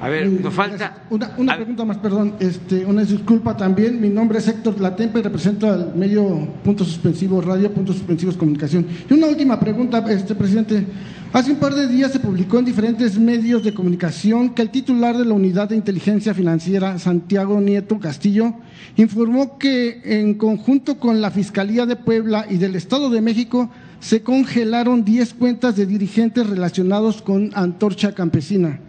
A 0.00 0.08
ver, 0.08 0.30
nos 0.30 0.54
falta. 0.54 1.04
Una, 1.10 1.34
una 1.36 1.56
pregunta 1.56 1.84
más, 1.84 1.98
perdón. 1.98 2.34
Este, 2.40 2.86
una 2.86 3.04
disculpa 3.04 3.54
también. 3.54 4.00
Mi 4.00 4.08
nombre 4.08 4.38
es 4.38 4.48
Héctor 4.48 4.80
Latempe 4.80 5.18
y 5.18 5.22
represento 5.22 5.70
al 5.70 5.94
medio 5.94 6.48
Punto 6.64 6.84
Suspensivo 6.84 7.42
Radio, 7.42 7.70
Puntos 7.70 7.96
Suspensivos 7.96 8.36
Comunicación. 8.36 8.86
Y 9.08 9.12
una 9.12 9.26
última 9.26 9.60
pregunta, 9.60 10.02
este 10.08 10.34
presidente. 10.34 10.86
Hace 11.32 11.52
un 11.52 11.58
par 11.58 11.76
de 11.76 11.86
días 11.86 12.10
se 12.10 12.18
publicó 12.18 12.58
en 12.58 12.64
diferentes 12.64 13.16
medios 13.16 13.62
de 13.62 13.72
comunicación 13.72 14.52
que 14.52 14.62
el 14.62 14.70
titular 14.70 15.16
de 15.16 15.24
la 15.24 15.34
Unidad 15.34 15.68
de 15.68 15.76
Inteligencia 15.76 16.34
Financiera, 16.34 16.98
Santiago 16.98 17.60
Nieto 17.60 18.00
Castillo, 18.00 18.54
informó 18.96 19.56
que 19.56 20.00
en 20.02 20.34
conjunto 20.34 20.98
con 20.98 21.20
la 21.20 21.30
Fiscalía 21.30 21.86
de 21.86 21.94
Puebla 21.94 22.46
y 22.50 22.56
del 22.56 22.74
Estado 22.74 23.10
de 23.10 23.20
México 23.20 23.70
se 24.00 24.24
congelaron 24.24 25.04
10 25.04 25.34
cuentas 25.34 25.76
de 25.76 25.86
dirigentes 25.86 26.48
relacionados 26.48 27.22
con 27.22 27.50
Antorcha 27.54 28.12
Campesina. 28.12 28.80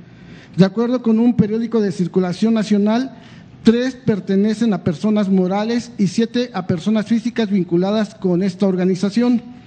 De 0.57 0.65
acuerdo 0.65 1.03
con 1.03 1.19
un 1.19 1.35
periódico 1.35 1.79
de 1.79 1.91
circulación 1.91 2.55
nacional, 2.55 3.19
tres 3.61 3.93
pertenecen 3.93 4.73
a 4.73 4.83
personas 4.83 5.29
morales 5.29 5.91
y 5.99 6.07
siete 6.07 6.49
a 6.55 6.65
personas 6.65 7.05
físicas 7.05 7.51
vinculadas 7.51 8.15
con 8.15 8.41
esta 8.41 8.65
organización. 8.65 9.61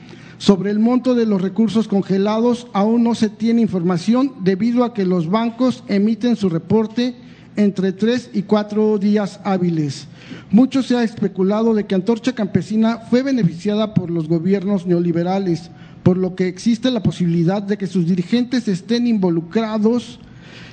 Sobre 0.44 0.70
el 0.70 0.78
monto 0.78 1.14
de 1.14 1.24
los 1.24 1.40
recursos 1.40 1.88
congelados 1.88 2.66
aún 2.74 3.02
no 3.02 3.14
se 3.14 3.30
tiene 3.30 3.62
información 3.62 4.30
debido 4.42 4.84
a 4.84 4.92
que 4.92 5.06
los 5.06 5.30
bancos 5.30 5.84
emiten 5.88 6.36
su 6.36 6.50
reporte 6.50 7.14
entre 7.56 7.92
tres 7.92 8.28
y 8.34 8.42
cuatro 8.42 8.98
días 8.98 9.40
hábiles. 9.42 10.06
Mucho 10.50 10.82
se 10.82 10.98
ha 10.98 11.02
especulado 11.02 11.72
de 11.72 11.86
que 11.86 11.94
Antorcha 11.94 12.34
Campesina 12.34 12.98
fue 13.08 13.22
beneficiada 13.22 13.94
por 13.94 14.10
los 14.10 14.28
gobiernos 14.28 14.84
neoliberales, 14.84 15.70
por 16.02 16.18
lo 16.18 16.34
que 16.34 16.46
existe 16.46 16.90
la 16.90 17.02
posibilidad 17.02 17.62
de 17.62 17.78
que 17.78 17.86
sus 17.86 18.06
dirigentes 18.06 18.68
estén 18.68 19.06
involucrados 19.06 20.20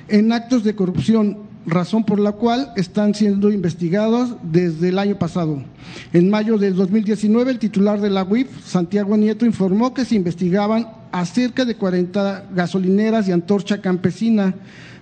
en 0.08 0.32
actos 0.32 0.64
de 0.64 0.74
corrupción, 0.74 1.41
razón 1.66 2.04
por 2.04 2.18
la 2.18 2.32
cual 2.32 2.72
están 2.76 3.14
siendo 3.14 3.50
investigados 3.50 4.36
desde 4.42 4.88
el 4.88 4.98
año 4.98 5.18
pasado. 5.18 5.62
En 6.12 6.30
mayo 6.30 6.58
de 6.58 6.72
2019, 6.72 7.50
el 7.50 7.58
titular 7.58 8.00
de 8.00 8.10
la 8.10 8.24
UIF, 8.24 8.48
Santiago 8.64 9.16
Nieto, 9.16 9.46
informó 9.46 9.94
que 9.94 10.04
se 10.04 10.14
investigaban 10.14 10.88
a 11.12 11.24
cerca 11.26 11.64
de 11.64 11.76
40 11.76 12.46
gasolineras 12.54 13.28
y 13.28 13.32
antorcha 13.32 13.80
campesina 13.80 14.54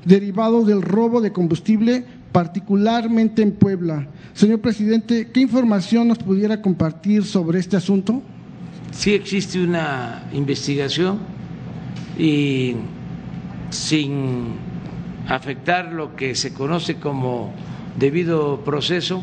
derivado 0.04 0.64
del 0.64 0.82
robo 0.82 1.20
de 1.20 1.32
combustible, 1.32 2.04
particularmente 2.32 3.42
en 3.42 3.52
Puebla. 3.52 4.08
Señor 4.34 4.60
presidente, 4.60 5.28
¿qué 5.32 5.40
información 5.40 6.08
nos 6.08 6.18
pudiera 6.18 6.62
compartir 6.62 7.24
sobre 7.24 7.58
este 7.58 7.76
asunto? 7.76 8.22
Sí 8.92 9.12
existe 9.12 9.62
una 9.62 10.24
investigación 10.32 11.18
y 12.18 12.74
sin 13.70 14.69
afectar 15.30 15.92
lo 15.92 16.16
que 16.16 16.34
se 16.34 16.52
conoce 16.52 16.96
como 16.96 17.52
debido 17.96 18.62
proceso, 18.64 19.22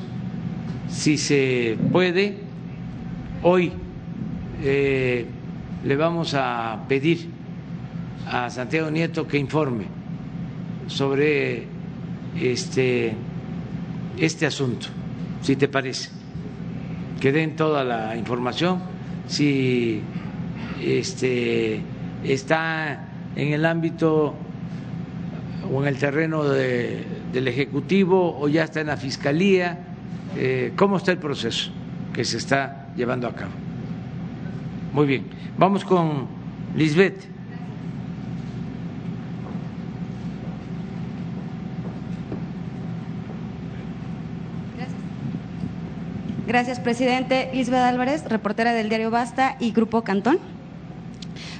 si 0.90 1.18
se 1.18 1.78
puede, 1.92 2.38
hoy 3.44 3.74
eh, 4.64 5.26
le 5.84 5.96
vamos 5.98 6.34
a 6.34 6.86
pedir 6.88 7.28
a 8.26 8.50
Santiago 8.50 8.90
Nieto 8.90 9.28
que 9.28 9.38
informe 9.38 9.86
sobre 10.88 11.66
este, 12.40 13.14
este 14.18 14.46
asunto, 14.46 14.88
si 15.42 15.58
te 15.58 15.68
parece, 15.68 16.10
que 17.20 17.34
den 17.34 17.58
toda 17.58 17.84
la 17.84 18.16
información, 18.16 18.80
si 19.28 20.02
este, 20.82 21.82
está 22.24 23.10
en 23.36 23.52
el 23.52 23.66
ámbito 23.66 24.36
o 25.72 25.82
en 25.82 25.88
el 25.88 25.98
terreno 25.98 26.44
del 26.44 27.48
Ejecutivo 27.48 28.38
o 28.40 28.48
ya 28.48 28.64
está 28.64 28.82
en 28.82 28.88
la 28.88 28.98
Fiscalía? 28.98 29.80
Eh, 30.36 30.74
¿Cómo 30.76 30.98
está 30.98 31.12
el 31.12 31.18
proceso 31.18 31.72
que 32.14 32.24
se 32.24 32.38
está 32.38 32.90
llevando 32.96 33.28
a 33.28 33.36
cabo? 33.36 33.52
Muy 34.94 35.08
bien, 35.08 35.26
vamos 35.58 35.84
con 35.84 36.28
Lisbeth. 36.76 37.38
Gracias, 46.48 46.80
presidente. 46.80 47.50
Lisbeth 47.54 47.82
Álvarez, 47.82 48.24
reportera 48.24 48.72
del 48.74 48.88
diario 48.88 49.12
Basta 49.12 49.58
y 49.60 49.74
Grupo 49.74 50.04
Cantón. 50.04 50.40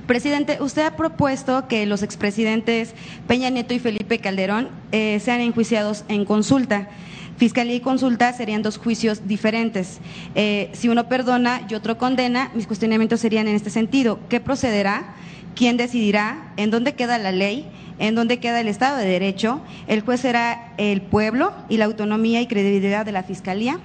Presidente, 0.08 0.58
usted 0.62 0.84
ha 0.84 0.96
propuesto 0.96 1.68
que 1.68 1.86
los 1.86 2.02
expresidentes 2.02 2.94
Peña 3.28 3.50
Nieto 3.50 3.74
y 3.74 3.80
Felipe 3.80 4.20
Calderón 4.20 4.70
eh, 4.94 5.20
sean 5.20 5.42
enjuiciados 5.42 6.06
en 6.08 6.24
consulta. 6.24 6.88
Fiscalía 7.36 7.76
y 7.76 7.82
consulta 7.82 8.32
serían 8.32 8.64
dos 8.64 8.78
juicios 8.78 9.28
diferentes. 9.28 10.00
Eh, 10.34 10.70
si 10.72 10.88
uno 10.88 11.10
perdona 11.10 11.68
y 11.70 11.74
otro 11.76 11.98
condena, 11.98 12.52
mis 12.56 12.68
cuestionamientos 12.68 13.20
serían 13.20 13.50
en 13.50 13.56
este 13.56 13.70
sentido. 13.70 14.18
¿Qué 14.30 14.40
procederá? 14.40 15.14
¿Quién 15.56 15.76
decidirá? 15.76 16.54
¿En 16.56 16.72
dónde 16.72 16.96
queda 16.96 17.18
la 17.18 17.34
ley? 17.34 17.68
¿En 18.00 18.16
dónde 18.16 18.40
queda 18.40 18.62
el 18.62 18.70
Estado 18.70 18.98
de 18.98 19.06
Derecho? 19.06 19.60
¿El 19.88 20.02
juez 20.02 20.22
será 20.22 20.74
el 20.78 21.02
pueblo 21.02 21.52
y 21.68 21.78
la 21.78 21.86
autonomía 21.86 22.40
y 22.40 22.48
credibilidad 22.48 23.06
de 23.06 23.12
la 23.12 23.24
Fiscalía? 23.24 23.78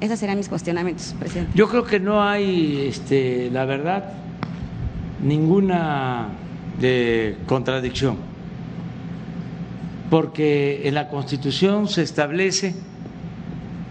Esos 0.00 0.18
serían 0.18 0.36
mis 0.36 0.48
cuestionamientos, 0.48 1.14
presidente. 1.18 1.52
Yo 1.54 1.68
creo 1.68 1.84
que 1.84 2.00
no 2.00 2.22
hay, 2.22 2.86
este, 2.88 3.50
la 3.50 3.64
verdad, 3.64 4.12
ninguna 5.22 6.28
de 6.80 7.36
contradicción, 7.46 8.16
porque 10.08 10.82
en 10.88 10.94
la 10.94 11.08
Constitución 11.08 11.88
se 11.88 12.02
establece, 12.02 12.74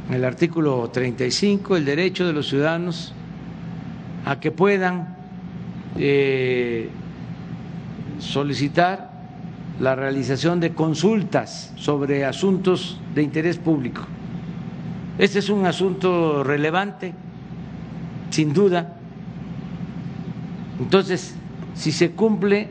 en 0.09 0.15
el 0.15 0.25
artículo 0.25 0.89
35, 0.89 1.77
el 1.77 1.85
derecho 1.85 2.25
de 2.25 2.33
los 2.33 2.47
ciudadanos 2.49 3.13
a 4.25 4.39
que 4.39 4.51
puedan 4.51 5.15
eh, 5.97 6.89
solicitar 8.19 9.11
la 9.79 9.95
realización 9.95 10.59
de 10.59 10.73
consultas 10.73 11.71
sobre 11.75 12.25
asuntos 12.25 12.99
de 13.15 13.23
interés 13.23 13.57
público. 13.57 14.01
Este 15.17 15.39
es 15.39 15.49
un 15.49 15.65
asunto 15.65 16.43
relevante, 16.43 17.13
sin 18.29 18.53
duda, 18.53 18.98
entonces, 20.79 21.35
si 21.75 21.91
se 21.91 22.11
cumple 22.11 22.67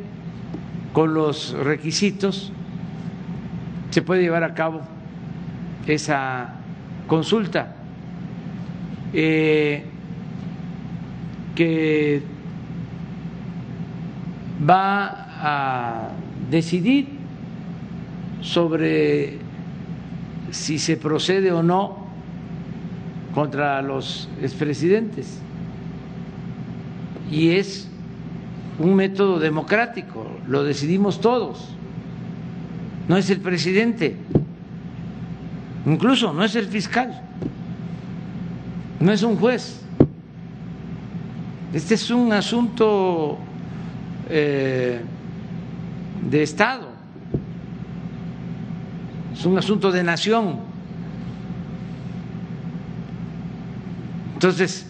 con 0.92 1.14
los 1.14 1.52
requisitos, 1.52 2.52
se 3.90 4.02
puede 4.02 4.22
llevar 4.22 4.44
a 4.44 4.54
cabo 4.54 4.80
esa 5.86 6.54
consulta, 7.06 7.74
eh, 9.12 9.84
que 11.54 12.22
va 14.68 15.26
a 15.40 16.08
decidir 16.50 17.08
sobre 18.40 19.38
si 20.50 20.78
se 20.78 20.96
procede 20.96 21.52
o 21.52 21.62
no 21.62 22.06
contra 23.34 23.82
los 23.82 24.28
expresidentes. 24.40 25.40
Y 27.30 27.50
es 27.50 27.88
un 28.78 28.94
método 28.94 29.38
democrático, 29.38 30.26
lo 30.46 30.62
decidimos 30.62 31.20
todos, 31.20 31.74
no 33.08 33.16
es 33.16 33.28
el 33.30 33.40
presidente, 33.40 34.16
incluso 35.86 36.32
no 36.32 36.44
es 36.44 36.54
el 36.54 36.66
fiscal, 36.66 37.22
no 39.00 39.12
es 39.12 39.22
un 39.22 39.36
juez. 39.36 39.82
Este 41.72 41.94
es 41.94 42.10
un 42.10 42.32
asunto 42.32 43.38
eh, 44.30 45.00
de 46.30 46.42
Estado, 46.42 46.88
es 49.32 49.44
un 49.44 49.58
asunto 49.58 49.90
de 49.90 50.02
nación. 50.02 50.60
Entonces, 54.34 54.86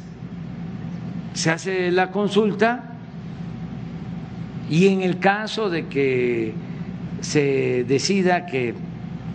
se 1.33 1.51
hace 1.51 1.91
la 1.91 2.11
consulta 2.11 2.98
y 4.71 4.89
en 4.89 5.03
el 5.03 5.19
caso 5.19 5.71
de 5.71 5.87
que 5.87 6.55
se 7.21 7.85
decida 7.85 8.47
que 8.47 8.75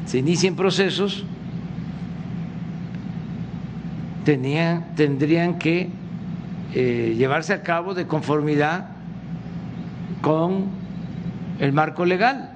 se 0.05 0.19
inicien 0.19 0.55
procesos, 0.55 1.25
tendrían 4.23 5.57
que 5.59 5.89
eh, 6.73 7.15
llevarse 7.17 7.53
a 7.53 7.61
cabo 7.61 7.93
de 7.93 8.07
conformidad 8.07 8.89
con 10.21 10.65
el 11.59 11.73
marco 11.73 12.05
legal. 12.05 12.51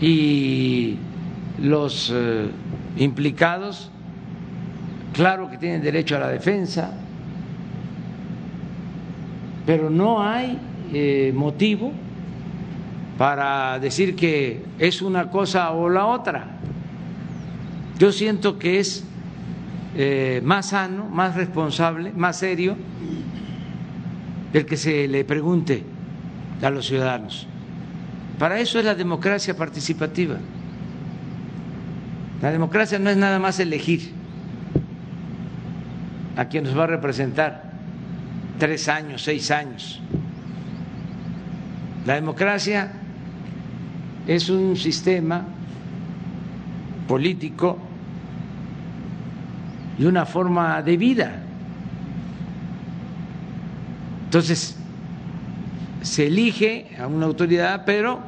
Y 0.00 0.96
los 1.60 2.12
eh, 2.14 2.48
implicados, 2.96 3.90
claro 5.12 5.50
que 5.50 5.58
tienen 5.58 5.82
derecho 5.82 6.16
a 6.16 6.20
la 6.20 6.28
defensa, 6.28 6.92
pero 9.66 9.90
no 9.90 10.22
hay 10.22 10.58
eh, 10.92 11.32
motivo 11.34 11.92
para 13.18 13.78
decir 13.78 14.14
que 14.14 14.62
es 14.78 15.02
una 15.02 15.30
cosa 15.30 15.72
o 15.72 15.88
la 15.88 16.06
otra. 16.06 16.46
Yo 17.98 18.12
siento 18.12 18.58
que 18.58 18.78
es 18.78 19.04
eh, 19.96 20.40
más 20.44 20.68
sano, 20.68 21.06
más 21.06 21.34
responsable, 21.34 22.12
más 22.12 22.36
serio 22.38 22.76
el 24.52 24.64
que 24.64 24.76
se 24.76 25.08
le 25.08 25.24
pregunte 25.24 25.82
a 26.62 26.70
los 26.70 26.86
ciudadanos. 26.86 27.46
Para 28.38 28.60
eso 28.60 28.78
es 28.78 28.84
la 28.84 28.94
democracia 28.94 29.56
participativa. 29.56 30.36
La 32.40 32.52
democracia 32.52 32.98
no 32.98 33.10
es 33.10 33.16
nada 33.16 33.38
más 33.38 33.58
elegir 33.58 34.12
a 36.36 36.44
quien 36.44 36.64
nos 36.64 36.78
va 36.78 36.84
a 36.84 36.86
representar 36.86 37.72
tres 38.58 38.88
años, 38.88 39.22
seis 39.22 39.50
años. 39.50 40.00
La 42.08 42.14
democracia 42.14 42.90
es 44.26 44.48
un 44.48 44.76
sistema 44.76 45.44
político 47.06 47.76
y 49.98 50.06
una 50.06 50.24
forma 50.24 50.80
de 50.80 50.96
vida. 50.96 51.42
Entonces, 54.24 54.78
se 56.00 56.28
elige 56.28 56.96
a 56.98 57.06
una 57.06 57.26
autoridad, 57.26 57.82
pero 57.84 58.20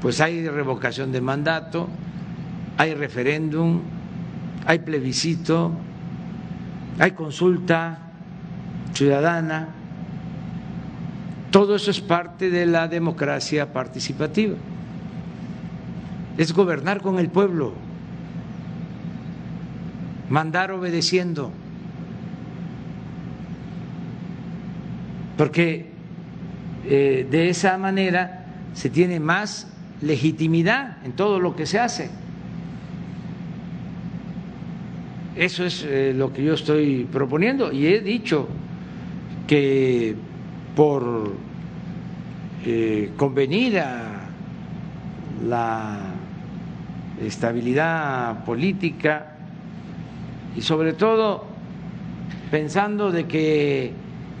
pues 0.00 0.20
hay 0.20 0.48
revocación 0.48 1.10
de 1.10 1.20
mandato, 1.20 1.88
hay 2.76 2.94
referéndum, 2.94 3.80
hay 4.64 4.78
plebiscito, 4.78 5.72
hay 7.00 7.10
consulta 7.10 7.98
ciudadana. 8.92 9.70
Todo 11.54 11.76
eso 11.76 11.92
es 11.92 12.00
parte 12.00 12.50
de 12.50 12.66
la 12.66 12.88
democracia 12.88 13.72
participativa. 13.72 14.56
Es 16.36 16.52
gobernar 16.52 17.00
con 17.00 17.20
el 17.20 17.28
pueblo, 17.28 17.74
mandar 20.28 20.72
obedeciendo. 20.72 21.52
Porque 25.36 25.90
eh, 26.86 27.24
de 27.30 27.48
esa 27.50 27.78
manera 27.78 28.46
se 28.72 28.90
tiene 28.90 29.20
más 29.20 29.68
legitimidad 30.02 31.06
en 31.06 31.12
todo 31.12 31.38
lo 31.38 31.54
que 31.54 31.66
se 31.66 31.78
hace. 31.78 32.10
Eso 35.36 35.64
es 35.64 35.84
eh, 35.84 36.12
lo 36.16 36.32
que 36.32 36.42
yo 36.42 36.54
estoy 36.54 37.04
proponiendo 37.04 37.70
y 37.70 37.86
he 37.86 38.00
dicho 38.00 38.48
que 39.46 40.16
por 40.74 41.32
eh, 42.64 43.12
convenir 43.16 43.78
a 43.78 44.28
la 45.46 45.98
estabilidad 47.20 48.44
política 48.44 49.36
y 50.56 50.60
sobre 50.62 50.94
todo 50.94 51.44
pensando 52.50 53.10
de 53.10 53.26
que 53.26 53.92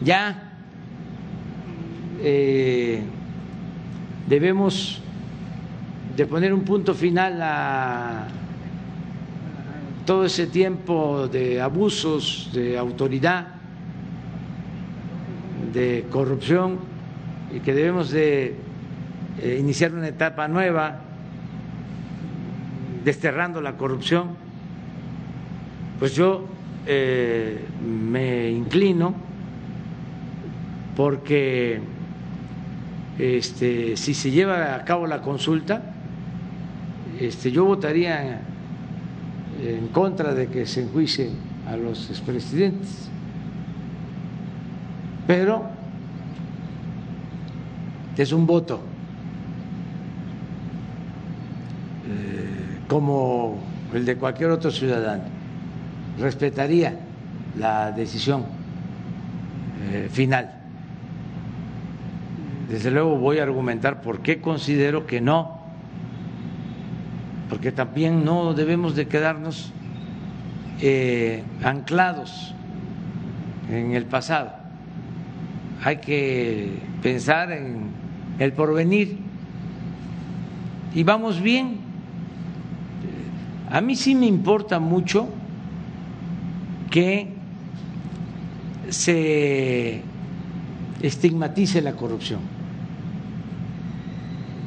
ya 0.02 0.52
eh, 2.20 3.02
debemos 4.26 5.00
de 6.16 6.26
poner 6.26 6.54
un 6.54 6.62
punto 6.62 6.94
final 6.94 7.40
a 7.42 8.28
todo 10.06 10.24
ese 10.24 10.46
tiempo 10.46 11.28
de 11.28 11.60
abusos 11.60 12.50
de 12.52 12.78
autoridad, 12.78 13.53
de 15.74 16.06
corrupción 16.10 16.78
y 17.54 17.60
que 17.60 17.74
debemos 17.74 18.10
de 18.10 18.54
eh, 19.42 19.56
iniciar 19.60 19.92
una 19.92 20.08
etapa 20.08 20.48
nueva 20.48 21.00
desterrando 23.04 23.60
la 23.60 23.76
corrupción, 23.76 24.28
pues 25.98 26.14
yo 26.14 26.46
eh, 26.86 27.64
me 27.86 28.50
inclino 28.50 29.14
porque 30.96 31.80
este, 33.18 33.96
si 33.96 34.14
se 34.14 34.30
lleva 34.30 34.74
a 34.74 34.84
cabo 34.84 35.06
la 35.06 35.20
consulta, 35.20 35.94
este, 37.20 37.50
yo 37.50 37.64
votaría 37.64 38.40
en 39.62 39.88
contra 39.88 40.34
de 40.34 40.48
que 40.48 40.66
se 40.66 40.82
enjuicien 40.82 41.30
a 41.66 41.76
los 41.76 42.10
expresidentes. 42.10 43.10
Pero 45.26 45.64
es 48.16 48.32
un 48.32 48.46
voto 48.46 48.80
eh, 52.06 52.78
como 52.88 53.58
el 53.92 54.04
de 54.04 54.16
cualquier 54.16 54.50
otro 54.50 54.70
ciudadano. 54.70 55.24
Respetaría 56.18 56.94
la 57.56 57.90
decisión 57.92 58.44
eh, 59.90 60.08
final 60.10 60.64
desde 62.68 62.90
luego 62.90 63.16
voy 63.16 63.38
a 63.38 63.42
argumentar 63.42 64.00
por 64.00 64.20
qué 64.20 64.40
considero 64.40 65.06
que 65.06 65.20
no, 65.20 65.60
porque 67.48 67.72
también 67.72 68.24
no 68.24 68.54
debemos 68.54 68.96
de 68.96 69.06
quedarnos 69.06 69.72
eh, 70.80 71.44
anclados 71.62 72.54
en 73.70 73.92
el 73.92 74.06
pasado. 74.06 74.63
Hay 75.84 75.98
que 75.98 76.78
pensar 77.02 77.52
en 77.52 77.90
el 78.38 78.52
porvenir 78.52 79.18
y 80.94 81.02
vamos 81.04 81.40
bien. 81.40 81.78
A 83.70 83.80
mí 83.80 83.94
sí 83.94 84.14
me 84.14 84.26
importa 84.26 84.80
mucho 84.80 85.28
que 86.90 87.28
se 88.88 90.02
estigmatice 91.02 91.82
la 91.82 91.92
corrupción 91.92 92.54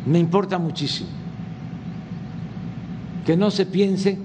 me 0.08 0.20
importa 0.20 0.58
muchísimo. 0.58 1.10
Que 3.26 3.36
no 3.36 3.52
se 3.52 3.66
piense 3.66 4.18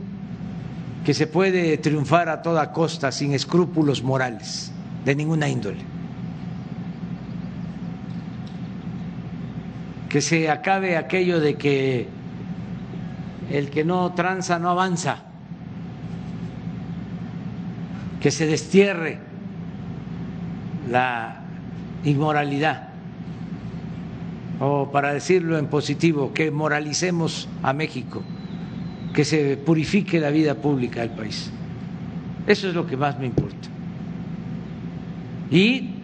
que 1.05 1.13
se 1.13 1.27
puede 1.27 1.77
triunfar 1.79 2.29
a 2.29 2.43
toda 2.43 2.73
costa 2.73 3.11
sin 3.11 3.33
escrúpulos 3.33 4.03
morales 4.03 4.71
de 5.05 5.17
ninguna 5.17 5.49
índole. 5.49 5.92
Que 10.13 10.21
se 10.21 10.51
acabe 10.51 10.99
aquello 10.99 11.41
de 11.41 11.55
que 11.55 12.07
el 13.51 13.71
que 13.71 13.83
no 13.83 14.13
tranza 14.13 14.59
no 14.59 14.69
avanza, 14.69 15.23
que 18.21 18.31
se 18.31 18.47
destierre 18.47 19.19
la 20.91 21.41
inmoralidad, 22.05 22.91
o 24.61 24.91
para 24.93 25.15
decirlo 25.15 25.57
en 25.57 25.69
positivo, 25.69 26.35
que 26.35 26.51
moralicemos 26.51 27.49
a 27.63 27.73
México, 27.73 28.23
que 29.15 29.25
se 29.25 29.57
purifique 29.57 30.21
la 30.21 30.29
vida 30.29 30.57
pública 30.57 31.01
del 31.01 31.11
país. 31.11 31.51
Eso 32.47 32.69
es 32.69 32.75
lo 32.75 32.87
que 32.87 32.99
más 32.99 33.19
me 33.19 33.25
importa. 33.25 33.69
Y 35.51 35.95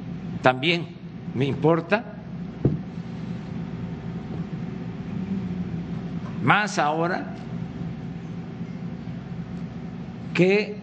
también 0.40 0.86
me 1.34 1.44
importa 1.44 2.14
más 6.42 6.78
ahora 6.78 7.34
que 10.34 10.76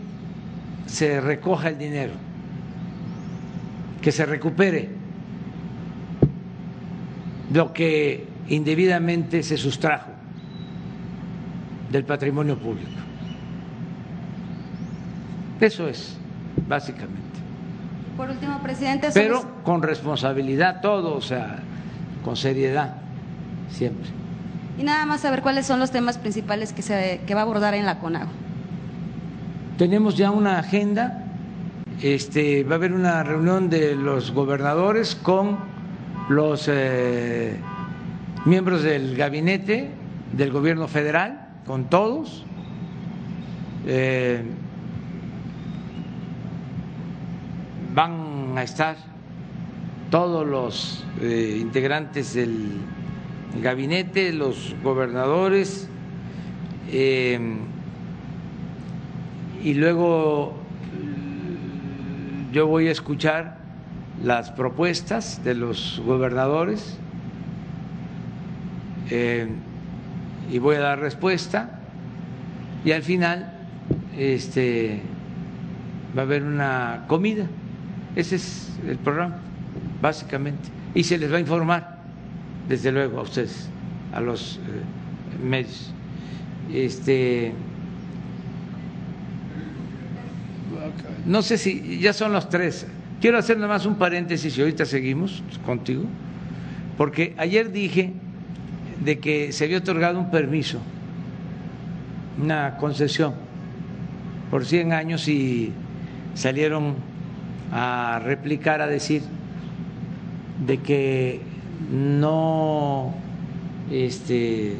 se 0.86 1.22
recoja 1.22 1.70
el 1.70 1.78
dinero, 1.78 2.14
que 4.02 4.12
se 4.12 4.26
recupere 4.26 4.90
lo 7.54 7.72
que 7.74 8.28
indebidamente 8.50 9.44
se 9.44 9.58
sustrajo 9.58 10.12
del 11.92 12.04
patrimonio 12.04 12.58
público. 12.58 12.92
Eso 15.62 15.88
es, 15.88 16.18
básicamente. 16.68 17.22
Por 18.18 18.30
último, 18.30 18.62
presidente. 18.62 19.10
Pero 19.14 19.64
con 19.64 19.82
responsabilidad 19.82 20.82
todo, 20.82 21.16
o 21.16 21.22
sea, 21.22 21.60
con 22.24 22.36
seriedad, 22.36 22.96
siempre. 23.70 24.25
Y 24.78 24.84
nada 24.84 25.06
más 25.06 25.22
saber 25.22 25.42
cuáles 25.42 25.66
son 25.66 25.80
los 25.80 25.92
temas 25.92 26.18
principales 26.18 26.74
que, 26.74 26.82
se, 26.82 27.22
que 27.26 27.34
va 27.34 27.42
a 27.42 27.44
abordar 27.44 27.74
en 27.74 27.86
la 27.86 28.00
CONAGO. 28.00 28.30
Tenemos 29.78 30.16
ya 30.18 30.32
una 30.32 30.60
agenda, 30.60 31.26
este, 32.02 32.64
va 32.64 32.74
a 32.74 32.76
haber 32.76 32.94
una 32.94 33.24
reunión 33.24 33.70
de 33.70 33.96
los 33.96 34.32
gobernadores 34.32 35.16
con 35.16 35.58
los 36.30 36.68
eh, 36.68 37.58
miembros 38.46 38.84
del 38.84 39.16
gabinete 39.16 39.92
del 40.34 40.52
gobierno 40.52 40.88
federal, 40.88 41.50
con 41.66 41.86
todos. 41.90 42.46
Eh, 43.88 44.44
van 47.94 48.58
a 48.58 48.64
estar 48.64 48.98
todos 50.10 50.46
los 50.46 51.06
eh, 51.22 51.58
integrantes 51.60 52.34
del 52.34 52.82
gabinete, 53.62 54.32
los 54.34 54.76
gobernadores, 54.84 55.88
eh, 56.92 57.40
y 59.64 59.74
luego 59.74 60.56
yo 62.52 62.68
voy 62.68 62.88
a 62.88 62.92
escuchar 62.92 63.58
las 64.24 64.52
propuestas 64.52 65.44
de 65.44 65.56
los 65.56 66.02
gobernadores 66.06 66.98
eh, 69.10 69.48
y 70.52 70.60
voy 70.60 70.76
a 70.76 70.80
dar 70.80 71.00
respuesta 71.00 71.80
y 72.86 72.92
al 72.92 73.02
final 73.02 73.52
este 74.18 75.02
va 76.16 76.22
a 76.22 76.26
haber 76.26 76.44
una 76.44 77.06
comida 77.08 77.48
ese 78.16 78.38
es 78.38 78.72
el 78.88 78.98
programa, 78.98 79.36
básicamente. 80.02 80.70
Y 80.94 81.04
se 81.04 81.18
les 81.18 81.32
va 81.32 81.38
a 81.38 81.40
informar, 81.42 81.95
desde 82.68 82.92
luego, 82.92 83.20
a 83.20 83.24
ustedes, 83.24 83.70
a 84.14 84.22
los 84.22 84.58
eh, 84.58 85.44
medios. 85.44 85.92
Este, 86.74 87.54
no 91.26 91.42
sé 91.42 91.58
si 91.58 92.00
ya 92.00 92.14
son 92.14 92.34
los 92.34 92.50
tres. 92.50 92.88
Quiero 93.22 93.38
hacer 93.38 93.58
nada 93.58 93.70
más 93.70 93.86
un 93.86 93.96
paréntesis 93.96 94.58
y 94.58 94.62
ahorita 94.62 94.86
seguimos 94.86 95.44
contigo, 95.66 96.04
porque 96.98 97.34
ayer 97.38 97.72
dije 97.72 98.14
de 99.04 99.20
que 99.20 99.52
se 99.52 99.66
había 99.66 99.78
otorgado 99.78 100.20
un 100.20 100.32
permiso, 100.32 100.80
una 102.42 102.78
concesión 102.78 103.34
por 104.52 104.66
100 104.66 104.94
años 104.94 105.28
y 105.28 105.72
salieron 106.34 106.96
a 107.72 108.22
replicar, 108.24 108.82
a 108.82 108.88
decir 108.88 109.22
de 110.66 110.78
que 110.78 111.42
no 111.92 113.14
este, 113.92 114.76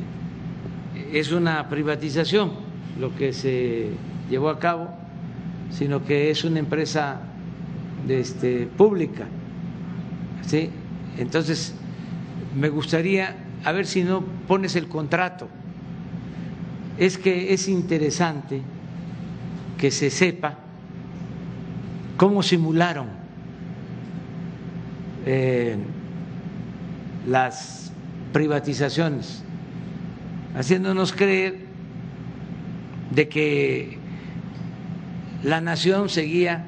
es 1.14 1.32
una 1.32 1.70
privatización 1.70 2.52
lo 3.00 3.16
que 3.16 3.34
se 3.34 3.92
llevó 4.30 4.50
a 4.50 4.60
cabo, 4.60 4.90
sino 5.70 6.04
que 6.06 6.30
es 6.32 6.44
una 6.44 6.60
empresa 6.60 7.20
este, 8.08 8.68
pública. 8.68 9.28
¿sí? 10.42 10.70
Entonces, 11.18 11.74
me 12.56 12.70
gustaría, 12.70 13.36
a 13.64 13.72
ver 13.72 13.86
si 13.86 14.04
no 14.04 14.24
pones 14.48 14.76
el 14.76 14.88
contrato. 14.88 15.48
Es 16.98 17.18
que 17.18 17.54
es 17.54 17.68
interesante 17.68 18.62
que 19.78 19.92
se 19.92 20.10
sepa 20.10 20.56
cómo 22.16 22.42
simularon 22.42 23.08
eh, 25.26 25.76
las 27.28 27.92
privatizaciones, 28.34 29.44
haciéndonos 30.56 31.14
creer 31.14 31.66
de 33.12 33.30
que 33.30 33.98
la 35.44 35.62
nación 35.62 36.10
seguía 36.10 36.66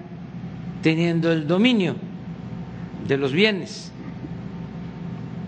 teniendo 0.82 1.32
el 1.32 1.48
dominio 1.48 1.96
de 3.08 3.18
los 3.18 3.32
bienes, 3.32 3.92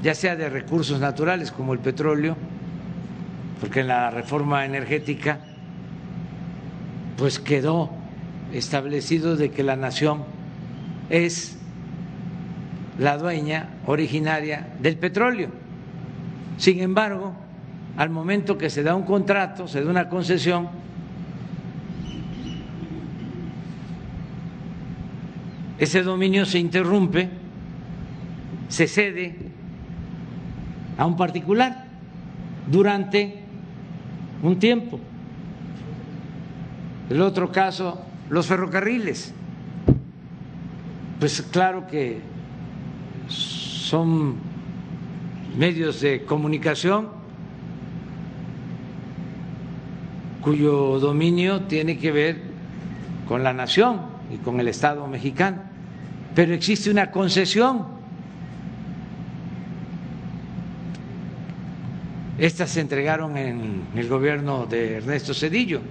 ya 0.01 0.15
sea 0.15 0.35
de 0.35 0.49
recursos 0.49 0.99
naturales 0.99 1.51
como 1.51 1.73
el 1.73 1.79
petróleo, 1.79 2.35
porque 3.59 3.81
en 3.81 3.87
la 3.87 4.09
reforma 4.09 4.65
energética 4.65 5.39
pues 7.17 7.39
quedó 7.39 7.91
establecido 8.53 9.35
de 9.35 9.51
que 9.51 9.61
la 9.61 9.75
nación 9.75 10.23
es 11.09 11.58
la 12.99 13.17
dueña 13.17 13.69
originaria 13.85 14.67
del 14.79 14.97
petróleo. 14.97 15.49
Sin 16.57 16.81
embargo, 16.81 17.33
al 17.97 18.09
momento 18.09 18.57
que 18.57 18.69
se 18.69 18.83
da 18.83 18.93
un 18.93 19.03
contrato, 19.03 19.67
se 19.67 19.83
da 19.83 19.89
una 19.89 20.09
concesión, 20.09 20.67
ese 25.77 26.03
dominio 26.03 26.45
se 26.45 26.59
interrumpe, 26.59 27.29
se 28.67 28.87
cede 28.87 29.35
a 30.97 31.05
un 31.05 31.15
particular 31.15 31.85
durante 32.69 33.39
un 34.43 34.59
tiempo. 34.59 34.99
El 37.09 37.21
otro 37.21 37.49
caso 37.51 38.01
los 38.29 38.45
ferrocarriles. 38.45 39.33
Pues 41.19 41.41
claro 41.41 41.87
que 41.87 42.21
son 43.89 44.35
medios 45.57 45.99
de 46.01 46.23
comunicación 46.23 47.09
cuyo 50.41 50.99
dominio 50.99 51.61
tiene 51.61 51.97
que 51.97 52.11
ver 52.11 52.39
con 53.27 53.43
la 53.43 53.51
nación 53.51 54.01
y 54.31 54.37
con 54.37 54.59
el 54.59 54.67
Estado 54.67 55.07
mexicano, 55.07 55.63
pero 56.35 56.53
existe 56.53 56.91
una 56.91 57.09
concesión. 57.09 57.87
Estas 62.37 62.69
se 62.69 62.81
entregaron 62.81 63.35
en 63.37 63.85
el 63.95 64.07
gobierno 64.07 64.67
de 64.67 64.97
Ernesto 64.97 65.33
Cedillo 65.33 65.81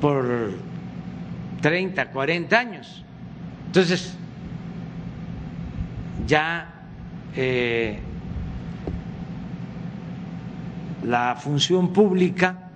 por 0.00 0.52
30, 1.60 2.12
40 2.12 2.56
años. 2.56 3.04
Entonces, 3.66 4.17
ya 6.28 6.74
eh, 7.34 7.98
la 11.04 11.34
función 11.36 11.92
pública 11.92 12.68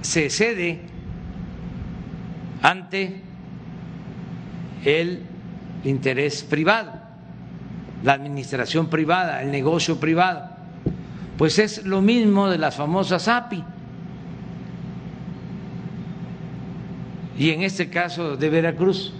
se 0.00 0.30
cede 0.30 0.80
ante 2.62 3.20
el 4.84 5.22
interés 5.82 6.44
privado, 6.44 6.92
la 8.04 8.12
administración 8.12 8.88
privada, 8.88 9.42
el 9.42 9.50
negocio 9.50 9.98
privado. 9.98 10.48
Pues 11.36 11.58
es 11.58 11.84
lo 11.84 12.00
mismo 12.00 12.48
de 12.48 12.58
las 12.58 12.76
famosas 12.76 13.26
API. 13.26 13.64
y 17.36 17.50
en 17.50 17.62
este 17.62 17.90
caso 17.90 18.36
de 18.36 18.48
Veracruz, 18.48 19.12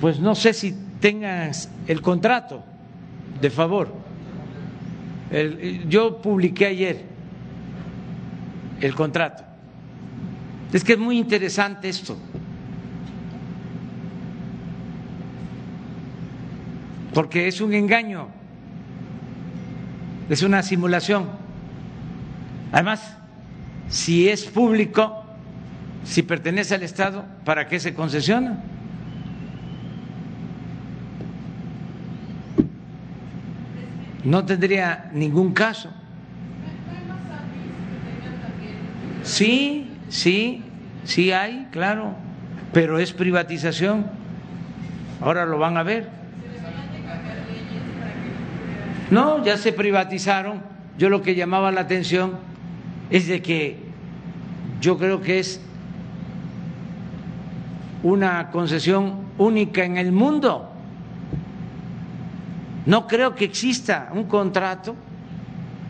pues 0.00 0.20
no 0.20 0.34
sé 0.34 0.52
si 0.52 0.74
tengas 1.00 1.70
el 1.86 2.02
contrato, 2.02 2.64
de 3.40 3.50
favor. 3.50 3.92
yo 5.88 6.20
publiqué 6.20 6.66
ayer 6.66 7.04
el 8.80 8.94
contrato. 8.94 9.44
Es 10.72 10.84
que 10.84 10.92
es 10.94 10.98
muy 10.98 11.18
interesante 11.18 11.88
esto. 11.88 12.16
Porque 17.14 17.48
es 17.48 17.60
un 17.60 17.72
engaño, 17.72 18.28
es 20.28 20.42
una 20.42 20.62
simulación. 20.62 21.28
Además, 22.72 23.16
si 23.88 24.28
es 24.28 24.44
público, 24.44 25.24
si 26.04 26.22
pertenece 26.22 26.74
al 26.74 26.82
Estado, 26.82 27.24
¿para 27.44 27.68
qué 27.68 27.80
se 27.80 27.94
concesiona? 27.94 28.62
No 34.26 34.44
tendría 34.44 35.08
ningún 35.12 35.52
caso. 35.52 35.88
Sí, 39.22 39.88
sí, 40.08 40.64
sí 41.04 41.30
hay, 41.30 41.68
claro, 41.70 42.16
pero 42.72 42.98
es 42.98 43.12
privatización. 43.12 44.06
Ahora 45.20 45.46
lo 45.46 45.58
van 45.58 45.76
a 45.76 45.84
ver. 45.84 46.08
No, 49.12 49.44
ya 49.44 49.56
se 49.56 49.72
privatizaron. 49.72 50.60
Yo 50.98 51.08
lo 51.08 51.22
que 51.22 51.36
llamaba 51.36 51.70
la 51.70 51.82
atención 51.82 52.32
es 53.10 53.28
de 53.28 53.42
que 53.42 53.78
yo 54.80 54.98
creo 54.98 55.20
que 55.20 55.38
es 55.38 55.60
una 58.02 58.50
concesión 58.50 59.20
única 59.38 59.84
en 59.84 59.98
el 59.98 60.10
mundo. 60.10 60.72
No 62.86 63.08
creo 63.08 63.34
que 63.34 63.44
exista 63.44 64.10
un 64.14 64.24
contrato 64.24 64.94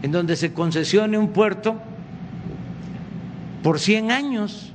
en 0.02 0.10
donde 0.10 0.34
se 0.34 0.52
concesione 0.52 1.18
un 1.18 1.28
puerto 1.28 1.76
por 3.62 3.78
100 3.78 4.10
años, 4.10 4.72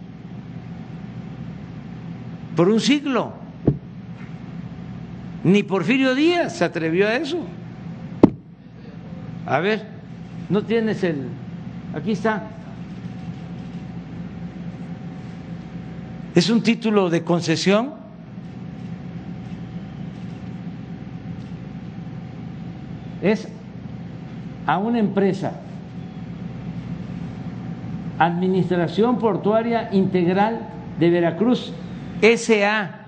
por 2.56 2.70
un 2.70 2.80
siglo. 2.80 3.34
Ni 5.44 5.64
Porfirio 5.64 6.14
Díaz 6.14 6.58
se 6.58 6.64
atrevió 6.64 7.08
a 7.08 7.16
eso. 7.16 7.40
A 9.48 9.60
ver, 9.60 9.88
no 10.50 10.62
tienes 10.64 11.04
el... 11.04 11.28
Aquí 11.96 12.12
está. 12.12 12.44
Es 16.36 16.50
un 16.50 16.62
título 16.62 17.10
de 17.10 17.24
concesión 17.24 18.01
es 23.22 23.48
a 24.66 24.78
una 24.78 25.00
empresa, 25.00 25.54
Administración 28.20 29.18
Portuaria 29.18 29.90
Integral 29.92 30.60
de 31.00 31.10
Veracruz, 31.10 31.74
SA, 32.22 33.02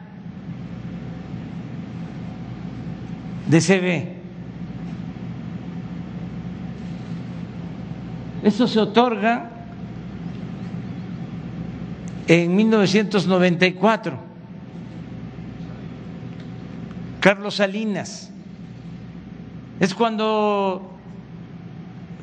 de 3.47 3.61
CB. 3.61 4.14
Esto 8.43 8.68
se 8.68 8.80
otorga 8.80 9.49
en 12.28 12.55
1994. 12.55 14.18
Carlos 17.20 17.55
Salinas. 17.55 18.32
Es 19.84 19.93
cuando 19.93 20.81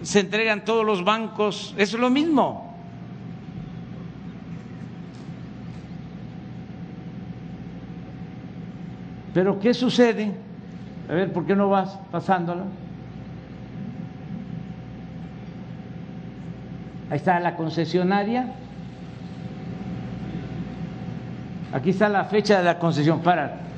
se 0.01 0.21
entregan 0.21 0.65
todos 0.65 0.83
los 0.83 1.05
bancos, 1.05 1.75
es 1.77 1.93
lo 1.93 2.09
mismo. 2.09 2.75
Pero 9.35 9.61
¿qué 9.61 9.75
sucede? 9.75 10.33
A 11.07 11.13
ver, 11.13 11.35
¿por 11.35 11.45
qué 11.45 11.55
no 11.55 11.69
vas 11.69 11.99
pasándolo? 12.11 12.63
Ahí 17.11 17.19
está 17.19 17.39
la 17.41 17.57
concesionaria. 17.57 18.55
Aquí 21.75 21.91
está 21.91 22.09
la 22.09 22.25
fecha 22.25 22.57
de 22.57 22.65
la 22.65 22.79
concesión. 22.79 23.21
Para. 23.21 23.70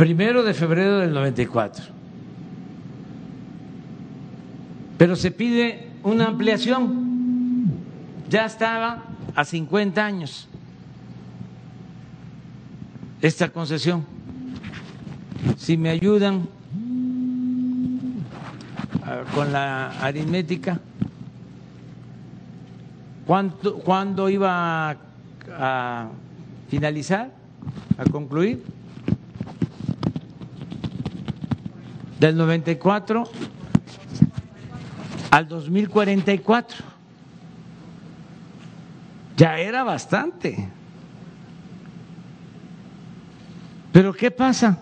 Primero 0.00 0.42
de 0.42 0.54
febrero 0.54 1.00
del 1.00 1.12
94. 1.12 1.84
Pero 4.96 5.14
se 5.14 5.30
pide 5.30 5.90
una 6.02 6.28
ampliación. 6.28 7.68
Ya 8.30 8.46
estaba 8.46 9.04
a 9.34 9.44
50 9.44 10.02
años 10.02 10.48
esta 13.20 13.50
concesión. 13.50 14.06
Si 15.58 15.76
me 15.76 15.90
ayudan 15.90 16.48
ah, 19.04 19.24
con 19.34 19.52
la 19.52 20.00
aritmética, 20.00 20.80
¿cuánto, 23.26 23.74
¿cuándo 23.80 24.30
iba 24.30 24.96
a 25.58 26.08
finalizar, 26.70 27.30
a 27.98 28.04
concluir? 28.04 28.79
Del 32.20 32.36
94 32.36 33.24
al 35.30 35.48
2044. 35.48 36.84
Ya 39.36 39.58
era 39.58 39.82
bastante. 39.82 40.68
Pero 43.90 44.12
¿qué 44.12 44.30
pasa? 44.30 44.78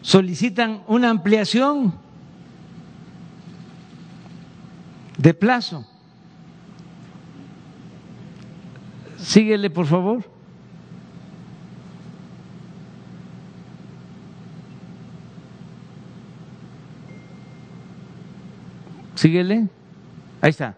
Solicitan 0.00 0.82
una 0.86 1.10
ampliación 1.10 1.94
de 5.18 5.34
plazo. 5.34 5.86
Síguele, 9.18 9.68
por 9.68 9.86
favor. 9.86 10.33
Síguele. 19.24 19.68
Ahí 20.42 20.50
está. 20.50 20.74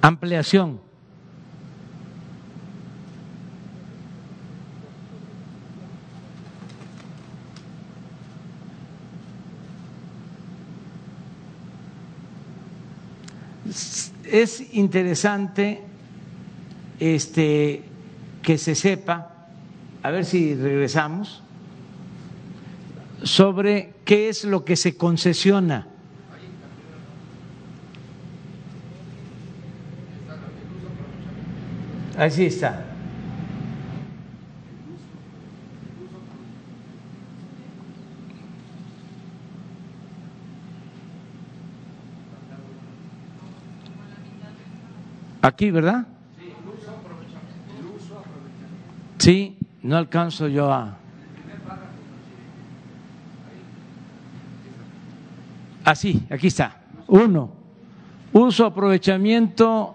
Ampliación. 0.00 0.78
Es 14.30 14.72
interesante 14.72 15.80
este 17.00 17.82
que 18.40 18.56
se 18.56 18.76
sepa, 18.76 19.48
a 20.00 20.10
ver 20.12 20.24
si 20.24 20.54
regresamos 20.54 21.42
sobre 23.24 23.94
qué 24.04 24.28
es 24.28 24.44
lo 24.44 24.64
que 24.64 24.76
se 24.76 24.96
concesiona. 24.96 25.88
Así 32.16 32.46
está. 32.46 32.84
Aquí, 45.42 45.70
¿verdad? 45.70 46.06
Sí, 49.18 49.58
no 49.82 49.96
alcanzo 49.96 50.48
yo 50.48 50.72
a... 50.72 51.03
Así, 55.84 56.22
aquí 56.30 56.46
está. 56.46 56.80
Uno, 57.08 57.50
uso, 58.32 58.64
aprovechamiento 58.64 59.94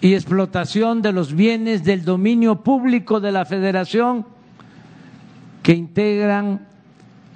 y 0.00 0.14
explotación 0.14 1.02
de 1.02 1.12
los 1.12 1.32
bienes 1.32 1.84
del 1.84 2.04
dominio 2.04 2.62
público 2.62 3.20
de 3.20 3.32
la 3.32 3.44
Federación 3.44 4.26
que 5.62 5.72
integran 5.72 6.66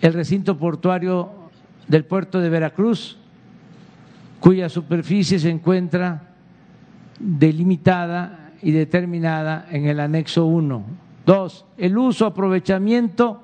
el 0.00 0.12
recinto 0.12 0.58
portuario 0.58 1.30
del 1.86 2.04
puerto 2.04 2.40
de 2.40 2.50
Veracruz, 2.50 3.16
cuya 4.40 4.68
superficie 4.68 5.38
se 5.38 5.50
encuentra 5.50 6.30
delimitada 7.18 8.50
y 8.60 8.72
determinada 8.72 9.66
en 9.70 9.86
el 9.86 10.00
anexo 10.00 10.46
1. 10.46 10.82
Dos, 11.24 11.64
el 11.76 11.96
uso, 11.96 12.26
aprovechamiento 12.26 13.40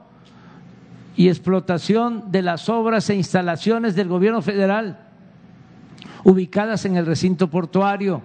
y 1.18 1.28
explotación 1.28 2.30
de 2.30 2.42
las 2.42 2.68
obras 2.68 3.10
e 3.10 3.16
instalaciones 3.16 3.96
del 3.96 4.06
gobierno 4.06 4.40
federal 4.40 5.00
ubicadas 6.22 6.84
en 6.84 6.96
el 6.96 7.06
recinto 7.06 7.50
portuario 7.50 8.22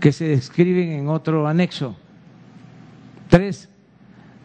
que 0.00 0.10
se 0.10 0.24
describen 0.24 0.90
en 0.90 1.06
otro 1.06 1.46
anexo. 1.46 1.96
Tres, 3.28 3.68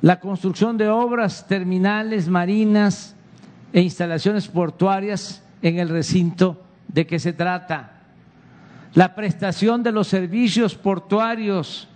la 0.03 0.19
construcción 0.19 0.77
de 0.77 0.89
obras 0.89 1.47
terminales 1.47 2.29
marinas 2.29 3.15
e 3.73 3.81
instalaciones 3.81 4.47
portuarias 4.47 5.43
en 5.63 5.79
el 5.79 5.89
recinto 5.89 6.65
de 6.87 7.07
que 7.07 7.17
se 7.17 7.33
trata. 7.33 8.03
La 8.93 9.15
prestación 9.15 9.81
de 9.81 9.91
los 9.91 10.07
servicios 10.07 10.75
portuarios 10.75 11.87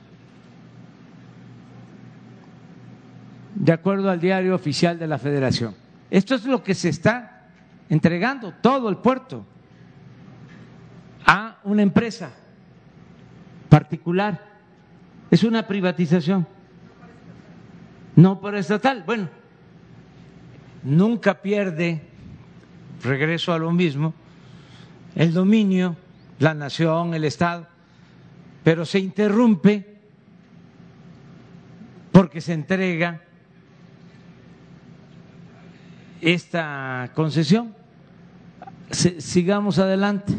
de 3.55 3.71
acuerdo 3.71 4.09
al 4.09 4.19
diario 4.19 4.55
oficial 4.55 4.97
de 4.97 5.07
la 5.07 5.17
Federación. 5.17 5.75
Esto 6.09 6.35
es 6.35 6.45
lo 6.45 6.63
que 6.63 6.73
se 6.73 6.89
está 6.89 7.47
entregando, 7.89 8.53
todo 8.61 8.89
el 8.89 8.97
puerto, 8.97 9.45
a 11.25 11.59
una 11.63 11.81
empresa 11.81 12.31
particular. 13.69 14.49
Es 15.29 15.43
una 15.43 15.65
privatización, 15.65 16.45
no 18.15 18.39
por 18.41 18.55
estatal. 18.55 19.03
Bueno, 19.05 19.29
nunca 20.83 21.41
pierde, 21.41 22.01
regreso 23.03 23.53
a 23.53 23.59
lo 23.59 23.71
mismo, 23.71 24.13
el 25.15 25.33
dominio, 25.33 25.95
la 26.39 26.53
nación, 26.53 27.13
el 27.13 27.23
Estado, 27.23 27.67
pero 28.63 28.85
se 28.85 28.99
interrumpe 28.99 30.01
porque 32.11 32.41
se 32.41 32.53
entrega 32.53 33.21
esta 36.21 37.11
concesión. 37.15 37.73
sigamos 38.91 39.79
adelante. 39.79 40.33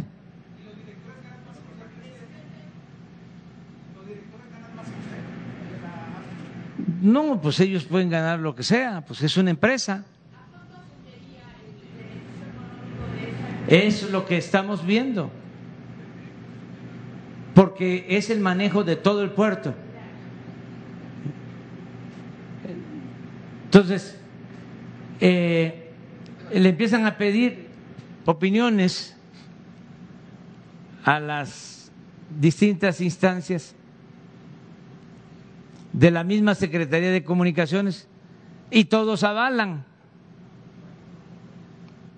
No, 7.03 7.41
pues 7.41 7.59
ellos 7.59 7.85
pueden 7.85 8.11
ganar 8.11 8.39
lo 8.39 8.55
que 8.55 8.63
sea, 8.63 9.05
pues 9.05 9.23
es 9.23 9.37
una 9.37 9.51
empresa. 9.51 10.05
Es 13.67 14.09
lo 14.11 14.27
que 14.27 14.37
estamos 14.37 14.85
viendo, 14.87 15.31
porque 17.55 18.07
es 18.09 18.31
el 18.31 18.41
manejo 18.41 18.85
de 18.85 18.97
todo 18.97 19.23
el 19.23 19.31
puerto. 19.31 19.75
Entonces, 23.65 24.22
eh, 25.25 25.89
le 26.53 26.69
empiezan 26.69 27.07
a 27.07 27.17
pedir 27.17 27.69
opiniones 28.25 29.17
a 31.05 31.21
las 31.21 31.93
distintas 32.41 33.01
instancias 33.01 33.77
de 35.93 36.11
la 36.11 36.25
misma 36.25 36.57
Secretaría 36.57 37.13
de 37.13 37.23
Comunicaciones 37.23 38.09
y 38.69 38.87
todos 38.87 39.23
avalan 39.23 39.85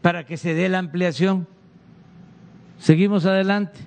para 0.01 0.25
que 0.25 0.39
se 0.39 0.55
dé 0.55 0.71
la 0.71 0.79
ampliación. 0.79 1.47
Seguimos 2.79 3.27
adelante. 3.27 3.81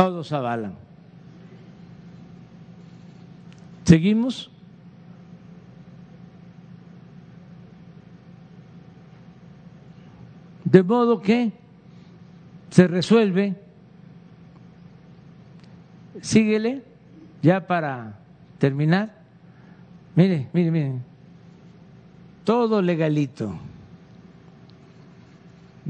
Todos 0.00 0.32
avalan. 0.32 0.72
¿Seguimos? 3.84 4.50
De 10.64 10.82
modo 10.82 11.20
que 11.20 11.52
se 12.70 12.86
resuelve, 12.86 13.56
síguele, 16.22 16.82
ya 17.42 17.66
para 17.66 18.20
terminar, 18.58 19.20
mire, 20.16 20.48
mire, 20.54 20.70
mire, 20.70 20.94
todo 22.44 22.80
legalito, 22.80 23.54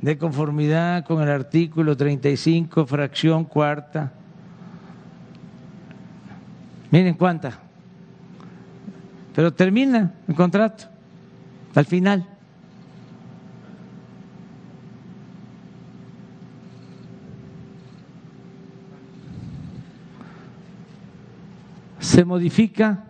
de 0.00 0.16
conformidad 0.16 1.04
con 1.04 1.22
el 1.22 1.28
artículo 1.28 1.96
35, 1.96 2.86
fracción 2.86 3.44
cuarta. 3.44 4.12
Miren 6.90 7.14
cuánta. 7.14 7.58
Pero 9.34 9.52
termina 9.52 10.14
el 10.26 10.34
contrato 10.34 10.84
al 11.74 11.84
final. 11.84 12.26
Se 22.00 22.24
modifica 22.24 23.04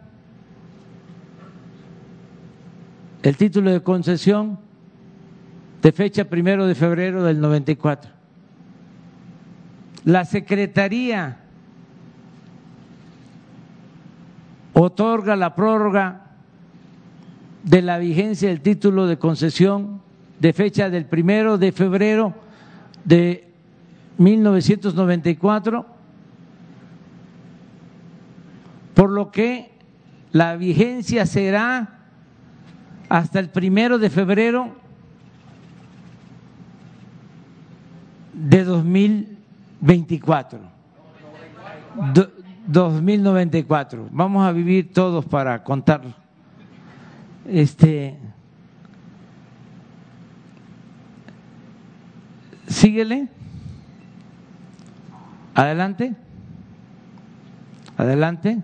el 3.23 3.37
título 3.37 3.71
de 3.71 3.83
concesión 3.83 4.70
de 5.83 5.93
fecha 5.93 6.25
primero 6.25 6.67
de 6.67 6.75
febrero 6.75 7.23
del 7.25 7.41
94. 7.41 8.11
La 10.05 10.25
Secretaría 10.25 11.39
otorga 14.73 15.37
la 15.37 15.55
prórroga 15.55 16.27
de 17.63 17.83
la 17.83 17.99
vigencia 17.99 18.49
del 18.49 18.61
título 18.61 19.07
de 19.07 19.19
concesión 19.19 20.01
de 20.39 20.53
fecha 20.53 20.89
del 20.89 21.05
primero 21.05 21.59
de 21.59 21.73
febrero 21.73 22.35
de 23.05 23.47
1994, 24.17 25.87
por 28.95 29.11
lo 29.11 29.31
que 29.31 29.73
la 30.33 30.57
vigencia 30.57 31.27
será 31.27 32.01
hasta 33.09 33.39
el 33.39 33.51
primero 33.51 33.99
de 33.99 34.09
febrero 34.09 34.77
de 38.41 38.65
2024. 38.65 40.61
2094. 42.67 44.09
Vamos 44.11 44.47
a 44.47 44.53
vivir 44.53 44.93
todos 44.93 45.25
para 45.25 45.63
contarlo. 45.63 46.15
Este 47.47 48.17
Síguele. 52.67 53.29
Adelante. 55.55 56.15
Adelante. 57.97 58.63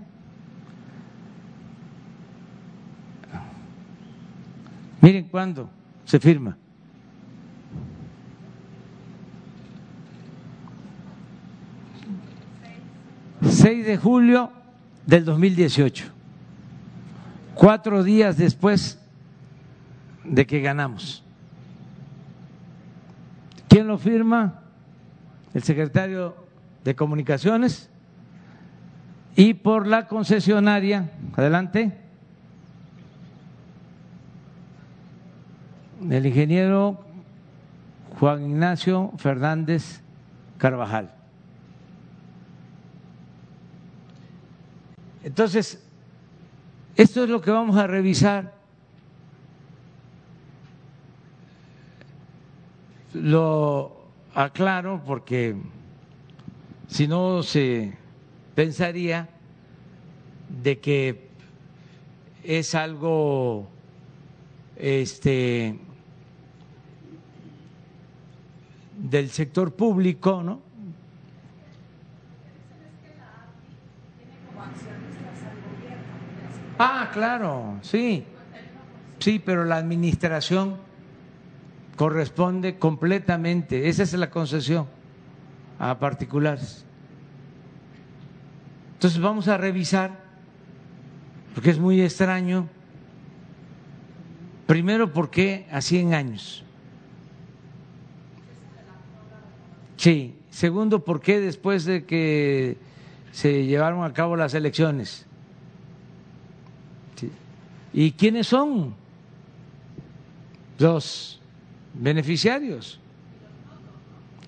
Miren 5.01 5.29
cuándo 5.29 5.69
se 6.05 6.19
firma. 6.21 6.57
6 13.67 13.85
de 13.85 13.97
julio 13.97 14.53
del 15.07 15.25
2018, 15.25 16.05
cuatro 17.57 18.05
días 18.05 18.37
después 18.37 18.97
de 20.23 20.47
que 20.47 20.61
ganamos. 20.61 21.25
¿Quién 23.69 23.89
lo 23.89 23.99
firma? 23.99 24.61
El 25.53 25.65
secretario 25.65 26.37
de 26.85 26.95
Comunicaciones 26.95 27.91
y 29.35 29.55
por 29.55 29.89
la 29.89 30.07
concesionaria, 30.07 31.11
adelante, 31.37 31.99
el 36.09 36.25
ingeniero 36.25 37.05
Juan 38.21 38.49
Ignacio 38.49 39.13
Fernández 39.17 40.03
Carvajal. 40.57 41.16
Entonces, 45.27 45.83
esto 46.95 47.25
es 47.25 47.29
lo 47.29 47.41
que 47.41 47.51
vamos 47.51 47.77
a 47.77 47.89
revisar. 47.89 48.55
Lo 53.13 54.07
aclaro 54.33 55.03
porque 55.05 55.57
Si 56.87 57.09
no, 57.09 57.43
se 57.43 57.99
pensaría 58.55 59.29
de 60.63 60.79
que 60.79 61.29
es 62.45 62.77
algo 62.77 63.67
este 64.77 65.77
del 68.97 69.31
sector 69.31 69.75
público, 69.75 70.45
¿no? 70.45 70.66
Ah, 76.79 77.11
claro, 77.13 77.79
sí. 77.83 78.25
Sí, 79.19 79.41
pero 79.45 79.65
la 79.65 79.77
administración 79.77 80.77
corresponde 81.97 82.79
completamente, 82.79 83.89
esa 83.89 84.03
es 84.03 84.13
la 84.13 84.31
concesión 84.31 84.87
a 85.79 85.99
particulares. 85.99 86.85
Entonces 88.95 89.21
vamos 89.21 89.49
a 89.49 89.57
revisar, 89.57 90.11
porque 91.55 91.71
es 91.71 91.79
muy 91.79 92.03
extraño, 92.03 92.69
primero 94.67 95.13
porque 95.13 95.67
a 95.71 95.81
100 95.81 96.15
años. 96.15 96.65
Sí, 99.97 100.35
segundo 100.51 101.05
porque 101.05 101.41
después 101.41 101.87
de 101.87 102.05
que 102.05 102.77
se 103.33 103.65
llevaron 103.65 104.05
a 104.05 104.13
cabo 104.13 104.37
las 104.37 104.53
elecciones. 104.55 105.27
¿Y 107.97 108.13
quiénes 108.13 108.47
son 108.47 108.95
los 110.79 111.41
beneficiarios? 111.95 113.01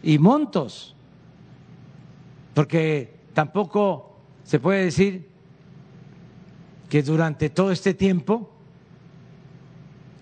Y 0.02 0.18
montos. 0.18 0.94
Porque 2.52 3.20
tampoco 3.32 4.20
se 4.44 4.60
puede 4.60 4.84
decir 4.84 5.30
que 6.90 7.02
durante 7.02 7.48
todo 7.48 7.72
este 7.72 7.94
tiempo 7.94 8.54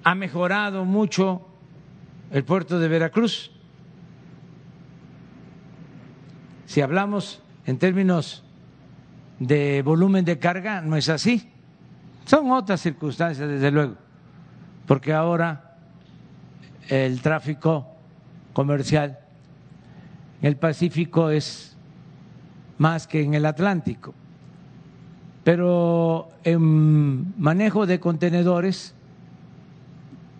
ha 0.04 0.14
mejorado 0.14 0.84
mucho 0.84 1.48
el 2.30 2.44
puerto 2.44 2.78
de 2.78 2.86
Veracruz. 2.86 3.50
Si 6.66 6.80
hablamos 6.80 7.42
en 7.64 7.78
términos 7.78 8.44
de 9.40 9.82
volumen 9.82 10.24
de 10.24 10.38
carga, 10.38 10.80
no 10.80 10.96
es 10.96 11.08
así. 11.08 11.55
Son 12.26 12.50
otras 12.50 12.80
circunstancias, 12.80 13.48
desde 13.48 13.70
luego, 13.70 13.94
porque 14.84 15.12
ahora 15.12 15.76
el 16.88 17.22
tráfico 17.22 17.86
comercial 18.52 19.18
en 20.42 20.48
el 20.48 20.56
Pacífico 20.56 21.30
es 21.30 21.76
más 22.78 23.06
que 23.06 23.22
en 23.22 23.34
el 23.34 23.46
Atlántico. 23.46 24.12
Pero 25.44 26.30
en 26.42 27.40
manejo 27.40 27.86
de 27.86 28.00
contenedores, 28.00 28.92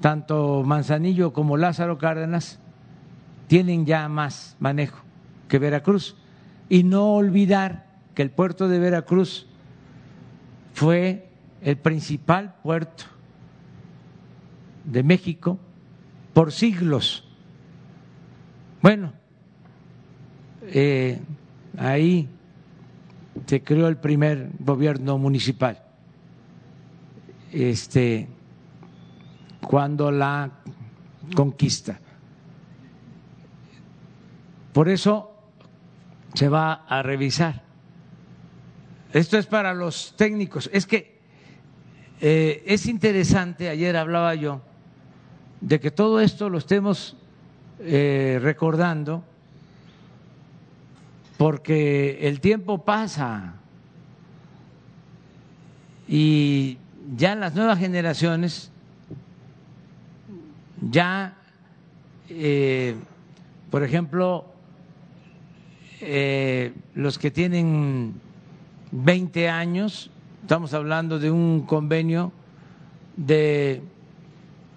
tanto 0.01 0.65
Manzanillo 0.65 1.33
como 1.33 1.57
Lázaro 1.57 1.99
Cárdenas 1.99 2.59
tienen 3.47 3.87
ya 3.87 4.09
más 4.09 4.57
manejo 4.59 5.05
que 5.49 5.61
Veracruz. 5.61 6.17
Y 6.69 6.83
no 6.83 7.15
olvidar 7.15 7.87
que 8.17 8.23
el 8.23 8.31
puerto 8.31 8.69
de 8.69 8.81
Veracruz 8.81 9.47
fue 10.75 11.26
el 11.62 11.77
principal 11.77 12.55
puerto 12.62 13.05
de 14.85 15.03
México 15.03 15.59
por 16.33 16.53
siglos. 16.53 17.24
Bueno, 18.83 19.12
eh, 20.62 21.19
ahí 21.78 22.28
se 23.47 23.62
creó 23.62 23.89
el 23.89 23.97
primer 23.97 24.51
gobierno 24.59 25.19
municipal. 25.19 25.83
Este, 27.53 28.28
cuando 29.61 30.11
la 30.11 30.51
conquista. 31.35 31.99
Por 34.73 34.89
eso 34.89 35.33
se 36.35 36.49
va 36.49 36.85
a 36.87 37.03
revisar. 37.03 37.65
Esto 39.12 39.39
es 39.39 39.47
para 39.47 39.73
los 39.73 40.15
técnicos. 40.16 40.69
Es 40.73 40.87
que 40.87 41.15
eh, 42.20 42.62
es 42.66 42.86
interesante, 42.86 43.68
ayer 43.68 43.94
hablaba 43.97 44.34
yo, 44.34 44.62
de 45.60 45.80
que 45.80 45.90
todo 45.90 46.20
esto 46.20 46.48
lo 46.48 46.59
estemos 46.59 47.16
eh, 47.80 48.38
recordando 48.40 49.22
porque 51.36 52.18
el 52.26 52.40
tiempo 52.40 52.84
pasa 52.84 53.55
y 56.09 56.78
ya 57.14 57.34
las 57.34 57.55
nuevas 57.55 57.78
generaciones, 57.78 58.70
ya, 60.80 61.36
eh, 62.30 62.94
por 63.70 63.82
ejemplo, 63.82 64.47
los 66.94 67.18
que 67.18 67.30
tienen 67.30 68.14
20 68.93 69.48
años, 69.51 70.10
Estamos 70.47 70.74
hablando 70.74 71.18
de 71.18 71.28
un 71.28 71.62
convenio 71.62 72.31
de 73.16 73.82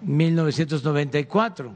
1994. 0.02 1.72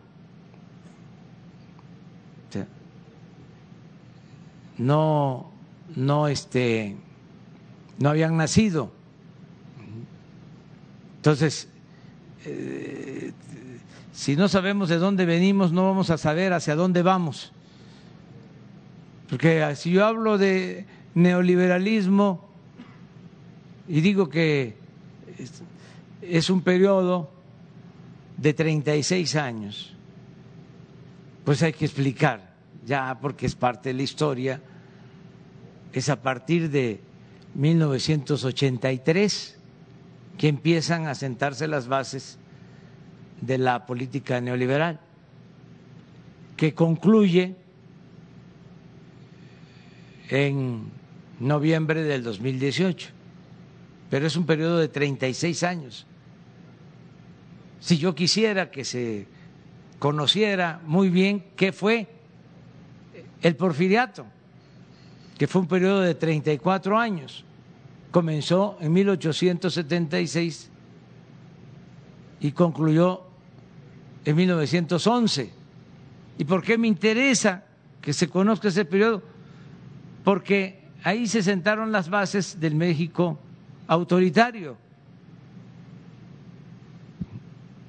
no, 4.78 5.48
no, 5.94 6.26
este, 6.26 6.96
no 8.00 8.08
habían 8.08 8.36
nacido. 8.36 8.90
Entonces, 11.18 11.68
eh, 12.46 13.30
si 14.12 14.34
no 14.34 14.48
sabemos 14.48 14.88
de 14.88 14.98
dónde 14.98 15.24
venimos, 15.24 15.70
no 15.70 15.84
vamos 15.84 16.10
a 16.10 16.18
saber 16.18 16.52
hacia 16.52 16.74
dónde 16.74 17.02
vamos. 17.02 17.52
Porque 19.30 19.76
si 19.76 19.92
yo 19.92 20.04
hablo 20.04 20.36
de 20.36 20.84
neoliberalismo, 21.14 22.53
y 23.88 24.00
digo 24.00 24.28
que 24.28 24.76
es 26.22 26.50
un 26.50 26.62
periodo 26.62 27.30
de 28.36 28.54
36 28.54 29.36
años. 29.36 29.94
Pues 31.44 31.62
hay 31.62 31.72
que 31.72 31.84
explicar, 31.84 32.54
ya 32.86 33.18
porque 33.20 33.46
es 33.46 33.54
parte 33.54 33.90
de 33.90 33.94
la 33.94 34.02
historia, 34.02 34.60
es 35.92 36.08
a 36.08 36.20
partir 36.22 36.70
de 36.70 37.00
1983 37.54 39.58
que 40.38 40.48
empiezan 40.48 41.06
a 41.06 41.14
sentarse 41.14 41.68
las 41.68 41.86
bases 41.86 42.38
de 43.40 43.58
la 43.58 43.86
política 43.86 44.40
neoliberal, 44.40 44.98
que 46.56 46.74
concluye 46.74 47.54
en 50.30 50.84
noviembre 51.38 52.02
del 52.02 52.22
2018 52.22 53.13
pero 54.10 54.26
es 54.26 54.36
un 54.36 54.46
periodo 54.46 54.78
de 54.78 54.88
36 54.88 55.62
años. 55.62 56.06
Si 57.80 57.98
yo 57.98 58.14
quisiera 58.14 58.70
que 58.70 58.84
se 58.84 59.26
conociera 59.98 60.80
muy 60.86 61.08
bien 61.10 61.44
qué 61.56 61.72
fue 61.72 62.08
el 63.42 63.56
porfiriato, 63.56 64.26
que 65.36 65.46
fue 65.46 65.62
un 65.62 65.68
periodo 65.68 66.00
de 66.00 66.14
34 66.14 66.98
años, 66.98 67.44
comenzó 68.10 68.78
en 68.80 68.92
1876 68.92 70.70
y 72.40 72.52
concluyó 72.52 73.22
en 74.24 74.36
1911. 74.36 75.50
¿Y 76.38 76.44
por 76.44 76.62
qué 76.62 76.78
me 76.78 76.88
interesa 76.88 77.64
que 78.00 78.12
se 78.12 78.28
conozca 78.28 78.68
ese 78.68 78.84
periodo? 78.84 79.22
Porque 80.22 80.84
ahí 81.02 81.26
se 81.26 81.42
sentaron 81.42 81.92
las 81.92 82.08
bases 82.08 82.60
del 82.60 82.74
México 82.74 83.38
autoritario. 83.86 84.76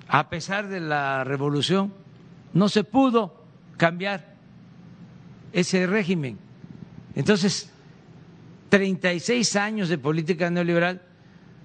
A 0.07 0.29
pesar 0.29 0.67
de 0.67 0.79
la 0.79 1.23
revolución, 1.23 1.93
no 2.53 2.69
se 2.69 2.83
pudo 2.83 3.43
cambiar 3.77 4.35
ese 5.51 5.87
régimen. 5.87 6.37
Entonces, 7.15 7.71
36 8.69 9.55
años 9.55 9.89
de 9.89 9.97
política 9.97 10.49
neoliberal 10.49 11.01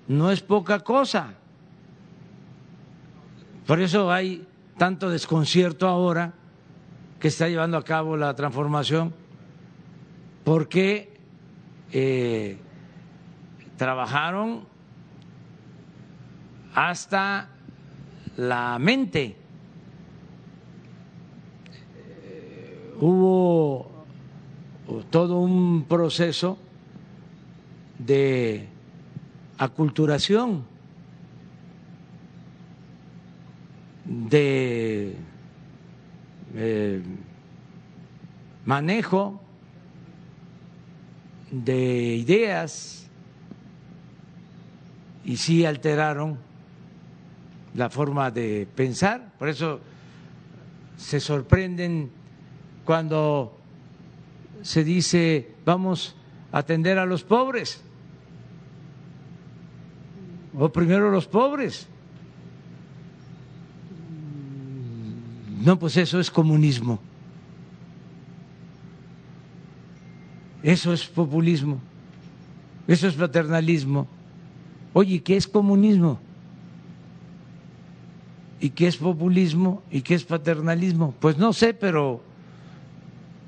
no 0.09 0.31
es 0.31 0.40
poca 0.40 0.81
cosa. 0.81 1.35
Por 3.66 3.81
eso 3.81 4.11
hay 4.11 4.47
tanto 4.77 5.11
desconcierto 5.11 5.86
ahora 5.86 6.32
que 7.20 7.28
está 7.28 7.48
llevando 7.48 7.77
a 7.77 7.85
cabo 7.85 8.16
la 8.16 8.35
transformación, 8.35 9.12
porque 10.43 11.20
eh, 11.93 12.59
trabajaron 13.81 14.66
hasta 16.74 17.48
la 18.36 18.78
mente. 18.78 19.36
Hubo 23.01 23.90
todo 25.09 25.39
un 25.39 25.86
proceso 25.89 26.59
de 27.98 28.69
aculturación, 29.57 30.66
de 34.05 35.16
eh, 36.55 37.02
manejo 38.66 39.40
de 41.51 42.16
ideas 42.16 42.99
y 45.24 45.36
sí 45.36 45.64
alteraron 45.64 46.38
la 47.74 47.90
forma 47.90 48.30
de 48.30 48.66
pensar, 48.74 49.32
por 49.38 49.48
eso 49.48 49.80
se 50.97 51.20
sorprenden 51.20 52.10
cuando 52.84 53.56
se 54.62 54.84
dice 54.84 55.55
vamos 55.64 56.16
a 56.52 56.59
atender 56.59 56.98
a 56.98 57.06
los 57.06 57.22
pobres, 57.22 57.80
o 60.59 60.68
primero 60.68 61.10
los 61.10 61.26
pobres. 61.26 61.86
No, 65.60 65.78
pues 65.78 65.97
eso 65.98 66.18
es 66.18 66.30
comunismo. 66.30 66.98
Eso 70.62 70.92
es 70.92 71.06
populismo. 71.06 71.80
Eso 72.86 73.09
es 73.09 73.14
paternalismo. 73.14 74.09
Oye, 74.92 75.22
¿qué 75.22 75.36
es 75.36 75.46
comunismo? 75.46 76.20
¿Y 78.60 78.70
qué 78.70 78.88
es 78.88 78.96
populismo? 78.96 79.82
¿Y 79.90 80.02
qué 80.02 80.14
es 80.14 80.24
paternalismo? 80.24 81.14
Pues 81.20 81.38
no 81.38 81.52
sé, 81.52 81.72
pero 81.72 82.20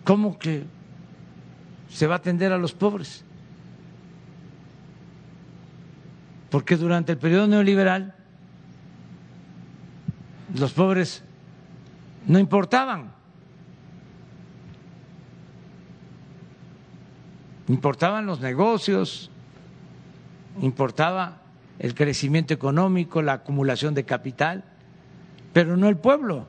¿cómo 0.05 0.39
que 0.39 0.65
se 1.91 2.07
va 2.07 2.15
a 2.15 2.19
atender 2.19 2.53
a 2.53 2.59
los 2.59 2.73
pobres? 2.73 3.25
Porque 6.51 6.77
durante 6.77 7.13
el 7.13 7.19
periodo 7.19 7.47
neoliberal 7.47 8.15
los 10.55 10.73
pobres 10.73 11.23
no 12.27 12.39
importaban. 12.39 13.13
Importaban 17.69 18.27
los 18.27 18.41
negocios, 18.41 19.32
importaba 20.61 21.43
el 21.79 21.95
crecimiento 21.95 22.55
económico, 22.55 23.23
la 23.23 23.35
acumulación 23.35 23.95
de 23.95 24.05
capital, 24.05 24.65
pero 25.53 25.77
no 25.77 25.89
el 25.89 25.97
pueblo. 25.97 26.47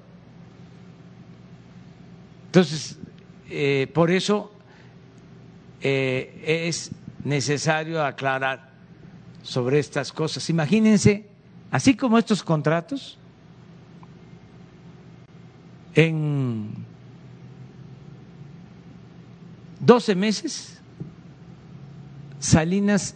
Entonces, 2.48 3.00
eh, 3.50 3.90
por 3.94 4.12
eso 4.12 4.52
eh, 5.82 6.66
es 6.66 6.92
necesario 7.24 8.04
aclarar 8.04 8.70
sobre 9.42 9.80
estas 9.80 10.12
cosas. 10.12 10.50
Imagínense, 10.50 11.28
así 11.72 11.96
como 11.96 12.18
estos 12.18 12.44
contratos, 12.44 13.18
en 15.96 16.86
12 19.80 20.16
meses, 20.16 20.80
Salinas 22.40 23.16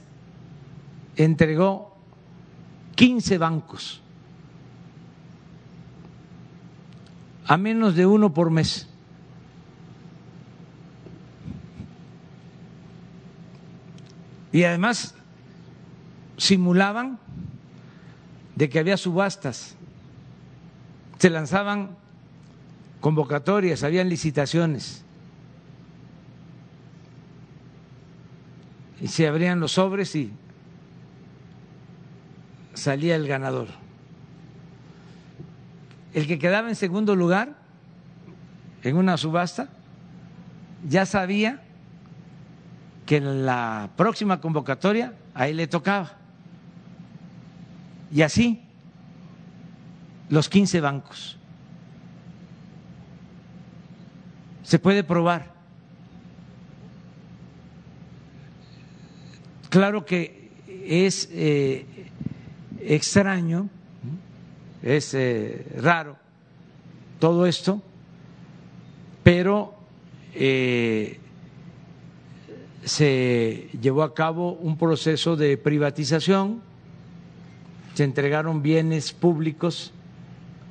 entregó 1.18 1.96
15 2.96 3.38
bancos 3.38 4.02
a 7.48 7.58
menos 7.58 7.96
de 7.96 8.06
uno 8.06 8.34
por 8.34 8.52
mes. 8.52 8.88
Y 14.52 14.64
además 14.64 15.16
simulaban 16.38 17.20
de 18.56 18.70
que 18.70 18.80
había 18.80 18.98
subastas, 18.98 19.76
se 21.20 21.30
lanzaban 21.30 21.96
convocatorias, 23.00 23.84
habían 23.84 24.10
licitaciones. 24.10 25.04
Y 29.00 29.08
se 29.08 29.28
abrían 29.28 29.60
los 29.60 29.74
sobres 29.74 30.16
y 30.16 30.34
salía 32.78 33.16
el 33.16 33.28
ganador. 33.28 33.68
El 36.14 36.28
que 36.28 36.40
quedaba 36.40 36.70
en 36.70 36.76
segundo 36.76 37.16
lugar 37.16 37.56
en 38.84 38.96
una 38.96 39.18
subasta 39.18 39.68
ya 40.88 41.06
sabía 41.06 41.64
que 43.06 43.18
en 43.18 43.46
la 43.46 43.90
próxima 43.96 44.40
convocatoria 44.40 45.14
a 45.34 45.48
él 45.48 45.58
le 45.58 45.68
tocaba. 45.68 46.14
Y 48.12 48.22
así 48.22 48.64
los 50.30 50.48
15 50.48 50.82
bancos. 50.82 51.38
Se 54.64 54.78
puede 54.78 55.04
probar. 55.04 55.52
Claro 59.70 60.06
que 60.06 60.52
es 60.86 61.30
eh, 61.32 61.86
extraño, 62.88 63.70
es 64.82 65.14
eh, 65.14 65.66
raro 65.82 66.16
todo 67.20 67.46
esto, 67.46 67.82
pero 69.24 69.74
eh, 70.34 71.20
se 72.84 73.70
llevó 73.82 74.04
a 74.04 74.14
cabo 74.14 74.54
un 74.54 74.78
proceso 74.78 75.36
de 75.36 75.58
privatización, 75.58 76.62
se 77.94 78.04
entregaron 78.04 78.62
bienes 78.62 79.12
públicos 79.12 79.92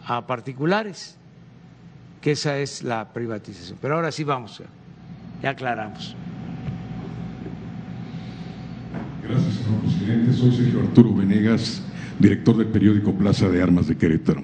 a 0.06 0.26
particulares, 0.26 1.16
que 2.20 2.32
esa 2.32 2.58
es 2.58 2.82
la 2.82 3.12
privatización. 3.12 3.78
Pero 3.82 3.96
ahora 3.96 4.12
sí 4.12 4.24
vamos, 4.24 4.62
ya 5.42 5.50
aclaramos. 5.50 6.16
Gracias, 9.28 9.54
señor 9.54 9.80
presidente. 9.80 10.32
Soy 10.32 10.52
Sergio 10.52 10.80
Arturo 10.80 11.14
Venegas, 11.14 11.82
director 12.18 12.56
del 12.56 12.68
periódico 12.68 13.14
Plaza 13.14 13.48
de 13.48 13.62
Armas 13.62 13.86
de 13.88 13.96
Querétaro. 13.96 14.42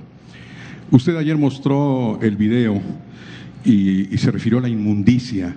Usted 0.91 1.17
ayer 1.17 1.37
mostró 1.37 2.19
el 2.21 2.37
video 2.37 2.81
y, 3.65 4.17
se 4.19 4.31
refirió 4.31 4.59
a 4.59 4.63
la 4.63 4.69
inmundicia 4.69 5.57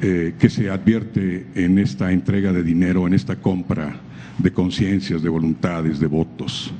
eh, 0.00 0.34
que 0.38 0.48
se 0.48 0.70
advierte 0.70 1.46
en 1.54 1.78
esta 1.78 2.12
entrega 2.12 2.52
de 2.52 2.62
dinero, 2.62 3.06
en 3.06 3.14
esta 3.14 3.36
compra 3.36 3.96
de 4.38 4.52
conciencias, 4.52 5.22
de 5.22 5.28
voluntades, 5.28 5.98
de 5.98 6.06
votos. 6.06 6.72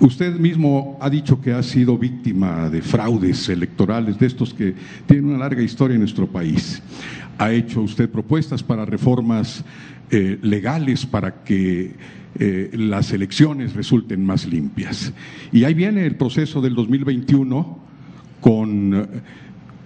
Usted 0.00 0.36
mismo 0.38 0.98
ha 1.00 1.08
dicho 1.08 1.40
que 1.40 1.52
ha 1.52 1.62
sido 1.62 1.96
víctima 1.96 2.68
de 2.68 2.82
fraudes 2.82 3.48
electorales, 3.48 4.18
de 4.18 4.26
estos 4.26 4.52
que 4.52 4.74
tienen 5.06 5.26
una 5.26 5.38
larga 5.38 5.62
historia 5.62 5.94
en 5.94 6.00
nuestro 6.00 6.26
país. 6.26 6.82
Ha 7.38 7.52
hecho 7.52 7.82
usted 7.82 8.08
propuestas 8.08 8.62
para 8.62 8.84
reformas 8.84 9.64
eh, 10.10 10.38
legales 10.42 11.06
para 11.06 11.42
que 11.42 11.94
eh, 12.38 12.70
las 12.74 13.12
elecciones 13.12 13.74
resulten 13.74 14.24
más 14.24 14.46
limpias. 14.46 15.12
Y 15.50 15.64
ahí 15.64 15.74
viene 15.74 16.04
el 16.04 16.16
proceso 16.16 16.60
del 16.60 16.74
2021 16.74 17.78
con, 18.40 19.08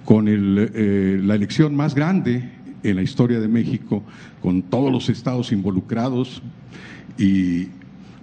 con 0.04 0.26
eh, 0.28 1.20
la 1.22 1.34
elección 1.34 1.74
más 1.76 1.94
grande 1.94 2.50
en 2.82 2.96
la 2.96 3.02
historia 3.02 3.40
de 3.40 3.48
México, 3.48 4.02
con 4.42 4.62
todos 4.62 4.92
los 4.92 5.08
estados 5.08 5.52
involucrados 5.52 6.42
y, 7.16 7.68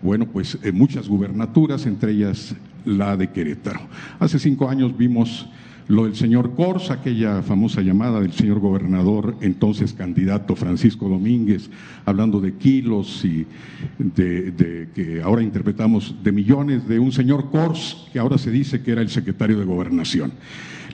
bueno, 0.02 0.28
pues 0.28 0.60
muchas 0.74 1.08
gubernaturas, 1.08 1.86
entre 1.86 2.12
ellas 2.12 2.56
la 2.86 3.18
de 3.18 3.32
Querétaro. 3.32 3.82
Hace 4.20 4.38
cinco 4.38 4.70
años 4.70 4.96
vimos 4.98 5.48
lo 5.88 6.06
del 6.06 6.16
señor 6.16 6.56
Cors, 6.56 6.90
aquella 6.90 7.44
famosa 7.44 7.82
llamada 7.82 8.20
del 8.20 8.34
señor 8.34 8.60
gobernador, 8.60 9.36
entonces 9.42 9.94
candidato 9.94 10.56
Francisco 10.56 11.08
Domínguez, 11.08 11.70
hablando 12.06 12.40
de 12.40 12.54
kilos 12.54 13.24
y 13.24 13.46
de, 14.00 14.90
que 14.96 15.22
ahora 15.22 15.44
interpretamos 15.44 16.16
de 16.24 16.32
millones, 16.32 16.88
de 16.88 16.98
un 16.98 17.12
señor 17.12 17.52
Cors, 17.52 18.08
que 18.12 18.20
ahora 18.20 18.38
se 18.38 18.50
dice 18.50 18.82
que 18.82 18.92
era 18.92 19.02
el 19.02 19.10
secretario 19.10 19.60
de 19.60 19.66
gobernación. 19.66 20.32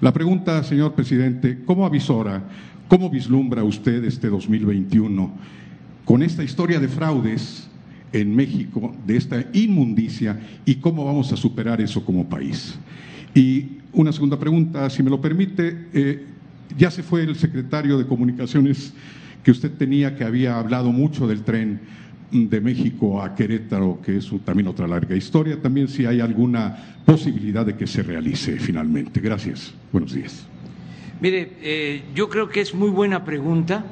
La 0.02 0.12
pregunta, 0.12 0.64
señor 0.64 0.94
presidente, 0.94 1.60
¿cómo 1.66 1.86
avisora, 1.86 2.44
cómo 2.90 3.10
vislumbra 3.10 3.64
usted 3.64 4.04
este 4.04 4.28
2021 4.28 5.32
con 6.04 6.22
esta 6.24 6.44
historia 6.44 6.80
de 6.80 6.88
fraudes? 6.88 7.68
en 8.14 8.36
México 8.36 8.94
de 9.08 9.16
esta 9.16 9.46
inmundicia 9.54 10.38
y 10.66 10.76
cómo 10.76 11.06
vamos 11.06 11.32
a 11.32 11.38
superar 11.38 11.80
eso 11.80 12.04
como 12.04 12.28
país. 12.28 12.78
Y 13.34 13.78
una 13.94 14.12
segunda 14.12 14.38
pregunta, 14.40 14.90
si 14.90 15.04
me 15.04 15.10
lo 15.10 15.22
permite. 15.22 15.88
Eh, 15.94 16.26
ya 16.78 16.92
se 16.92 17.04
fue 17.04 17.24
el 17.24 17.36
secretario 17.36 17.98
de 17.98 18.06
Comunicaciones 18.06 18.94
que 19.44 19.52
usted 19.52 19.72
tenía, 19.72 20.16
que 20.16 20.24
había 20.24 20.58
hablado 20.58 20.92
mucho 20.92 21.28
del 21.28 21.44
tren 21.44 21.80
de 22.32 22.62
México 22.62 23.22
a 23.22 23.36
Querétaro, 23.36 24.00
que 24.02 24.18
es 24.18 24.30
también 24.46 24.68
otra 24.68 24.88
larga 24.88 25.16
historia. 25.16 25.62
También 25.62 25.88
si 25.88 26.06
hay 26.06 26.22
alguna 26.22 27.02
posibilidad 27.06 27.66
de 27.66 27.76
que 27.76 27.88
se 27.88 28.04
realice 28.04 28.58
finalmente. 28.58 29.20
Gracias. 29.20 29.74
Buenos 29.92 30.14
días. 30.14 30.46
Mire, 31.20 31.54
eh, 31.62 32.04
yo 32.16 32.30
creo 32.30 32.50
que 32.50 32.62
es 32.62 32.74
muy 32.74 32.90
buena 32.90 33.26
pregunta 33.26 33.86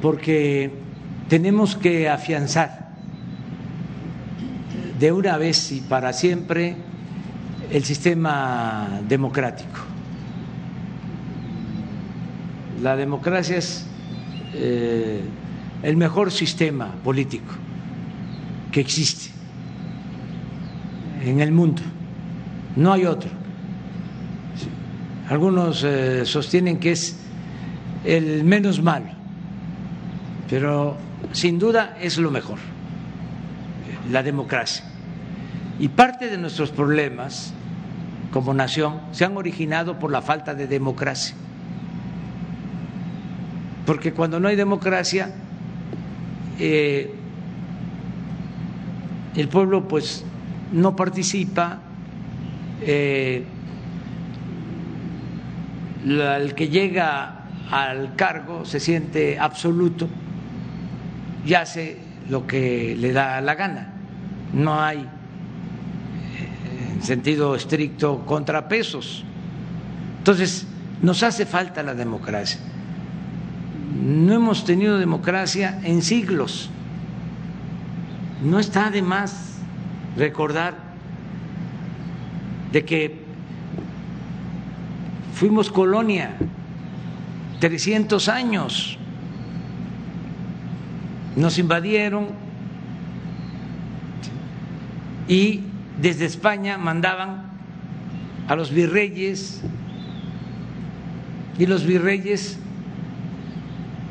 porque 0.00 0.70
tenemos 1.28 1.76
que 1.76 2.08
afianzar 2.08 2.86
de 4.98 5.12
una 5.12 5.36
vez 5.36 5.72
y 5.72 5.80
para 5.80 6.12
siempre 6.12 6.76
el 7.70 7.84
sistema 7.84 9.00
democrático. 9.08 9.80
La 12.82 12.96
democracia 12.96 13.56
es 13.56 13.86
eh, 14.54 15.22
el 15.82 15.96
mejor 15.96 16.30
sistema 16.30 16.92
político 17.02 17.54
que 18.70 18.80
existe 18.80 19.30
en 21.24 21.40
el 21.40 21.52
mundo. 21.52 21.82
No 22.76 22.92
hay 22.92 23.06
otro. 23.06 23.30
Algunos 25.28 25.82
eh, 25.82 26.24
sostienen 26.24 26.78
que 26.78 26.92
es 26.92 27.16
el 28.04 28.44
menos 28.44 28.80
malo, 28.80 29.08
pero 30.48 30.96
sin 31.32 31.58
duda 31.58 31.96
es 32.00 32.18
lo 32.18 32.30
mejor, 32.30 32.58
la 34.10 34.22
democracia. 34.22 34.84
Y 35.80 35.88
parte 35.88 36.28
de 36.28 36.38
nuestros 36.38 36.70
problemas 36.70 37.52
como 38.32 38.54
nación 38.54 39.00
se 39.12 39.24
han 39.24 39.36
originado 39.36 39.98
por 39.98 40.10
la 40.10 40.22
falta 40.22 40.54
de 40.54 40.66
democracia. 40.66 41.34
Porque 43.84 44.12
cuando 44.12 44.40
no 44.40 44.48
hay 44.48 44.56
democracia, 44.56 45.32
eh, 46.58 47.14
el 49.36 49.48
pueblo 49.48 49.86
pues 49.86 50.24
no 50.72 50.96
participa, 50.96 51.80
eh, 52.82 53.44
el 56.04 56.54
que 56.54 56.68
llega 56.68 57.44
al 57.70 58.14
cargo 58.16 58.64
se 58.64 58.80
siente 58.80 59.38
absoluto 59.38 60.08
y 61.44 61.54
hace 61.54 61.98
lo 62.28 62.46
que 62.46 62.96
le 62.98 63.12
da 63.12 63.40
la 63.40 63.54
gana. 63.54 63.92
No 64.52 64.80
hay, 64.80 65.06
en 66.96 67.02
sentido 67.02 67.54
estricto, 67.54 68.24
contrapesos. 68.26 69.24
Entonces, 70.18 70.66
nos 71.02 71.22
hace 71.22 71.46
falta 71.46 71.82
la 71.82 71.94
democracia. 71.94 72.58
No 74.02 74.32
hemos 74.34 74.64
tenido 74.64 74.98
democracia 74.98 75.78
en 75.84 76.02
siglos. 76.02 76.70
No 78.42 78.58
está 78.58 78.90
de 78.90 79.02
más 79.02 79.58
recordar 80.16 80.74
de 82.72 82.84
que 82.84 83.24
fuimos 85.34 85.70
colonia 85.70 86.36
300 87.60 88.28
años, 88.28 88.98
nos 91.36 91.58
invadieron 91.58 92.28
y 95.28 95.62
desde 96.00 96.26
España 96.26 96.78
mandaban 96.78 97.44
a 98.48 98.54
los 98.54 98.70
virreyes 98.70 99.62
y 101.58 101.66
los 101.66 101.84
virreyes 101.84 102.58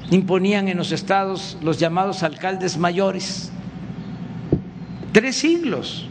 imponían 0.10 0.68
en 0.68 0.78
los 0.78 0.92
estados 0.92 1.58
los 1.62 1.80
llamados 1.80 2.24
alcaldes 2.24 2.78
mayores. 2.78 3.52
Tres 5.12 5.38
siglos. 5.38 6.08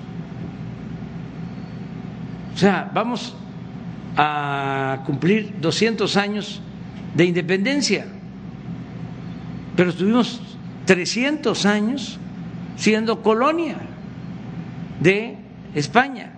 O 2.55 2.57
sea, 2.57 2.91
vamos 2.95 3.37
a 4.17 5.03
cumplir 5.05 5.55
200 5.61 6.17
años 6.17 6.63
de 7.15 7.25
independencia, 7.25 8.07
pero 9.77 9.91
estuvimos 9.91 10.41
300 10.87 11.67
años 11.67 12.19
siendo 12.77 13.23
colonia 13.23 13.77
de 15.01 15.44
España. 15.75 16.31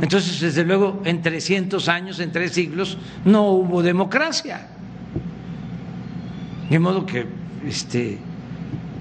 Entonces, 0.00 0.40
desde 0.40 0.64
luego, 0.64 1.02
en 1.04 1.22
300 1.22 1.88
años, 1.88 2.18
en 2.18 2.32
tres 2.32 2.52
siglos, 2.52 2.98
no 3.24 3.50
hubo 3.50 3.82
democracia. 3.82 4.66
De 6.68 6.78
modo 6.78 7.06
que 7.06 7.26
este, 7.66 8.18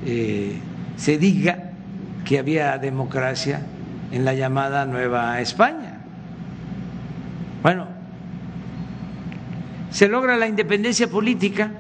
eh, 0.06 0.60
se 0.96 1.18
diga 1.18 1.72
que 2.24 2.38
había 2.38 2.78
democracia 2.78 3.66
en 4.12 4.26
la 4.26 4.34
llamada 4.34 4.86
Nueva 4.86 5.40
España. 5.42 6.02
Bueno, 7.64 7.88
se 9.90 10.08
logra 10.08 10.38
la 10.38 10.48
independencia 10.48 11.10
política, 11.10 11.72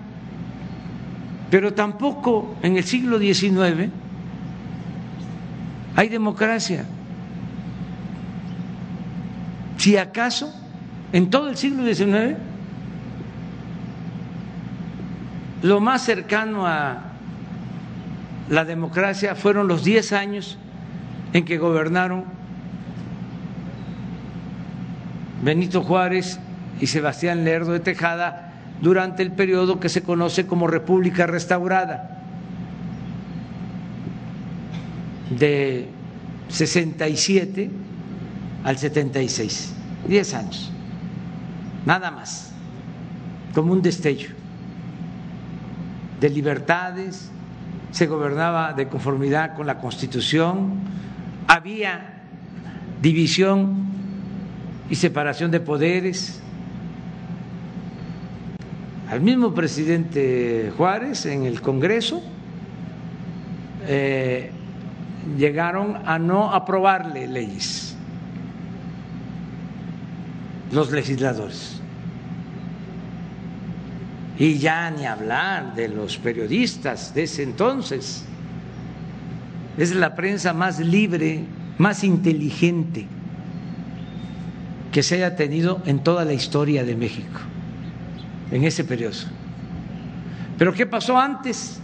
pero 1.49 1.73
tampoco 1.73 2.55
en 2.63 2.77
el 2.77 2.83
siglo 2.83 3.19
XIX 3.19 3.89
hay 5.95 6.09
democracia. 6.09 6.85
Si 9.81 9.97
acaso, 9.97 10.53
en 11.11 11.31
todo 11.31 11.49
el 11.49 11.57
siglo 11.57 11.83
XIX, 11.83 12.37
lo 15.63 15.79
más 15.79 16.03
cercano 16.03 16.67
a 16.67 17.01
la 18.47 18.63
democracia 18.63 19.33
fueron 19.33 19.67
los 19.67 19.83
diez 19.83 20.13
años 20.13 20.59
en 21.33 21.45
que 21.45 21.57
gobernaron 21.57 22.25
Benito 25.41 25.81
Juárez 25.81 26.39
y 26.79 26.85
Sebastián 26.85 27.43
Lerdo 27.43 27.71
de 27.71 27.79
Tejada 27.79 28.53
durante 28.81 29.23
el 29.23 29.31
periodo 29.31 29.79
que 29.79 29.89
se 29.89 30.03
conoce 30.03 30.45
como 30.45 30.67
República 30.67 31.25
Restaurada, 31.25 32.21
de 35.39 35.87
67 36.49 37.71
al 38.63 38.77
76, 38.77 39.73
diez 40.07 40.33
años, 40.33 40.71
nada 41.85 42.11
más, 42.11 42.51
como 43.53 43.73
un 43.73 43.81
destello 43.81 44.29
de 46.19 46.29
libertades, 46.29 47.29
se 47.91 48.07
gobernaba 48.07 48.73
de 48.73 48.87
conformidad 48.87 49.55
con 49.55 49.67
la 49.67 49.79
Constitución, 49.79 50.79
había 51.47 52.21
división 53.01 53.87
y 54.89 54.95
separación 54.95 55.51
de 55.51 55.59
poderes. 55.59 56.41
Al 59.09 59.19
mismo 59.19 59.53
presidente 59.53 60.71
Juárez 60.77 61.25
en 61.25 61.43
el 61.43 61.61
Congreso 61.61 62.21
eh, 63.87 64.51
llegaron 65.37 65.97
a 66.05 66.17
no 66.17 66.53
aprobarle 66.53 67.27
leyes 67.27 67.90
los 70.71 70.91
legisladores 70.91 71.81
y 74.41 74.57
ya 74.57 74.89
ni 74.89 75.05
hablar 75.05 75.75
de 75.75 75.87
los 75.87 76.17
periodistas 76.17 77.13
de 77.13 77.23
ese 77.23 77.43
entonces. 77.43 78.25
Es 79.77 79.93
la 79.93 80.15
prensa 80.15 80.51
más 80.51 80.79
libre, 80.79 81.43
más 81.77 82.03
inteligente 82.03 83.05
que 84.91 85.03
se 85.03 85.15
haya 85.15 85.35
tenido 85.35 85.83
en 85.85 85.99
toda 85.99 86.25
la 86.25 86.33
historia 86.33 86.83
de 86.83 86.95
México, 86.95 87.39
en 88.51 88.63
ese 88.63 88.83
periodo. 88.83 89.13
Pero 90.57 90.73
¿qué 90.73 90.87
pasó 90.87 91.19
antes? 91.19 91.79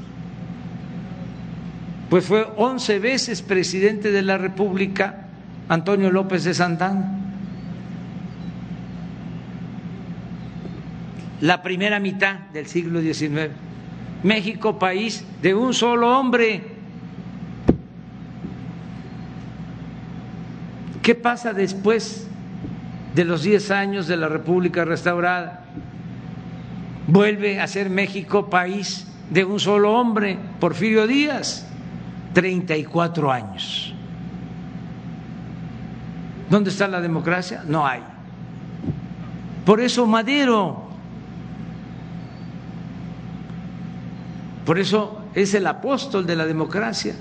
Pues 2.09 2.25
fue 2.25 2.47
once 2.57 2.97
veces 2.97 3.43
presidente 3.43 4.11
de 4.11 4.23
la 4.23 4.39
República 4.39 5.27
Antonio 5.69 6.09
López 6.09 6.43
de 6.43 6.55
Santana. 6.55 7.16
La 11.41 11.61
primera 11.61 11.99
mitad 11.99 12.39
del 12.53 12.67
siglo 12.67 13.01
XIX. 13.01 13.51
México, 14.23 14.79
país 14.79 15.25
de 15.41 15.53
un 15.53 15.73
solo 15.73 16.17
hombre. 16.17 16.63
¿Qué 21.01 21.15
pasa 21.15 21.53
después 21.53 22.27
de 23.13 23.23
los 23.23 23.43
10 23.43 23.71
años 23.71 24.07
de 24.07 24.17
la 24.17 24.27
República 24.27 24.83
restaurada? 24.83 25.63
Vuelve 27.07 27.61
a 27.61 27.67
ser 27.67 27.89
México 27.89 28.49
país 28.49 29.07
de 29.29 29.45
un 29.45 29.59
solo 29.59 29.93
hombre, 29.93 30.37
Porfirio 30.59 31.07
Díaz, 31.07 31.67
34 32.33 33.31
años. 33.31 33.93
¿Dónde 36.49 36.69
está 36.69 36.87
la 36.87 37.01
democracia? 37.01 37.63
No 37.65 37.85
hay. 37.85 38.01
Por 39.65 39.81
eso 39.81 40.05
Madero 40.07 40.86
Por 44.67 44.77
eso 44.79 45.21
es 45.33 45.53
el 45.53 45.65
apóstol 45.65 46.27
de 46.27 46.35
la 46.35 46.45
democracia, 46.45 47.15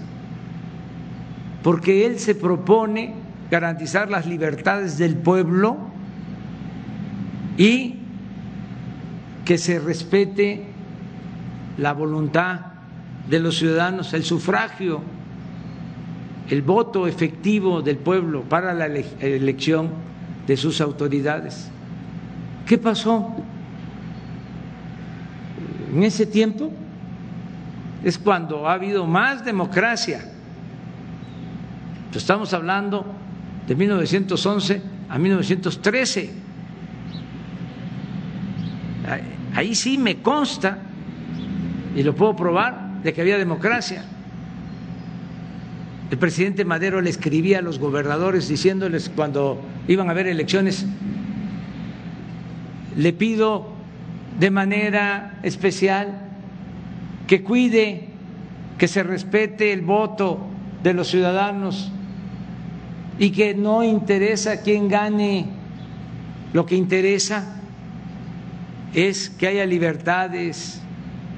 porque 1.63 2.05
él 2.05 2.19
se 2.19 2.35
propone 2.35 3.15
garantizar 3.53 4.11
las 4.11 4.27
libertades 4.27 4.99
del 4.99 5.15
pueblo 5.15 5.77
y 7.57 8.01
que 9.45 9.59
se 9.59 9.79
respete 9.79 10.65
la 11.79 11.93
voluntad 11.93 12.63
de 13.31 13.39
los 13.39 13.57
ciudadanos, 13.57 14.13
el 14.13 14.25
sufragio, 14.25 15.01
el 16.51 16.63
voto 16.63 17.07
efectivo 17.07 17.81
del 17.81 17.99
pueblo 17.99 18.43
para 18.43 18.75
la 18.75 18.87
elección 18.87 19.91
de 20.49 20.57
sus 20.57 20.81
autoridades. 20.81 21.71
¿Qué 22.67 22.77
pasó? 22.77 23.37
En 25.95 26.03
ese 26.03 26.27
tiempo 26.27 26.73
es 28.07 28.19
cuando 28.19 28.69
ha 28.69 28.75
habido 28.75 29.05
más 29.05 29.45
democracia. 29.45 30.21
Estamos 32.15 32.55
hablando 32.55 33.05
de 33.67 33.75
1911 33.75 34.81
a 35.09 35.19
1913. 35.19 36.31
Ahí 39.57 39.75
sí 39.75 39.99
me 39.99 40.23
consta, 40.23 40.79
y 41.97 42.05
lo 42.05 42.15
puedo 42.15 42.37
probar, 42.37 43.03
de 43.03 43.13
que 43.13 43.23
había 43.23 43.39
democracia. 43.39 44.05
El 46.09 46.19
presidente 46.19 46.65
Madero 46.65 47.01
le 47.01 47.11
escribía 47.11 47.59
a 47.59 47.63
los 47.63 47.81
gobernadores 47.81 48.47
diciéndoles 48.47 49.09
cuando 49.09 49.61
iban 49.89 50.07
a 50.07 50.13
haber 50.13 50.29
elecciones, 50.29 50.87
le 52.97 53.13
pido 53.13 53.67
de 54.39 54.53
manera 54.53 55.41
especial 55.43 56.26
que 57.27 57.43
cuide, 57.43 58.09
que 58.79 58.89
se 58.89 59.03
respete 59.03 59.73
el 59.73 59.83
voto 59.83 60.47
de 60.83 60.95
los 60.95 61.09
ciudadanos 61.09 61.91
y 63.19 63.31
que 63.31 63.55
no 63.55 63.83
interesa 63.83 64.63
quién 64.63 64.89
gane, 64.89 65.47
lo 66.53 66.67
que 66.67 66.77
interesa 66.77 67.57
es 68.95 69.31
que 69.31 69.49
haya 69.49 69.67
libertades 69.67 70.81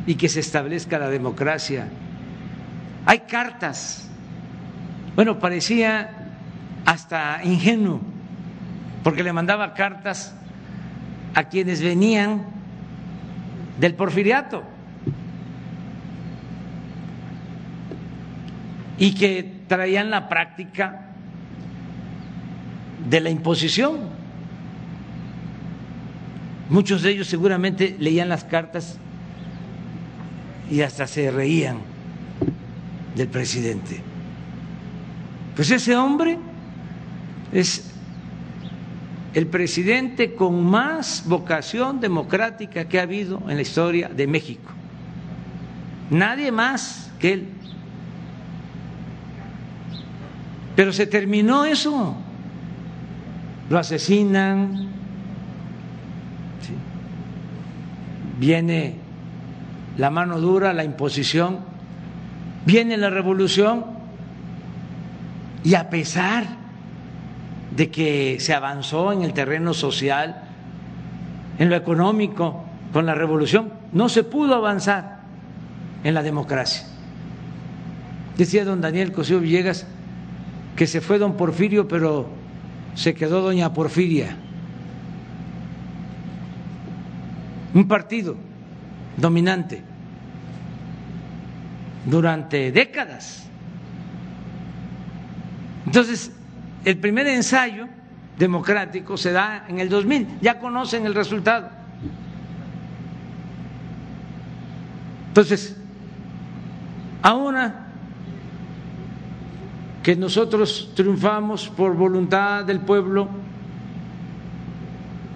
y 0.06 0.16
que 0.16 0.28
se 0.28 0.40
establezca 0.40 0.98
la 0.98 1.08
democracia. 1.08 1.88
Hay 3.06 3.20
cartas, 3.20 4.08
bueno, 5.14 5.38
parecía 5.38 6.10
hasta 6.84 7.40
ingenuo, 7.44 8.00
porque 9.02 9.22
le 9.22 9.32
mandaba 9.32 9.74
cartas 9.74 10.34
a 11.34 11.44
quienes 11.44 11.82
venían 11.82 12.44
del 13.80 13.94
porfiriato 13.94 14.77
y 18.98 19.14
que 19.14 19.62
traían 19.66 20.10
la 20.10 20.28
práctica 20.28 21.06
de 23.08 23.20
la 23.20 23.30
imposición. 23.30 23.96
Muchos 26.68 27.02
de 27.02 27.10
ellos 27.10 27.28
seguramente 27.28 27.96
leían 27.98 28.28
las 28.28 28.44
cartas 28.44 28.98
y 30.70 30.82
hasta 30.82 31.06
se 31.06 31.30
reían 31.30 31.78
del 33.14 33.28
presidente. 33.28 34.02
Pues 35.56 35.70
ese 35.70 35.96
hombre 35.96 36.38
es 37.52 37.92
el 39.34 39.46
presidente 39.46 40.34
con 40.34 40.64
más 40.64 41.24
vocación 41.26 42.00
democrática 42.00 42.88
que 42.88 42.98
ha 42.98 43.02
habido 43.02 43.42
en 43.48 43.56
la 43.56 43.62
historia 43.62 44.08
de 44.08 44.26
México. 44.26 44.70
Nadie 46.10 46.50
más 46.52 47.10
que 47.18 47.32
él. 47.32 47.48
Pero 50.78 50.92
se 50.92 51.08
terminó 51.08 51.64
eso. 51.64 52.14
Lo 53.68 53.78
asesinan, 53.80 54.90
viene 58.38 58.94
la 59.96 60.08
mano 60.10 60.38
dura, 60.38 60.72
la 60.72 60.84
imposición, 60.84 61.64
viene 62.64 62.96
la 62.96 63.10
revolución. 63.10 63.86
Y 65.64 65.74
a 65.74 65.90
pesar 65.90 66.46
de 67.74 67.90
que 67.90 68.36
se 68.38 68.54
avanzó 68.54 69.10
en 69.10 69.22
el 69.22 69.32
terreno 69.32 69.74
social, 69.74 70.44
en 71.58 71.70
lo 71.70 71.74
económico, 71.74 72.62
con 72.92 73.04
la 73.04 73.16
revolución, 73.16 73.72
no 73.92 74.08
se 74.08 74.22
pudo 74.22 74.54
avanzar 74.54 75.22
en 76.04 76.14
la 76.14 76.22
democracia. 76.22 76.86
Decía 78.36 78.64
don 78.64 78.80
Daniel 78.80 79.10
Cosío 79.10 79.40
Villegas 79.40 79.84
que 80.78 80.86
se 80.86 81.00
fue 81.00 81.18
don 81.18 81.36
Porfirio, 81.36 81.88
pero 81.88 82.28
se 82.94 83.12
quedó 83.12 83.42
doña 83.42 83.74
Porfiria. 83.74 84.36
Un 87.74 87.88
partido 87.88 88.36
dominante 89.16 89.82
durante 92.06 92.70
décadas. 92.70 93.48
Entonces, 95.84 96.30
el 96.84 96.96
primer 96.98 97.26
ensayo 97.26 97.88
democrático 98.38 99.16
se 99.16 99.32
da 99.32 99.64
en 99.66 99.80
el 99.80 99.88
2000, 99.88 100.38
ya 100.40 100.60
conocen 100.60 101.06
el 101.06 101.14
resultado. 101.16 101.70
Entonces, 105.26 105.76
ahora 107.20 107.87
que 110.08 110.16
nosotros 110.16 110.90
triunfamos 110.94 111.68
por 111.68 111.94
voluntad 111.94 112.64
del 112.64 112.80
pueblo, 112.80 113.28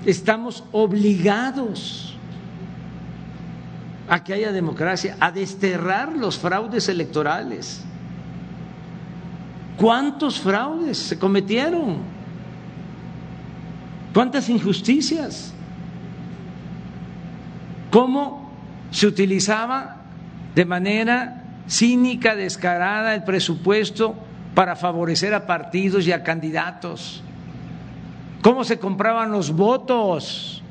estamos 0.06 0.64
obligados 0.72 2.16
a 4.08 4.24
que 4.24 4.32
haya 4.32 4.50
democracia, 4.50 5.18
a 5.20 5.30
desterrar 5.30 6.16
los 6.16 6.38
fraudes 6.38 6.88
electorales. 6.88 7.84
¿Cuántos 9.76 10.40
fraudes 10.40 10.96
se 10.96 11.18
cometieron? 11.18 11.98
¿Cuántas 14.14 14.48
injusticias? 14.48 15.52
¿Cómo 17.90 18.50
se 18.90 19.06
utilizaba 19.06 19.96
de 20.54 20.64
manera 20.64 21.44
cínica, 21.68 22.34
descarada 22.34 23.14
el 23.14 23.24
presupuesto 23.24 24.16
para 24.54 24.76
favorecer 24.76 25.34
a 25.34 25.46
partidos 25.46 26.06
y 26.06 26.12
a 26.12 26.22
candidatos, 26.22 27.22
cómo 28.42 28.64
se 28.64 28.78
compraban 28.78 29.30
los 29.30 29.52
votos, 29.52 30.62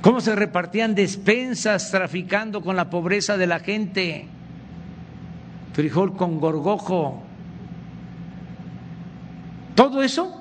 cómo 0.00 0.20
se 0.20 0.34
repartían 0.34 0.94
despensas 0.94 1.90
traficando 1.90 2.62
con 2.62 2.76
la 2.76 2.88
pobreza 2.88 3.36
de 3.36 3.46
la 3.46 3.60
gente, 3.60 4.26
frijol 5.72 6.16
con 6.16 6.40
gorgojo. 6.40 7.22
Todo 9.74 10.02
eso 10.02 10.40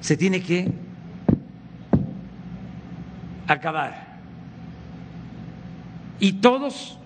se 0.00 0.16
tiene 0.16 0.42
que 0.42 0.72
acabar. 3.46 4.06
Y 6.20 6.34
todos 6.34 6.98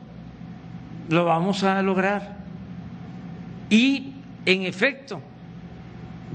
lo 1.08 1.24
vamos 1.24 1.64
a 1.64 1.82
lograr. 1.82 2.41
Y, 3.72 4.12
en 4.44 4.62
efecto, 4.62 5.22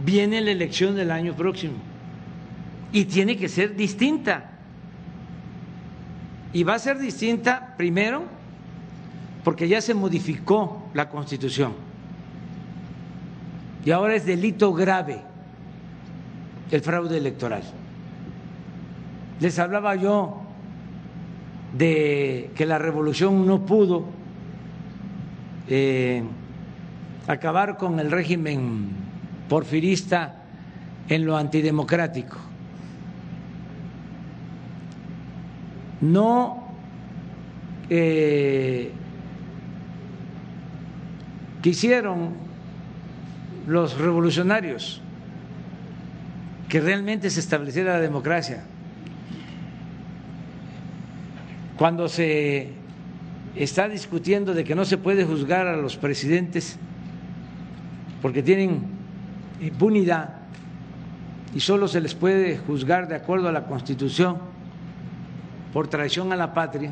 viene 0.04 0.42
la 0.42 0.50
elección 0.50 0.96
del 0.96 1.12
año 1.12 1.36
próximo 1.36 1.76
y 2.92 3.06
tiene 3.06 3.38
que 3.38 3.48
ser 3.48 3.76
distinta. 3.76 4.50
Y 6.52 6.64
va 6.64 6.74
a 6.74 6.80
ser 6.80 6.98
distinta 6.98 7.76
primero 7.78 8.24
porque 9.44 9.68
ya 9.68 9.82
se 9.82 9.94
modificó 9.94 10.90
la 10.96 11.10
constitución 11.10 11.74
y 13.86 13.92
ahora 13.92 14.16
es 14.16 14.26
delito 14.26 14.74
grave 14.74 15.22
el 16.72 16.82
fraude 16.82 17.18
electoral. 17.18 17.64
Les 19.40 19.58
hablaba 19.60 19.96
yo 19.96 20.42
de 21.78 22.52
que 22.54 22.66
la 22.66 22.80
revolución 22.80 23.46
no 23.46 23.66
pudo 23.66 24.04
eh, 25.70 26.24
acabar 27.28 27.78
con 27.78 28.00
el 28.00 28.10
régimen 28.10 28.88
porfirista 29.50 30.36
en 31.10 31.26
lo 31.26 31.38
antidemocrático. 31.38 32.38
No 36.02 36.68
eh, 37.90 38.92
quisieron 41.62 42.34
los 43.68 43.98
revolucionarios 43.98 45.02
que 46.70 46.80
realmente 46.80 47.30
se 47.30 47.40
estableciera 47.40 47.94
la 47.94 48.02
democracia. 48.02 48.64
Cuando 51.78 52.10
se 52.10 52.70
está 53.56 53.88
discutiendo 53.88 54.54
de 54.54 54.64
que 54.64 54.76
no 54.76 54.86
se 54.86 54.98
puede 54.98 55.26
juzgar 55.26 55.68
a 55.68 55.78
los 55.78 55.98
presidentes 55.98 56.78
porque 58.28 58.44
tienen 58.44 58.82
impunidad 59.62 60.34
y 61.56 61.62
solo 61.62 61.88
se 61.88 62.02
les 62.02 62.14
puede 62.14 62.58
juzgar 62.58 63.08
de 63.08 63.16
acuerdo 63.16 63.48
a 63.48 63.54
la 63.54 63.68
Constitución 63.68 64.36
por 65.72 65.88
traición 65.88 66.34
a 66.34 66.36
la 66.36 66.54
patria, 66.54 66.92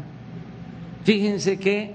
fíjense 1.04 1.60
que 1.60 1.94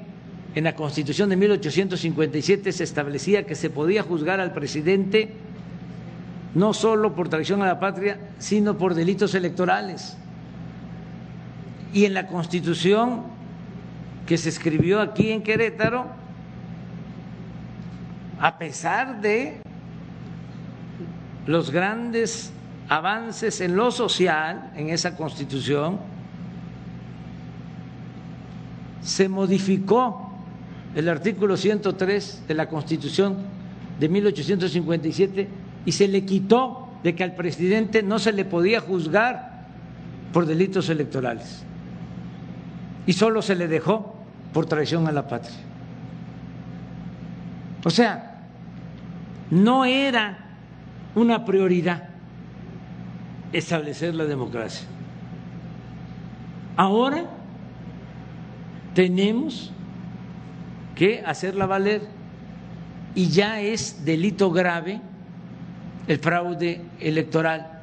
en 0.55 0.65
la 0.65 0.75
Constitución 0.75 1.31
de 1.31 1.37
1857 1.37 2.71
se 2.71 2.85
establecía 2.85 3.47
que 3.47 3.55
se 3.55 3.71
podía 3.71 4.03
juzgar 4.03 4.41
al 4.41 4.53
presidente 4.53 5.33
no 6.55 6.75
solo 6.75 7.15
por 7.15 7.31
traición 7.31 7.63
a 7.63 7.67
la 7.67 7.81
patria, 7.81 8.21
sino 8.39 8.77
por 8.77 8.93
delitos 8.93 9.35
electorales. 9.35 10.19
Y 11.95 12.05
en 12.05 12.13
la 12.13 12.27
Constitución 12.27 13.23
que 14.27 14.37
se 14.37 14.51
escribió 14.51 15.01
aquí 15.01 15.31
en 15.31 15.43
Querétaro, 15.43 16.20
a 18.41 18.59
pesar 18.59 19.21
de 19.21 19.61
los 21.47 21.71
grandes 21.71 22.53
avances 22.89 23.61
en 23.61 23.77
lo 23.77 23.91
social 23.91 24.73
en 24.75 24.89
esa 24.89 25.17
Constitución, 25.17 25.99
se 29.03 29.29
modificó 29.29 30.33
el 30.95 31.09
artículo 31.09 31.57
103 31.57 32.45
de 32.49 32.55
la 32.55 32.69
Constitución 32.69 33.37
de 33.99 34.09
1857 34.09 35.49
y 35.85 35.93
se 35.93 36.09
le 36.09 36.25
quitó 36.25 36.89
de 37.03 37.15
que 37.15 37.25
al 37.25 37.35
presidente 37.35 38.03
no 38.03 38.19
se 38.19 38.33
le 38.33 38.45
podía 38.45 38.81
juzgar 38.81 39.67
por 40.33 40.47
delitos 40.47 40.89
electorales 40.89 41.63
y 43.07 43.13
solo 43.13 43.43
se 43.43 43.55
le 43.55 43.69
dejó 43.69 44.15
por 44.53 44.67
traición 44.67 45.07
a 45.07 45.13
la 45.13 45.29
patria. 45.29 45.57
O 47.85 47.91
sea, 47.91 48.30
no 49.51 49.85
era 49.85 50.39
una 51.15 51.45
prioridad 51.45 52.09
establecer 53.53 54.15
la 54.15 54.25
democracia. 54.25 54.87
Ahora 56.77 57.25
tenemos 58.95 59.73
que 60.95 61.23
hacerla 61.25 61.67
valer 61.67 62.03
y 63.15 63.29
ya 63.29 63.61
es 63.61 64.05
delito 64.05 64.51
grave 64.51 65.01
el 66.07 66.19
fraude 66.19 66.81
electoral. 67.01 67.81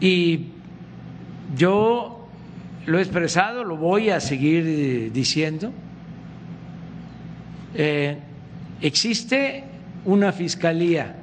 Y 0.00 0.46
yo 1.56 2.28
lo 2.86 2.98
he 2.98 3.02
expresado, 3.02 3.64
lo 3.64 3.76
voy 3.76 4.10
a 4.10 4.20
seguir 4.20 4.64
eh, 4.66 5.10
diciendo. 5.12 5.72
Eh, 7.74 8.18
existe 8.80 9.64
una 10.04 10.32
fiscalía 10.32 11.16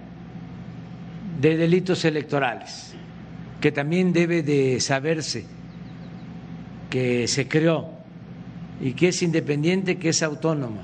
de 1.40 1.58
delitos 1.58 2.06
electorales 2.06 2.94
que 3.60 3.72
también 3.72 4.12
debe 4.12 4.44
de 4.44 4.80
saberse 4.80 5.46
que 6.90 7.28
se 7.28 7.48
creó 7.48 7.90
y 8.82 8.94
que 8.94 9.10
es 9.10 9.22
independiente, 9.22 9.98
que 9.98 10.10
es 10.10 10.24
autónoma. 10.24 10.82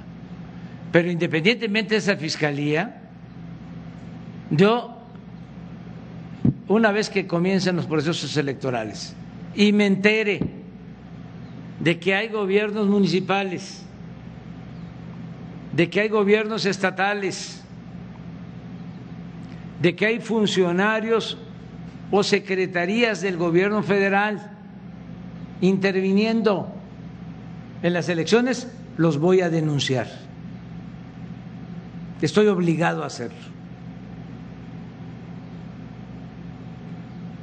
Pero 0.91 1.11
independientemente 1.11 1.95
de 1.95 1.97
esa 1.97 2.15
fiscalía, 2.15 3.01
yo, 4.51 4.97
una 6.67 6.91
vez 6.91 7.09
que 7.09 7.27
comiencen 7.27 7.75
los 7.75 7.87
procesos 7.87 8.37
electorales 8.37 9.13
y 9.55 9.73
me 9.73 9.87
entere 9.87 10.39
de 11.79 11.99
que 11.99 12.15
hay 12.15 12.29
gobiernos 12.29 12.87
municipales, 12.87 13.83
de 15.77 15.91
que 15.91 16.01
hay 16.01 16.09
gobiernos 16.09 16.65
estatales, 16.65 17.61
de 19.79 19.95
que 19.95 20.07
hay 20.07 20.19
funcionarios 20.19 21.37
o 22.09 22.23
secretarías 22.23 23.21
del 23.21 23.37
gobierno 23.37 23.83
federal 23.83 24.57
interviniendo 25.61 26.73
en 27.83 27.93
las 27.93 28.09
elecciones, 28.09 28.71
los 28.97 29.19
voy 29.19 29.41
a 29.41 29.51
denunciar. 29.51 30.07
Estoy 32.23 32.47
obligado 32.47 33.03
a 33.03 33.05
hacerlo. 33.05 33.37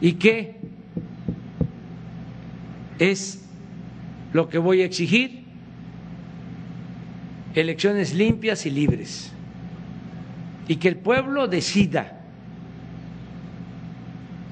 ¿Y 0.00 0.14
qué 0.14 0.58
es 2.98 3.44
lo 4.32 4.48
que 4.48 4.58
voy 4.58 4.82
a 4.82 4.86
exigir? 4.86 5.43
Elecciones 7.54 8.14
limpias 8.14 8.66
y 8.66 8.70
libres. 8.70 9.32
Y 10.66 10.76
que 10.76 10.88
el 10.88 10.96
pueblo 10.96 11.46
decida, 11.46 12.20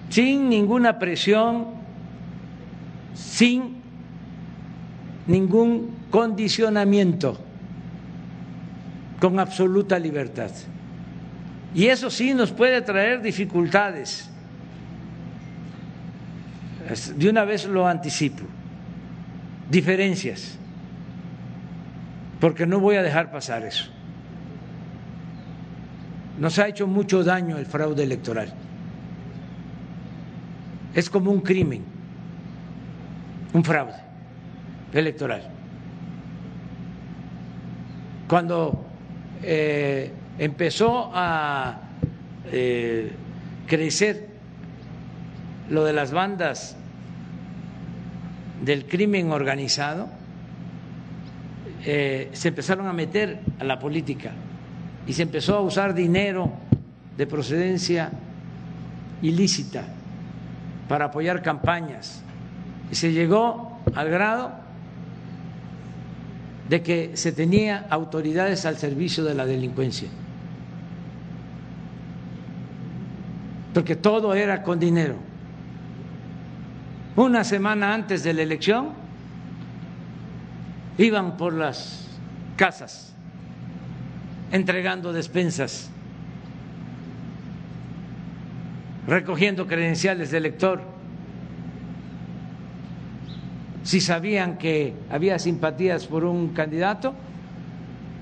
sin 0.09 0.49
ninguna 0.49 0.99
presión, 0.99 1.67
sin 3.15 3.77
ningún 5.27 5.97
condicionamiento, 6.11 7.39
con 9.21 9.39
absoluta 9.39 9.99
libertad. 9.99 10.51
Y 11.75 11.87
eso 11.87 12.11
sí 12.11 12.35
nos 12.35 12.53
puede 12.53 12.83
traer 12.83 13.23
dificultades 13.23 14.29
de 17.17 17.31
una 17.31 17.45
vez 17.45 17.65
lo 17.67 17.87
anticipo, 17.87 18.43
diferencias, 19.71 20.59
porque 22.43 22.67
no 22.67 22.81
voy 22.81 22.97
a 22.97 23.03
dejar 23.03 23.31
pasar 23.31 23.65
eso. 23.65 23.85
Nos 26.41 26.59
ha 26.59 26.67
hecho 26.67 26.89
mucho 26.89 27.23
daño 27.23 27.57
el 27.57 27.67
fraude 27.67 28.03
electoral. 28.03 28.53
Es 30.93 31.09
como 31.09 31.31
un 31.31 31.41
crimen, 31.41 31.85
un 33.53 33.63
fraude 33.63 33.95
electoral. 34.93 35.43
Cuando 38.27 38.87
eh, 39.41 40.11
empezó 40.37 41.13
a 41.15 41.79
eh, 42.51 43.13
crecer 43.69 44.27
lo 45.71 45.85
de 45.85 45.93
las 45.93 46.11
bandas 46.11 46.77
del 48.65 48.87
crimen 48.87 49.31
organizado, 49.31 50.22
eh, 51.85 52.31
se 52.33 52.49
empezaron 52.49 52.87
a 52.87 52.93
meter 52.93 53.41
a 53.59 53.65
la 53.65 53.79
política 53.79 54.33
y 55.07 55.13
se 55.13 55.23
empezó 55.23 55.57
a 55.57 55.61
usar 55.61 55.95
dinero 55.95 56.51
de 57.17 57.27
procedencia 57.27 58.11
ilícita 59.21 59.85
para 60.89 61.07
apoyar 61.07 61.43
campañas. 61.43 62.23
Y 62.91 62.95
se 62.95 63.13
llegó 63.13 63.81
al 63.95 64.11
grado 64.11 64.53
de 66.69 66.83
que 66.83 67.17
se 67.17 67.33
tenía 67.33 67.87
autoridades 67.91 68.65
al 68.65 68.77
servicio 68.77 69.25
de 69.25 69.35
la 69.35 69.47
delincuencia. 69.47 70.09
Porque 73.75 73.97
todo 73.97 74.35
era 74.35 74.63
con 74.63 74.79
dinero 74.79 75.17
una 77.17 77.45
semana 77.45 77.93
antes 77.93 78.23
de 78.23 78.33
la 78.33 78.43
elección, 78.43 78.91
iban 80.99 81.37
por 81.37 81.55
las 81.55 82.09
casas 82.57 83.13
entregando 84.51 85.15
despensas, 85.15 85.91
recogiendo 89.07 89.67
credenciales 89.67 90.31
de 90.31 90.39
elector. 90.39 90.83
Si 93.83 94.01
sabían 94.01 94.59
que 94.59 94.95
había 95.11 95.39
simpatías 95.39 96.07
por 96.07 96.25
un 96.25 96.49
candidato, 96.49 97.15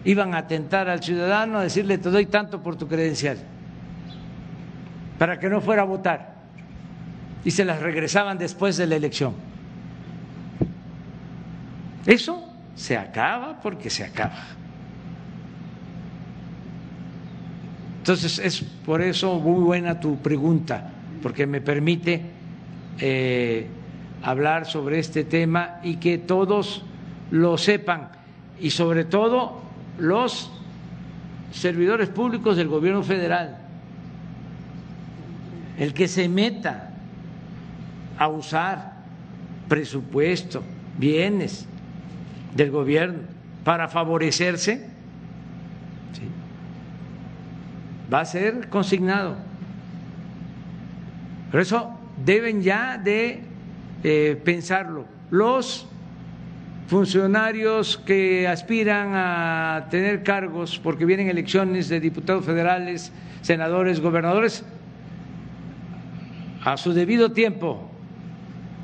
iban 0.05 0.35
a 0.35 0.39
atentar 0.39 0.89
al 0.89 1.03
ciudadano 1.03 1.59
a 1.59 1.63
decirle 1.63 1.99
te 1.99 2.11
doy 2.11 2.27
tanto 2.27 2.63
por 2.63 2.77
tu 2.77 2.87
credencial, 2.87 3.39
para 5.19 5.39
que 5.39 5.51
no 5.51 5.61
fuera 5.61 5.83
a 5.83 5.85
votar 5.85 6.41
y 7.45 7.51
se 7.51 7.65
las 7.65 7.81
regresaban 7.81 8.39
después 8.39 8.77
de 8.77 8.87
la 8.87 8.97
elección. 8.97 9.35
Eso 12.07 12.50
se 12.81 12.97
acaba 12.97 13.61
porque 13.61 13.91
se 13.91 14.03
acaba. 14.03 14.43
Entonces 17.99 18.39
es 18.39 18.63
por 18.63 19.03
eso 19.03 19.39
muy 19.39 19.63
buena 19.63 20.01
tu 20.01 20.17
pregunta, 20.17 20.91
porque 21.23 21.47
me 21.47 21.61
permite 21.61 22.23
eh, 22.99 23.67
hablar 24.23 24.65
sobre 24.65 24.99
este 24.99 25.25
tema 25.25 25.79
y 25.83 25.97
que 25.97 26.17
todos 26.17 26.83
lo 27.31 27.59
sepan 27.59 28.09
y 28.59 28.71
sobre 28.71 29.05
todo 29.05 29.61
los 29.99 30.51
servidores 31.53 32.09
públicos 32.09 32.57
del 32.57 32.69
gobierno 32.69 33.03
federal, 33.03 33.59
el 35.79 35.93
que 35.93 36.09
se 36.09 36.31
meta 36.31 36.95
a 38.17 38.29
usar 38.29 38.95
presupuesto, 39.69 40.63
bienes 40.97 41.67
del 42.55 42.71
gobierno 42.71 43.21
para 43.65 43.89
favorecerse, 43.89 44.89
va 48.13 48.21
a 48.21 48.25
ser 48.25 48.69
consignado. 48.69 49.37
Por 51.51 51.61
eso 51.61 51.99
deben 52.25 52.63
ya 52.63 52.99
de 52.99 53.43
eh, 54.03 54.41
pensarlo. 54.45 55.05
Los 55.31 55.87
funcionarios 56.89 57.97
que 57.99 58.49
aspiran 58.49 59.13
a 59.15 59.87
tener 59.91 60.25
cargos 60.25 60.79
porque 60.79 61.05
vienen 61.05 61.29
elecciones 61.29 61.89
de 61.89 62.01
diputados 62.01 62.45
federales, 62.45 63.13
senadores, 63.43 64.01
gobernadores, 64.01 64.65
a 66.65 66.77
su 66.77 66.93
debido 66.93 67.33
tiempo, 67.33 67.89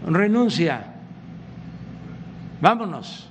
renuncia, 0.07 0.95
vámonos. 2.61 3.29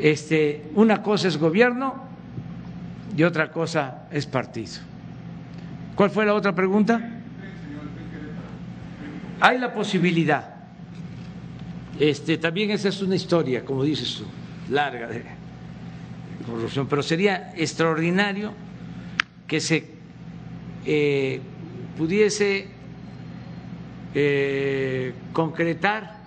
Este, 0.00 0.70
una 0.74 1.02
cosa 1.02 1.28
es 1.28 1.36
gobierno 1.36 2.04
y 3.16 3.22
otra 3.24 3.50
cosa 3.50 4.06
es 4.10 4.26
partido. 4.26 4.80
¿Cuál 5.94 6.10
fue 6.10 6.24
la 6.24 6.34
otra 6.34 6.54
pregunta? 6.54 7.20
Hay 9.40 9.58
la 9.58 9.72
posibilidad 9.72 10.58
este, 11.98 12.38
también 12.38 12.70
esa 12.70 12.88
es 12.88 13.02
una 13.02 13.16
historia, 13.16 13.64
como 13.64 13.82
dices 13.82 14.14
tú, 14.16 14.24
larga 14.72 15.08
de 15.08 15.24
corrupción, 16.46 16.86
pero 16.86 17.02
sería 17.02 17.52
extraordinario 17.56 18.52
que 19.48 19.60
se 19.60 19.84
eh, 20.86 21.40
pudiese 21.96 22.68
eh, 24.14 25.12
concretar 25.32 26.18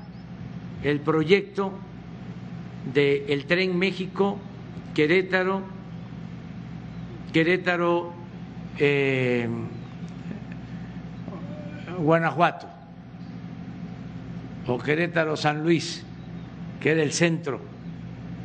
el 0.83 0.99
proyecto 0.99 1.71
del 2.85 3.45
tren 3.45 3.77
México 3.77 4.39
Querétaro, 4.93 5.61
Querétaro, 7.31 8.13
eh, 8.77 9.47
Guanajuato 11.97 12.67
o 14.67 14.77
Querétaro 14.77 15.37
San 15.37 15.63
Luis, 15.63 16.03
que 16.79 16.91
era 16.91 17.03
el 17.03 17.11
centro 17.13 17.61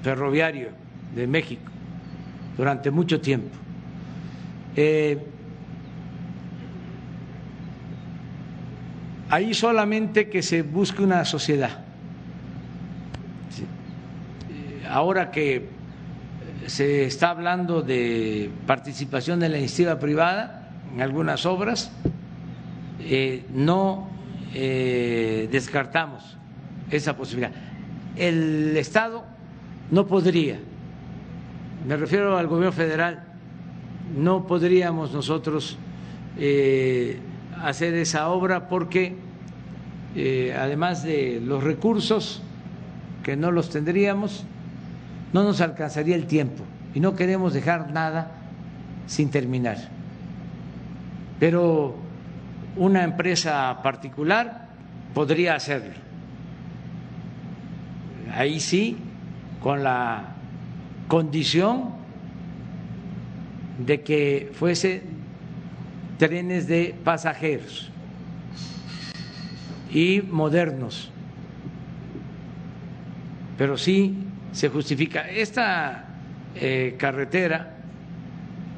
ferroviario 0.02 0.70
de 1.14 1.26
México 1.26 1.70
durante 2.56 2.90
mucho 2.90 3.20
tiempo. 3.20 3.56
Eh, 4.76 5.18
ahí 9.28 9.54
solamente 9.54 10.28
que 10.28 10.42
se 10.42 10.62
busque 10.62 11.02
una 11.02 11.24
sociedad. 11.24 11.85
Ahora 14.88 15.30
que 15.30 15.68
se 16.66 17.04
está 17.04 17.30
hablando 17.30 17.82
de 17.82 18.50
participación 18.66 19.40
de 19.40 19.48
la 19.48 19.58
iniciativa 19.58 19.98
privada 19.98 20.70
en 20.94 21.02
algunas 21.02 21.46
obras, 21.46 21.92
eh, 23.00 23.44
no 23.52 24.08
eh, 24.54 25.48
descartamos 25.50 26.36
esa 26.90 27.16
posibilidad. 27.16 27.52
El 28.16 28.76
Estado 28.76 29.24
no 29.90 30.06
podría, 30.06 30.58
me 31.86 31.96
refiero 31.96 32.36
al 32.36 32.46
gobierno 32.46 32.72
federal, 32.72 33.24
no 34.16 34.46
podríamos 34.46 35.12
nosotros 35.12 35.78
eh, 36.38 37.18
hacer 37.62 37.94
esa 37.94 38.28
obra 38.28 38.68
porque 38.68 39.24
además 40.56 41.02
de 41.02 41.42
los 41.44 41.62
recursos 41.62 42.40
que 43.22 43.36
no 43.36 43.50
los 43.52 43.68
tendríamos, 43.68 44.46
no 45.32 45.44
nos 45.44 45.61
alcanzaría 45.61 46.16
el 46.16 46.27
tiempo 46.27 46.65
y 46.94 47.01
no 47.01 47.15
queremos 47.15 47.53
dejar 47.53 47.90
nada 47.93 48.31
sin 49.07 49.31
terminar. 49.31 49.77
Pero 51.39 51.97
una 52.77 53.05
empresa 53.05 53.81
particular 53.82 54.69
podría 55.15 55.55
hacerlo. 55.55 55.94
Ahí 58.35 58.61
sí, 58.61 58.97
con 59.62 59.82
la 59.82 60.35
condición 61.09 61.94
de 63.78 64.03
que 64.03 64.53
fuese 64.55 65.03
trenes 66.19 66.66
de 66.66 66.94
pasajeros 67.05 67.90
y 69.90 70.23
modernos. 70.23 71.11
Pero 73.59 73.78
sí 73.78 74.16
se 74.57 74.70
justifica. 74.70 75.28
Esta 75.28 76.03
eh, 76.55 76.97
carretera, 76.99 77.74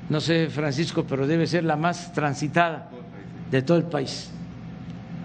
no 0.08 0.20
sé, 0.20 0.48
Francisco, 0.48 1.04
pero 1.08 1.24
debe 1.24 1.46
ser 1.46 1.62
la 1.62 1.76
más 1.76 2.12
transitada 2.12 2.90
de 3.48 3.62
todo 3.62 3.78
el 3.78 3.84
país. 3.84 4.28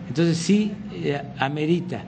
Entonces 0.08 0.38
sí 0.38 0.72
eh, 0.92 1.20
amerita 1.40 2.04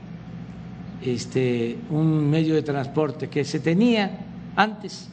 este, 1.02 1.76
un 1.90 2.30
medio 2.30 2.54
de 2.54 2.62
transporte 2.62 3.30
que 3.30 3.44
se 3.44 3.60
tenía 3.60 4.12
antes, 4.56 5.10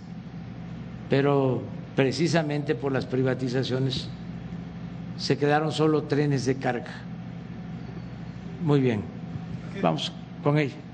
pero 1.08 1.62
precisamente 1.96 2.74
por 2.74 2.92
las 2.92 3.06
privatizaciones 3.06 4.10
se 5.16 5.38
quedaron 5.38 5.72
solo 5.72 6.02
trenes 6.02 6.44
de 6.44 6.56
carga. 6.56 6.92
Muy 8.62 8.82
bien, 8.82 9.00
vamos 9.80 10.12
con 10.42 10.58
ella. 10.58 10.91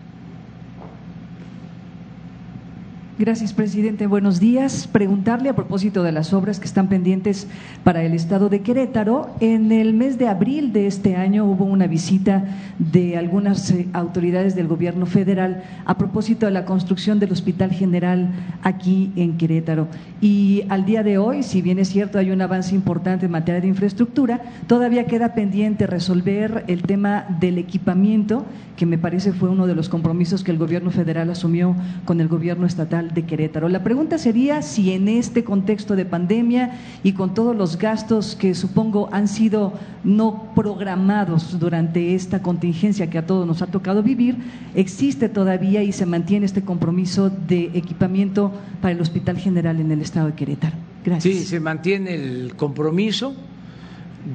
Gracias, 3.19 3.53
presidente. 3.53 4.07
Buenos 4.07 4.39
días. 4.39 4.87
Preguntarle 4.87 5.49
a 5.49 5.57
propósito 5.57 6.05
de 6.05 6.13
las 6.13 6.33
obras 6.33 6.61
que 6.61 6.67
están 6.67 6.87
pendientes 6.89 7.49
para 7.83 8.05
el 8.05 8.15
Estado 8.15 8.49
de 8.49 8.61
Querétaro. 8.61 9.29
En 9.41 9.73
el 9.73 9.93
mes 9.93 10.19
de 10.19 10.29
abril 10.29 10.73
de 10.73 10.87
este 10.87 11.17
año 11.17 11.45
hubo 11.45 11.65
una 11.65 11.89
visita 11.89 12.45
de 12.79 13.17
algunas 13.17 13.73
eh, 13.73 13.89
autoridades 13.93 14.55
del 14.55 14.69
gobierno 14.69 15.05
federal 15.05 15.65
a 15.85 15.99
propósito 15.99 16.47
de 16.47 16.53
la 16.53 16.65
construcción 16.65 17.19
del 17.19 17.33
Hospital 17.33 17.73
General 17.73 18.31
aquí 18.63 19.11
en 19.17 19.37
Querétaro. 19.37 19.89
Y 20.21 20.63
al 20.69 20.85
día 20.85 21.03
de 21.03 21.19
hoy, 21.19 21.43
si 21.43 21.61
bien 21.61 21.81
es 21.81 21.89
cierto 21.89 22.21
hay 22.21 22.31
un 22.31 22.41
avance 22.41 22.73
importante 22.73 23.27
en 23.27 23.33
materia 23.33 23.61
de 23.61 23.67
infraestructura, 23.67 24.43
todavía 24.69 25.07
queda 25.07 25.35
pendiente 25.35 25.89
resolver 25.89 26.63
el 26.69 26.83
tema 26.83 27.27
del 27.41 27.59
equipamiento, 27.59 28.47
que 28.77 28.87
me 28.87 28.97
parece 28.97 29.33
fue 29.33 29.49
uno 29.49 29.67
de 29.67 29.75
los 29.75 29.89
compromisos 29.89 30.45
que 30.45 30.53
el 30.53 30.59
gobierno 30.59 30.93
federal 30.93 31.31
asumió 31.31 31.75
con 32.05 32.21
el 32.21 32.29
gobierno 32.29 32.65
estatal 32.65 33.08
de 33.15 33.25
Querétaro. 33.25 33.69
La 33.69 33.83
pregunta 33.83 34.19
sería 34.19 34.63
si 34.63 34.93
en 34.93 35.09
este 35.09 35.45
contexto 35.45 35.97
de 35.97 36.05
pandemia 36.05 36.79
y 37.03 37.13
con 37.13 37.35
todos 37.35 37.57
los 37.57 37.79
gastos 37.79 38.35
que 38.37 38.55
supongo 38.55 39.09
han 39.13 39.29
sido 39.29 39.73
no 40.05 40.53
programados 40.55 41.59
durante 41.59 42.15
esta 42.15 42.43
contingencia 42.43 43.11
que 43.11 43.19
a 43.19 43.27
todos 43.27 43.47
nos 43.47 43.63
ha 43.63 43.67
tocado 43.67 44.03
vivir, 44.03 44.37
existe 44.75 45.29
todavía 45.29 45.83
y 45.83 45.93
se 45.93 46.07
mantiene 46.07 46.47
este 46.47 46.63
compromiso 46.63 47.31
de 47.31 47.71
equipamiento 47.75 48.53
para 48.81 48.93
el 48.93 49.01
Hospital 49.01 49.39
General 49.39 49.81
en 49.81 49.91
el 49.91 50.01
Estado 50.01 50.29
de 50.29 50.35
Querétaro. 50.35 50.77
Gracias. 51.05 51.35
Sí, 51.35 51.45
se 51.45 51.61
mantiene 51.61 52.15
el 52.15 52.55
compromiso 52.57 53.35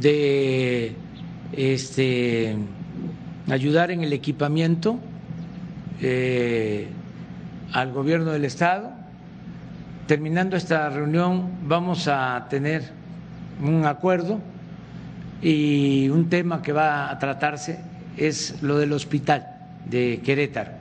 de 0.02 0.96
este, 1.52 2.56
ayudar 3.48 3.92
en 3.92 4.04
el 4.04 4.14
equipamiento. 4.14 5.00
Eh, 6.02 6.88
al 7.74 7.92
gobierno 7.92 8.32
del 8.32 8.46
Estado. 8.46 8.92
Terminando 10.08 10.56
esta 10.56 10.90
reunión 10.90 11.50
vamos 11.68 12.08
a 12.08 12.48
tener 12.50 12.84
un 13.62 13.86
acuerdo 13.86 14.40
y 15.42 16.08
un 16.10 16.30
tema 16.30 16.62
que 16.62 16.72
va 16.72 17.12
a 17.12 17.20
tratarse 17.20 17.80
es 18.16 18.62
lo 18.62 18.78
del 18.78 18.94
hospital 18.94 19.48
de 19.86 20.22
Querétaro. 20.24 20.72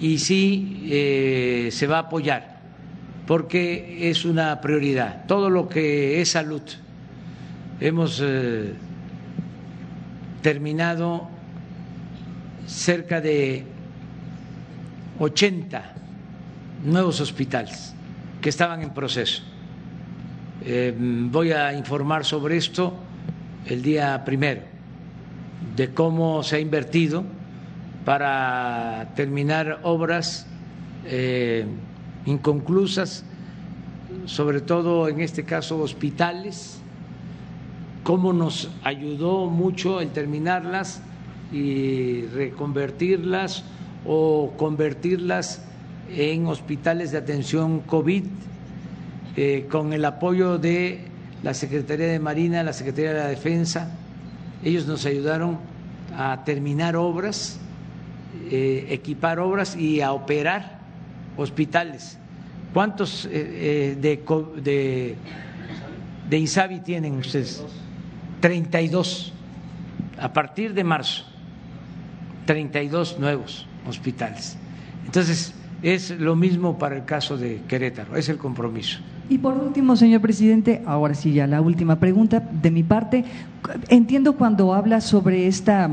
Y 0.00 0.18
sí 0.18 0.88
eh, 0.90 1.68
se 1.70 1.86
va 1.86 1.96
a 1.96 2.00
apoyar 2.00 2.58
porque 3.26 4.10
es 4.10 4.24
una 4.24 4.60
prioridad. 4.60 5.24
Todo 5.26 5.48
lo 5.48 5.68
que 5.68 6.20
es 6.20 6.30
salud. 6.30 6.62
Hemos 7.80 8.20
eh, 8.22 8.72
terminado 10.42 11.28
cerca 12.66 13.20
de 13.20 13.64
80 15.18 15.94
nuevos 16.84 17.20
hospitales 17.20 17.94
que 18.40 18.48
estaban 18.48 18.82
en 18.82 18.90
proceso. 18.90 19.42
Eh, 20.64 20.94
voy 20.96 21.52
a 21.52 21.72
informar 21.72 22.24
sobre 22.24 22.56
esto 22.56 22.94
el 23.66 23.82
día 23.82 24.24
primero, 24.24 24.62
de 25.76 25.92
cómo 25.92 26.42
se 26.42 26.56
ha 26.56 26.60
invertido 26.60 27.24
para 28.04 29.12
terminar 29.14 29.80
obras 29.84 30.46
eh, 31.06 31.66
inconclusas, 32.26 33.24
sobre 34.26 34.60
todo 34.60 35.08
en 35.08 35.20
este 35.20 35.44
caso 35.44 35.80
hospitales, 35.80 36.80
cómo 38.02 38.32
nos 38.32 38.70
ayudó 38.82 39.46
mucho 39.46 40.00
el 40.00 40.10
terminarlas 40.10 41.00
y 41.52 42.22
reconvertirlas 42.26 43.64
o 44.06 44.52
convertirlas 44.56 45.62
en 46.10 46.46
hospitales 46.46 47.12
de 47.12 47.18
atención 47.18 47.80
COVID 47.80 48.24
eh, 49.36 49.66
con 49.70 49.92
el 49.92 50.04
apoyo 50.04 50.58
de 50.58 51.00
la 51.42 51.54
Secretaría 51.54 52.06
de 52.06 52.18
Marina, 52.18 52.62
la 52.62 52.72
Secretaría 52.72 53.12
de 53.12 53.20
la 53.20 53.28
Defensa. 53.28 53.90
Ellos 54.62 54.86
nos 54.86 55.06
ayudaron 55.06 55.58
a 56.16 56.44
terminar 56.44 56.96
obras, 56.96 57.58
eh, 58.50 58.86
equipar 58.90 59.38
obras 59.38 59.76
y 59.76 60.00
a 60.00 60.12
operar 60.12 60.78
hospitales. 61.36 62.18
¿Cuántos 62.74 63.28
eh, 63.30 63.96
de, 64.00 64.22
de, 64.62 65.16
de 66.28 66.38
INSABI 66.38 66.80
tienen 66.80 67.16
ustedes? 67.16 67.62
32. 68.40 69.32
A 70.18 70.32
partir 70.32 70.74
de 70.74 70.84
marzo, 70.84 71.24
32 72.46 73.18
nuevos 73.18 73.66
hospitales. 73.86 74.56
Entonces, 75.04 75.54
es 75.82 76.10
lo 76.10 76.36
mismo 76.36 76.78
para 76.78 76.96
el 76.96 77.04
caso 77.04 77.36
de 77.36 77.60
Querétaro, 77.66 78.16
es 78.16 78.28
el 78.28 78.38
compromiso. 78.38 79.00
Y 79.28 79.38
por 79.38 79.54
último, 79.54 79.96
señor 79.96 80.20
presidente, 80.20 80.82
ahora 80.86 81.14
sí 81.14 81.32
ya 81.32 81.46
la 81.46 81.60
última 81.60 81.96
pregunta 81.96 82.40
de 82.40 82.70
mi 82.70 82.82
parte. 82.82 83.24
Entiendo 83.88 84.34
cuando 84.34 84.74
habla 84.74 85.00
sobre 85.00 85.46
esta 85.46 85.88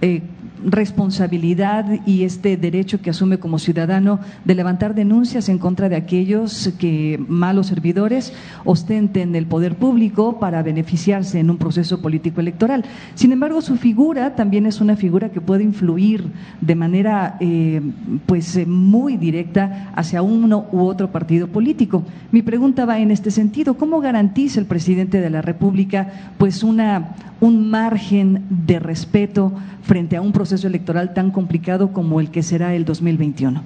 eh, 0.00 0.22
responsabilidad 0.64 1.86
y 2.06 2.24
este 2.24 2.56
derecho 2.56 3.00
que 3.00 3.10
asume 3.10 3.38
como 3.38 3.58
ciudadano 3.58 4.20
de 4.44 4.54
levantar 4.54 4.94
denuncias 4.94 5.48
en 5.48 5.58
contra 5.58 5.88
de 5.88 5.96
aquellos 5.96 6.72
que 6.78 7.22
malos 7.28 7.66
servidores 7.66 8.32
ostenten 8.64 9.34
el 9.34 9.46
poder 9.46 9.76
público 9.76 10.38
para 10.38 10.62
beneficiarse 10.62 11.40
en 11.40 11.50
un 11.50 11.58
proceso 11.58 12.00
político 12.00 12.40
electoral. 12.40 12.84
Sin 13.14 13.32
embargo, 13.32 13.60
su 13.60 13.76
figura 13.76 14.34
también 14.34 14.66
es 14.66 14.80
una 14.80 14.96
figura 14.96 15.30
que 15.30 15.40
puede 15.40 15.64
influir 15.64 16.24
de 16.60 16.74
manera 16.74 17.36
eh, 17.40 17.80
pues 18.26 18.56
eh, 18.56 18.66
muy 18.66 19.16
directa 19.16 19.92
hacia 19.94 20.22
uno 20.22 20.66
u 20.72 20.82
otro 20.82 21.10
partido 21.10 21.48
político. 21.48 22.04
Mi 22.30 22.42
pregunta 22.42 22.84
va 22.84 22.98
en 22.98 23.10
este 23.10 23.30
sentido: 23.30 23.76
¿Cómo 23.76 24.00
garantiza 24.00 24.60
el 24.60 24.66
presidente 24.66 25.20
de 25.20 25.30
la 25.30 25.42
República 25.42 26.32
pues 26.38 26.62
una 26.62 27.14
un 27.40 27.68
margen 27.68 28.44
de 28.48 28.78
respeto 28.78 29.52
frente 29.82 30.16
a 30.16 30.22
un 30.22 30.32
proceso 30.32 30.43
electoral 30.52 31.14
tan 31.14 31.30
complicado 31.30 31.92
como 31.92 32.20
el 32.20 32.30
que 32.30 32.42
será 32.42 32.74
el 32.74 32.84
2021? 32.84 33.62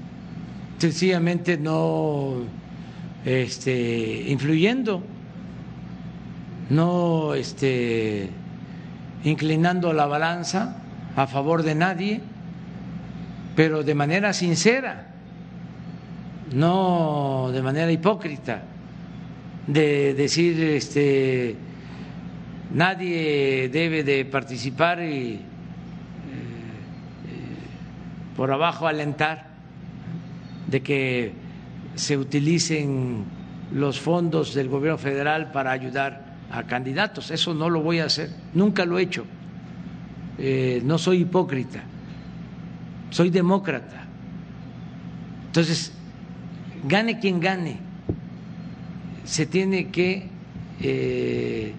Sencillamente 0.78 1.58
no 1.58 2.36
este, 3.24 4.24
influyendo, 4.28 5.02
no 6.70 7.34
este, 7.34 8.30
inclinando 9.24 9.92
la 9.92 10.06
balanza 10.06 10.76
a 11.16 11.26
favor 11.26 11.62
de 11.62 11.74
nadie, 11.74 12.20
pero 13.56 13.82
de 13.82 13.94
manera 13.94 14.32
sincera, 14.32 15.08
no 16.52 17.50
de 17.52 17.60
manera 17.60 17.90
hipócrita, 17.90 18.62
de 19.66 20.14
decir 20.14 20.62
este 20.62 21.56
nadie 22.72 23.68
debe 23.70 24.04
de 24.04 24.24
participar 24.24 25.02
y 25.02 25.40
por 28.38 28.52
abajo 28.52 28.86
alentar 28.86 29.46
de 30.68 30.80
que 30.80 31.32
se 31.96 32.16
utilicen 32.16 33.24
los 33.72 33.98
fondos 33.98 34.54
del 34.54 34.68
gobierno 34.68 34.96
federal 34.96 35.50
para 35.50 35.72
ayudar 35.72 36.36
a 36.48 36.62
candidatos. 36.62 37.32
Eso 37.32 37.52
no 37.52 37.68
lo 37.68 37.82
voy 37.82 37.98
a 37.98 38.04
hacer, 38.04 38.30
nunca 38.54 38.84
lo 38.84 38.96
he 38.96 39.02
hecho. 39.02 39.24
Eh, 40.38 40.80
no 40.84 40.98
soy 40.98 41.22
hipócrita, 41.22 41.82
soy 43.10 43.30
demócrata. 43.30 44.04
Entonces, 45.46 45.92
gane 46.84 47.18
quien 47.18 47.40
gane, 47.40 47.78
se 49.24 49.46
tiene 49.46 49.88
que 49.88 50.28
eh, 50.80 51.72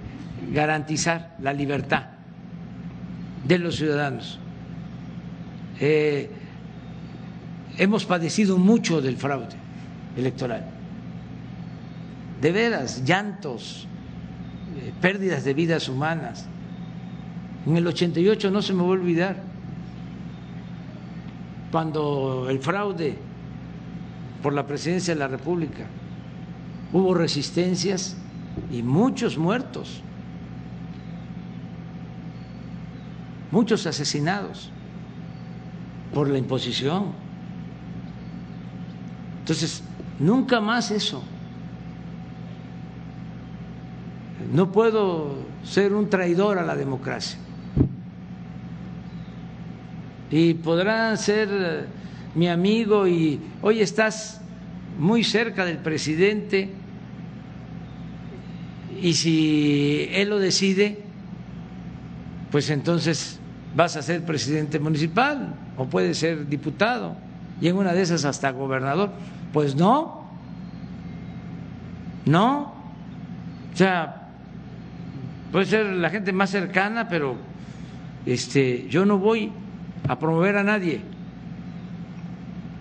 garantizar 0.51 1.37
la 1.41 1.53
libertad 1.53 2.07
de 3.47 3.59
los 3.59 3.77
ciudadanos. 3.77 4.39
Eh, 5.79 6.31
hemos 7.79 8.05
padecido 8.05 8.59
mucho 8.59 9.01
del 9.01 9.17
fraude 9.17 9.55
electoral, 10.15 10.65
de 12.39 12.51
veras, 12.51 13.03
llantos, 13.03 13.87
eh, 14.77 14.93
pérdidas 15.01 15.43
de 15.43 15.53
vidas 15.55 15.89
humanas. 15.89 16.45
En 17.65 17.75
el 17.75 17.87
88 17.87 18.51
no 18.51 18.61
se 18.61 18.73
me 18.73 18.83
va 18.83 18.89
a 18.89 18.91
olvidar, 18.91 19.43
cuando 21.71 22.47
el 22.49 22.59
fraude 22.59 23.17
por 24.43 24.53
la 24.53 24.67
presidencia 24.67 25.15
de 25.15 25.19
la 25.19 25.27
República 25.27 25.85
hubo 26.93 27.13
resistencias 27.13 28.15
y 28.71 28.83
muchos 28.83 29.37
muertos. 29.37 30.03
muchos 33.51 33.85
asesinados 33.87 34.69
por 36.13 36.29
la 36.29 36.37
imposición. 36.37 37.28
Entonces, 39.49 39.81
nunca 40.19 40.61
más 40.61 40.91
eso. 40.91 41.23
No 44.53 44.71
puedo 44.71 45.37
ser 45.63 45.91
un 45.95 46.07
traidor 46.07 46.59
a 46.59 46.63
la 46.63 46.75
democracia. 46.75 47.39
Y 50.29 50.53
podrán 50.53 51.17
ser 51.17 51.49
eh, 51.51 51.85
mi 52.35 52.47
amigo 52.47 53.07
y 53.07 53.39
hoy 53.63 53.81
estás 53.81 54.39
muy 54.99 55.23
cerca 55.23 55.65
del 55.65 55.79
presidente 55.79 56.69
y 59.01 59.13
si 59.13 60.09
él 60.11 60.29
lo 60.29 60.37
decide, 60.37 60.99
pues 62.51 62.69
entonces 62.69 63.39
vas 63.75 63.95
a 63.95 64.03
ser 64.03 64.23
presidente 64.23 64.77
municipal 64.77 65.55
o 65.75 65.85
puedes 65.85 66.19
ser 66.19 66.47
diputado 66.47 67.15
y 67.61 67.67
en 67.67 67.77
una 67.77 67.93
de 67.93 68.01
esas 68.03 68.25
hasta 68.25 68.51
gobernador. 68.51 69.09
Pues 69.53 69.75
no, 69.75 70.27
no, 72.25 72.73
o 73.73 73.77
sea, 73.77 74.29
puede 75.51 75.65
ser 75.65 75.85
la 75.87 76.09
gente 76.09 76.31
más 76.31 76.51
cercana, 76.51 77.07
pero 77.07 77.35
este, 78.25 78.87
yo 78.89 79.05
no 79.05 79.17
voy 79.17 79.51
a 80.07 80.19
promover 80.19 80.57
a 80.57 80.63
nadie. 80.63 81.01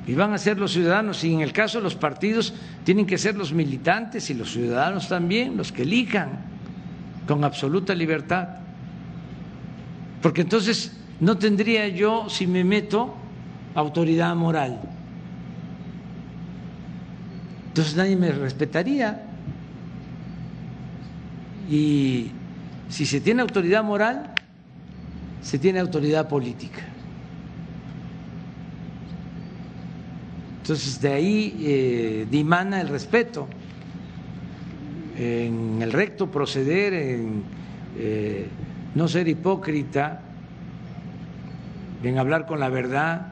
Y 0.07 0.15
van 0.15 0.33
a 0.33 0.39
ser 0.39 0.59
los 0.59 0.73
ciudadanos, 0.73 1.23
y 1.25 1.35
en 1.35 1.41
el 1.41 1.53
caso 1.53 1.79
de 1.79 1.85
los 1.85 1.95
partidos 1.95 2.55
tienen 2.85 3.07
que 3.07 3.19
ser 3.19 3.37
los 3.37 3.53
militantes 3.53 4.31
y 4.31 4.35
los 4.35 4.53
ciudadanos 4.53 5.09
también, 5.09 5.57
los 5.57 5.73
que 5.73 5.83
elijan 5.83 6.31
con 7.27 7.45
absoluta 7.45 7.95
libertad 7.95 8.59
porque 10.23 10.43
entonces 10.43 10.97
no 11.21 11.39
tendría 11.39 11.89
yo, 11.89 12.29
si 12.29 12.47
me 12.47 12.65
meto, 12.65 13.15
autoridad 13.75 14.35
moral. 14.35 14.81
Entonces 17.79 17.97
nadie 17.97 18.17
me 18.17 18.33
respetaría. 18.33 19.23
Y 21.71 22.33
si 22.89 23.07
se 23.07 23.21
tiene 23.21 23.41
autoridad 23.41 23.85
moral, 23.85 24.29
se 25.43 25.61
tiene 25.61 25.79
autoridad 25.79 26.27
política. 26.27 26.81
Entonces 30.61 31.01
de 31.01 31.13
ahí 31.13 31.57
eh, 31.61 32.27
dimana 32.29 32.81
el 32.81 32.89
respeto 32.89 33.47
en 35.17 35.81
el 35.81 35.93
recto 35.93 36.33
proceder, 36.33 36.95
en 36.95 37.45
eh, 37.97 38.49
no 38.97 39.07
ser 39.07 39.29
hipócrita, 39.29 40.21
en 42.03 42.19
hablar 42.19 42.45
con 42.45 42.59
la 42.59 42.71
verdad, 42.71 43.29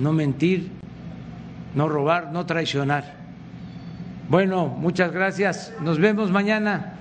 no 0.00 0.14
mentir, 0.14 0.70
no 1.74 1.90
robar, 1.90 2.32
no 2.32 2.46
traicionar. 2.46 3.17
Bueno, 4.28 4.66
muchas 4.66 5.10
gracias. 5.10 5.72
Nos 5.80 5.98
vemos 5.98 6.30
mañana. 6.30 6.97